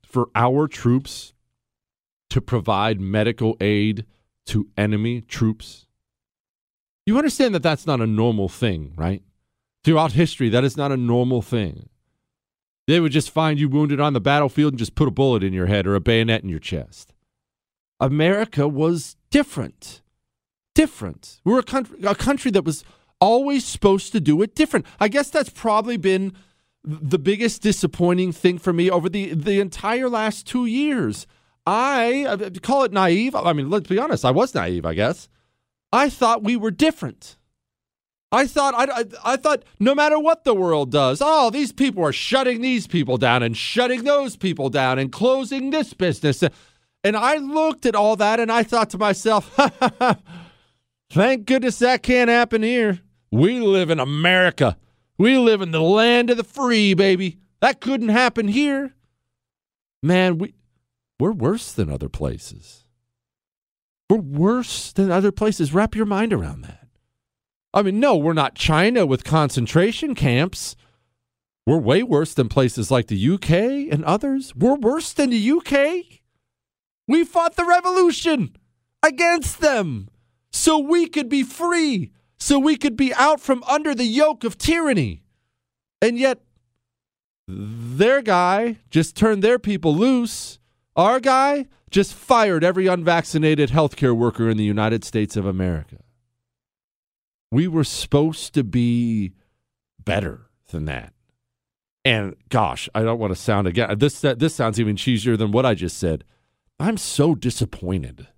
[0.05, 1.35] for our troops
[2.31, 4.05] to provide medical aid
[4.47, 5.87] to enemy troops?
[7.07, 9.23] You understand that that's not a normal thing, right?
[9.85, 11.89] Throughout history, that is not a normal thing.
[12.87, 15.53] They would just find you wounded on the battlefield and just put a bullet in
[15.53, 17.13] your head or a bayonet in your chest.
[18.01, 20.03] America was different.
[20.75, 21.41] Different.
[21.45, 22.85] We're a country, a country that was
[23.21, 24.87] always supposed to do it different.
[25.01, 26.33] I guess that's probably been
[26.85, 31.27] the biggest disappointing thing for me over the the entire last two years.
[31.67, 33.35] I uh, call it naive.
[33.35, 34.25] I mean, let's be honest.
[34.25, 34.87] I was naive.
[34.87, 35.29] I guess.
[35.93, 37.37] I thought we were different.
[38.31, 42.05] I thought I, I, I thought no matter what the world does, oh, these people
[42.05, 46.43] are shutting these people down and shutting those people down and closing this business.
[47.03, 49.59] And I looked at all that and I thought to myself,
[51.11, 53.01] thank goodness that can't happen here.
[53.31, 54.77] We live in America.
[55.19, 57.39] We live in the land of the free, baby.
[57.61, 58.95] That couldn't happen here.
[60.03, 60.55] Man, we
[61.19, 62.85] we're worse than other places.
[64.09, 65.75] We're worse than other places.
[65.75, 66.87] Wrap your mind around that.
[67.75, 70.77] I mean, no, we're not China with concentration camps.
[71.67, 74.55] We're way worse than places like the UK and others.
[74.55, 76.21] We're worse than the UK.
[77.07, 78.57] We fought the revolution
[79.03, 80.09] against them
[80.53, 84.59] so we could be free so we could be out from under the yoke of
[84.59, 85.23] tyranny.
[86.01, 86.41] And yet,
[87.47, 90.59] their guy just turned their people loose.
[90.95, 95.97] Our guy just fired every unvaccinated healthcare worker in the United States of America.
[97.51, 99.33] We were supposed to be
[100.05, 101.15] better than that.
[102.05, 103.99] And gosh, I don't want to sound again.
[103.99, 106.25] This this sounds even cheesier than what I just said.
[106.79, 108.29] I'm so disappointed.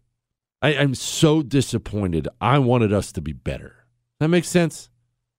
[0.62, 2.28] I, I'm so disappointed.
[2.40, 3.79] I wanted us to be better.
[4.20, 4.90] That makes sense.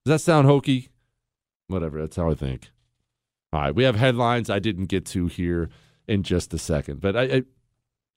[0.04, 0.90] Does that sound hokey?
[1.68, 2.02] Whatever.
[2.02, 2.72] That's how I think.
[3.54, 5.70] All right, we have headlines I didn't get to here
[6.08, 7.44] in just a second, but I, I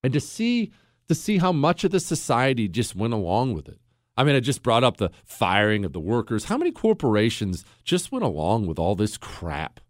[0.03, 0.70] and to see
[1.09, 3.78] to see how much of the society just went along with it.
[4.16, 6.45] I mean, I just brought up the firing of the workers.
[6.45, 9.81] How many corporations just went along with all this crap?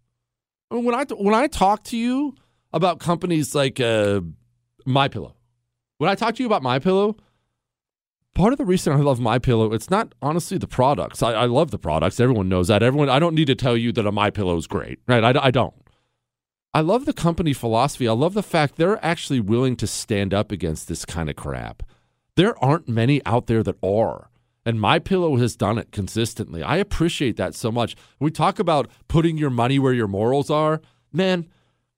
[0.71, 2.35] I mean, when I when I talk to you
[2.73, 4.21] about companies like uh,
[4.85, 5.35] My Pillow,
[5.99, 7.17] when I talk to you about My Pillow,
[8.35, 11.23] part of the reason I love My Pillow, it's not honestly the products.
[11.23, 12.19] I, I, love the products.
[12.19, 12.83] Everyone knows that.
[12.83, 15.23] Everyone, I don't need to tell you that a My Pillow is great, right?
[15.23, 15.73] I, I don't.
[16.73, 18.07] I love the company philosophy.
[18.07, 21.81] I love the fact they're actually willing to stand up against this kind of crap.
[22.35, 24.29] There aren't many out there that are.
[24.65, 26.63] And my pillow has done it consistently.
[26.63, 27.95] I appreciate that so much.
[28.19, 30.81] We talk about putting your money where your morals are.
[31.13, 31.47] Man,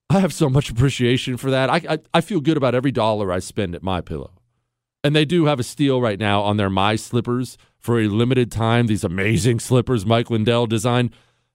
[0.10, 1.70] I have so much appreciation for that.
[1.70, 4.37] I, I, I feel good about every dollar I spend at my pillow.
[5.08, 8.52] And they do have a steal right now on their My Slippers for a limited
[8.52, 8.88] time.
[8.88, 11.12] These amazing slippers Mike Lindell designed.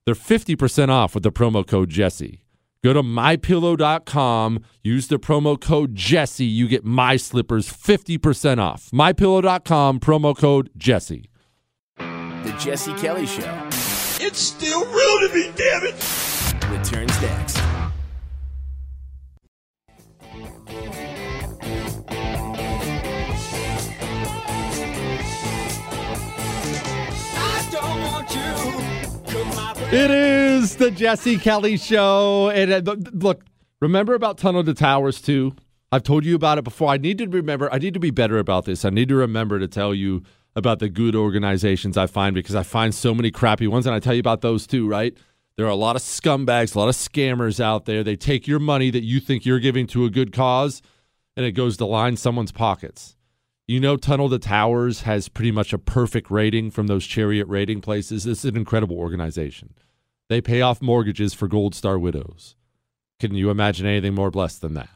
[0.07, 2.45] They're 50% off with the promo code Jesse.
[2.83, 6.45] Go to mypillow.com, use the promo code Jesse.
[6.45, 8.89] You get my slippers 50% off.
[8.89, 11.29] Mypillow.com, promo code Jesse.
[11.97, 13.67] The Jesse Kelly Show
[14.19, 16.23] It's still real to me, damn it!
[16.71, 17.59] returns next.
[29.91, 32.49] It is the Jesse Kelly Show.
[32.49, 33.43] And uh, look,
[33.81, 35.55] remember about Tunnel to Towers too?
[35.91, 36.89] I've told you about it before.
[36.89, 37.71] I need to remember.
[37.71, 38.85] I need to be better about this.
[38.85, 40.23] I need to remember to tell you
[40.55, 43.99] about the good organizations I find because I find so many crappy ones, and I
[43.99, 44.87] tell you about those too.
[44.87, 45.15] Right?
[45.55, 48.03] There are a lot of scumbags, a lot of scammers out there.
[48.03, 50.81] They take your money that you think you're giving to a good cause,
[51.37, 53.15] and it goes to line someone's pockets.
[53.65, 57.79] You know, Tunnel to Towers has pretty much a perfect rating from those chariot rating
[57.79, 58.25] places.
[58.25, 59.73] Is an incredible organization.
[60.27, 62.55] They pay off mortgages for Gold Star widows.
[63.19, 64.89] Can you imagine anything more blessed than that?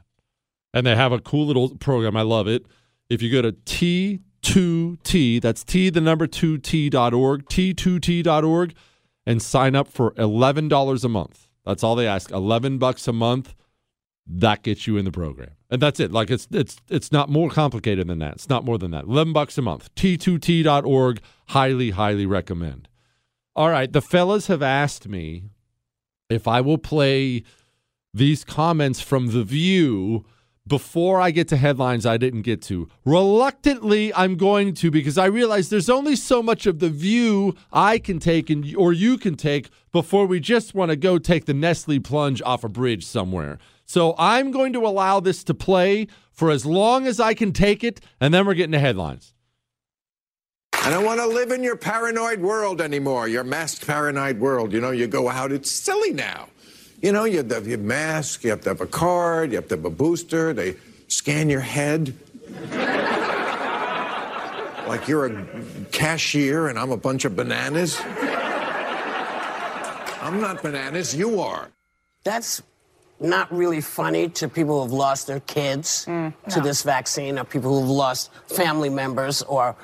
[0.74, 2.18] And they have a cool little program.
[2.18, 2.66] I love it.
[3.10, 8.74] If you go to T2T, that's T, the number 2T.org, T2T.org,
[9.26, 11.48] and sign up for $11 a month.
[11.66, 12.32] That's all they ask.
[12.32, 13.56] 11 bucks a month.
[14.26, 15.57] That gets you in the program.
[15.70, 16.12] And that's it.
[16.12, 18.34] Like it's it's it's not more complicated than that.
[18.34, 19.04] It's not more than that.
[19.04, 19.94] 11 bucks a month.
[19.96, 21.22] T2T.org.
[21.50, 22.88] Highly, highly recommend.
[23.56, 23.92] All right.
[23.92, 25.44] The fellas have asked me
[26.30, 27.44] if I will play
[28.14, 30.26] these comments from The View
[30.66, 32.90] before I get to headlines I didn't get to.
[33.06, 38.00] Reluctantly, I'm going to because I realize there's only so much of The View I
[38.00, 41.54] can take and or you can take before we just want to go take the
[41.54, 43.60] Nestea plunge off a bridge somewhere.
[43.88, 47.84] So I'm going to allow this to play for as long as I can take
[47.84, 49.34] it, and then we're getting to headlines.
[50.74, 54.74] I don't want to live in your paranoid world anymore, your masked paranoid world.
[54.74, 56.50] You know, you go out, it's silly now.
[57.02, 59.56] You know, you have to have your mask, you have to have a card, you
[59.56, 60.76] have to have a booster, they
[61.08, 62.14] scan your head.
[64.88, 65.46] like you're a
[65.92, 68.00] cashier and I'm a bunch of bananas.
[70.22, 71.70] I'm not bananas, you are.
[72.24, 72.62] That's
[73.20, 76.62] not really funny to people who've lost their kids to no.
[76.62, 79.76] this vaccine, or people who've lost family members or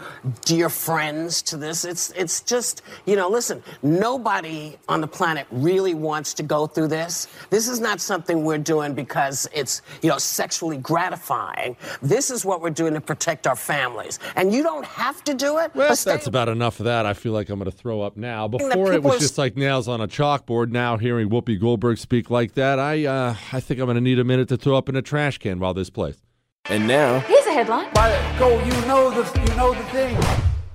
[0.45, 1.85] dear friends to this.
[1.85, 6.89] It's it's just you know, listen, nobody on the planet really wants to go through
[6.89, 7.27] this.
[7.49, 11.75] This is not something we're doing because it's you know sexually gratifying.
[12.01, 15.57] This is what we're doing to protect our families, and you don't have to do
[15.57, 15.73] it.
[15.73, 17.05] Well, stay that's about enough of that.
[17.05, 18.47] I feel like I'm going to throw up now.
[18.47, 20.69] Before it was are- just like nails on a chalkboard.
[20.69, 23.22] Now hearing Whoopi Goldberg speak like that, I uh,
[23.53, 25.59] I think I'm going to need a minute to throw up in a trash can
[25.59, 26.17] while this plays.
[26.65, 27.91] And now, Here's a headline.
[28.39, 30.17] go, you know the you know the thing.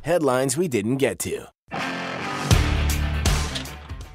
[0.03, 1.47] Headlines we didn't get to.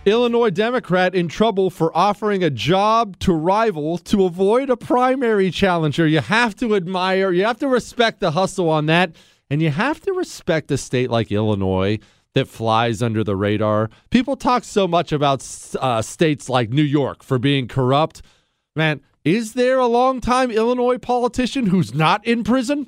[0.06, 6.06] Illinois Democrat in trouble for offering a job to rival to avoid a primary challenger.
[6.06, 9.16] You have to admire, you have to respect the hustle on that,
[9.50, 12.00] and you have to respect a state like Illinois
[12.34, 13.90] that flies under the radar.
[14.10, 15.48] People talk so much about
[15.80, 18.22] uh, states like New York for being corrupt.
[18.76, 22.88] Man, is there a longtime Illinois politician who's not in prison?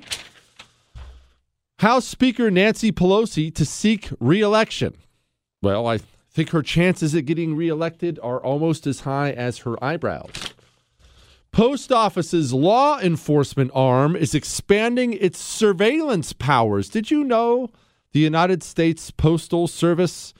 [1.78, 4.94] House Speaker Nancy Pelosi to seek reelection.
[5.62, 6.00] Well, I
[6.30, 10.30] think her chances at getting reelected are almost as high as her eyebrows.
[11.52, 16.90] Post Office's law enforcement arm is expanding its surveillance powers.
[16.90, 17.70] Did you know
[18.16, 20.32] the United States Postal Service?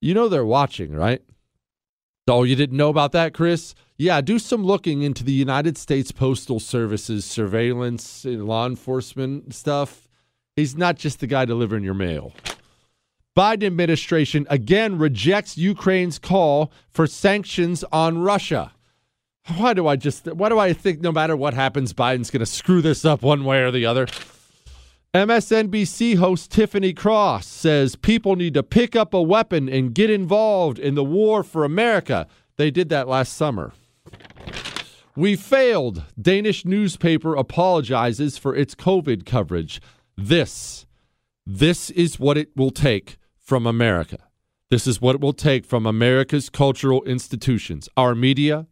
[0.00, 1.20] You know they're watching, right?
[2.28, 3.74] Oh, you didn't know about that, Chris?
[3.98, 10.08] Yeah, do some looking into the United States Postal Service's surveillance and law enforcement stuff.
[10.54, 12.34] He's not just the guy delivering your mail.
[13.36, 18.70] Biden administration again rejects Ukraine's call for sanctions on Russia.
[19.56, 22.46] Why do I just why do I think no matter what happens Biden's going to
[22.46, 24.06] screw this up one way or the other?
[25.14, 30.78] MSNBC host Tiffany Cross says people need to pick up a weapon and get involved
[30.78, 32.26] in the war for America.
[32.56, 33.74] They did that last summer.
[35.14, 36.02] We failed.
[36.18, 39.82] Danish newspaper apologizes for its COVID coverage.
[40.16, 40.86] This,
[41.44, 44.16] this is what it will take from America.
[44.70, 48.66] This is what it will take from America's cultural institutions, our media,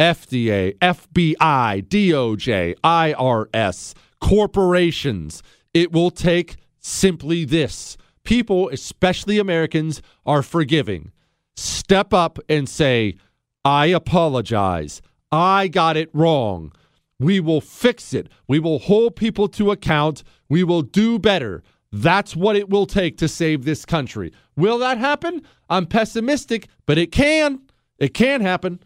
[0.00, 5.42] FDA, FBI, DOJ, IRS, corporations.
[5.74, 11.12] It will take simply this people, especially Americans, are forgiving.
[11.56, 13.16] Step up and say,
[13.64, 15.00] I apologize.
[15.32, 16.72] I got it wrong.
[17.18, 18.28] We will fix it.
[18.46, 20.22] We will hold people to account.
[20.48, 21.62] We will do better.
[21.90, 24.32] That's what it will take to save this country.
[24.56, 25.42] Will that happen?
[25.70, 27.62] I'm pessimistic, but it can.
[27.98, 28.80] It can happen.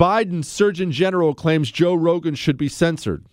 [0.00, 3.26] Biden's Surgeon General claims Joe Rogan should be censored.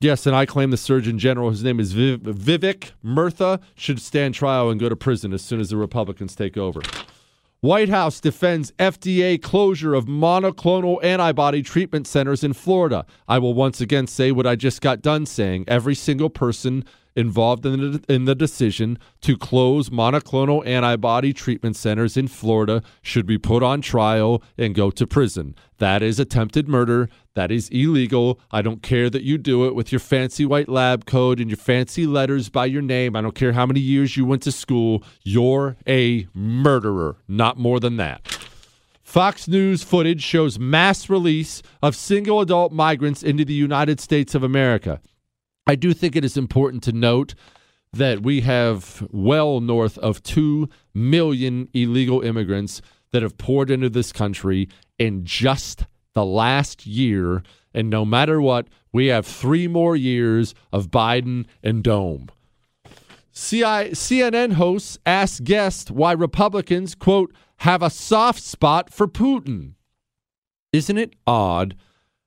[0.00, 4.34] Yes, and I claim the Surgeon General, whose name is Viv- Vivek Murthy, should stand
[4.34, 6.82] trial and go to prison as soon as the Republicans take over.
[7.60, 13.06] White House defends FDA closure of monoclonal antibody treatment centers in Florida.
[13.26, 15.64] I will once again say what I just got done saying.
[15.66, 16.84] Every single person
[17.16, 23.26] involved in the, in the decision to close monoclonal antibody treatment centers in Florida should
[23.26, 25.54] be put on trial and go to prison.
[25.78, 27.08] That is attempted murder.
[27.34, 28.38] That is illegal.
[28.50, 31.56] I don't care that you do it with your fancy white lab coat and your
[31.56, 33.16] fancy letters by your name.
[33.16, 35.02] I don't care how many years you went to school.
[35.22, 38.38] You're a murderer, not more than that.
[39.02, 44.42] Fox News footage shows mass release of single adult migrants into the United States of
[44.42, 45.00] America.
[45.66, 47.34] I do think it is important to note
[47.92, 52.82] that we have well north of 2 million illegal immigrants
[53.12, 54.68] that have poured into this country
[54.98, 57.42] in just the last year.
[57.74, 62.28] And no matter what, we have three more years of Biden and Dome.
[63.32, 69.72] CI, CNN hosts ask guests why Republicans, quote, have a soft spot for Putin.
[70.72, 71.74] Isn't it odd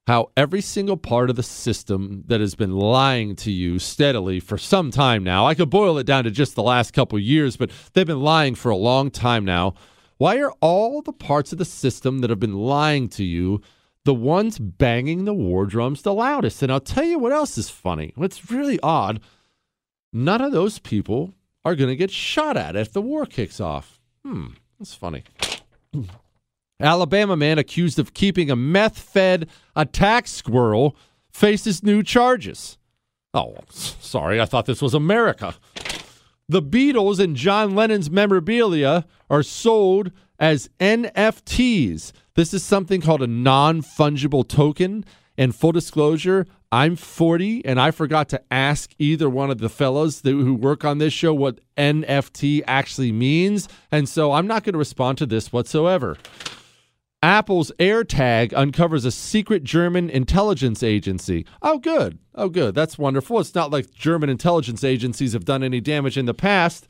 [0.09, 4.57] how every single part of the system that has been lying to you steadily for
[4.57, 7.69] some time now, I could boil it down to just the last couple years, but
[7.93, 9.75] they've been lying for a long time now.
[10.17, 13.61] Why are all the parts of the system that have been lying to you
[14.03, 16.63] the ones banging the war drums the loudest?
[16.63, 18.11] And I'll tell you what else is funny.
[18.15, 19.21] What's really odd,
[20.11, 23.99] none of those people are going to get shot at if the war kicks off.
[24.25, 24.47] Hmm,
[24.79, 25.23] that's funny.
[26.79, 30.95] Alabama man accused of keeping a meth fed attack squirrel
[31.31, 32.77] faces new charges.
[33.33, 35.55] Oh, sorry, I thought this was America.
[36.47, 42.11] The Beatles and John Lennon's memorabilia are sold as NFTs.
[42.33, 45.05] This is something called a non fungible token.
[45.37, 50.21] And full disclosure, I'm 40 and I forgot to ask either one of the fellows
[50.21, 53.69] who work on this show what NFT actually means.
[53.89, 56.17] And so I'm not going to respond to this whatsoever.
[57.21, 61.45] Apple's AirTag uncovers a secret German intelligence agency.
[61.61, 62.17] Oh, good.
[62.33, 62.73] Oh, good.
[62.75, 63.39] That's wonderful.
[63.39, 66.87] It's not like German intelligence agencies have done any damage in the past.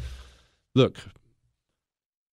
[0.76, 1.00] Look,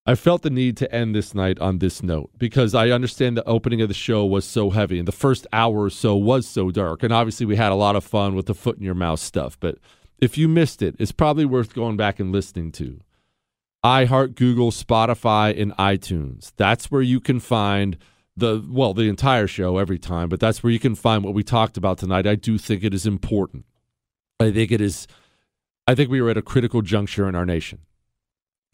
[0.05, 3.49] I felt the need to end this night on this note because I understand the
[3.49, 6.71] opening of the show was so heavy and the first hour or so was so
[6.71, 7.03] dark.
[7.03, 9.59] And obviously, we had a lot of fun with the foot in your mouth stuff.
[9.59, 9.79] But
[10.19, 13.01] if you missed it, it's probably worth going back and listening to
[13.87, 16.51] iHeart, Google, Spotify, and iTunes.
[16.57, 17.97] That's where you can find
[18.37, 21.45] the well, the entire show every time, but that's where you can find what we
[21.45, 22.27] talked about tonight.
[22.27, 23.65] I do think it is important.
[24.41, 25.07] I think it is
[25.87, 27.79] I think we are at a critical juncture in our nation.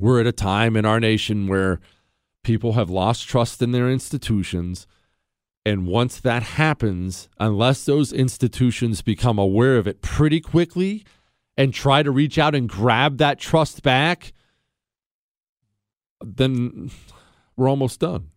[0.01, 1.79] We're at a time in our nation where
[2.43, 4.87] people have lost trust in their institutions.
[5.67, 11.05] And once that happens, unless those institutions become aware of it pretty quickly
[11.59, 14.33] and try to reach out and grab that trust back,
[16.25, 16.91] then
[17.57, 18.31] we're almost done.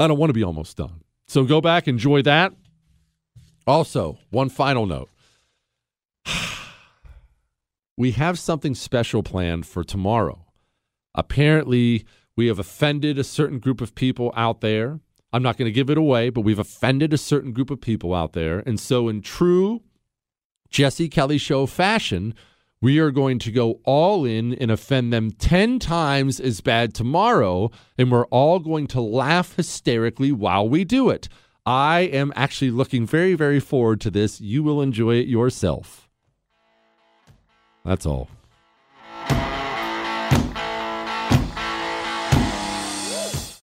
[0.00, 1.02] I don't want to be almost done.
[1.26, 2.52] So go back, enjoy that.
[3.66, 5.10] Also, one final note.
[7.96, 10.46] We have something special planned for tomorrow.
[11.14, 12.04] Apparently,
[12.36, 14.98] we have offended a certain group of people out there.
[15.32, 18.12] I'm not going to give it away, but we've offended a certain group of people
[18.12, 18.64] out there.
[18.66, 19.80] And so, in true
[20.70, 22.34] Jesse Kelly show fashion,
[22.84, 27.70] we are going to go all in and offend them 10 times as bad tomorrow,
[27.96, 31.26] and we're all going to laugh hysterically while we do it.
[31.64, 34.38] I am actually looking very, very forward to this.
[34.38, 36.10] You will enjoy it yourself.
[37.86, 38.28] That's all.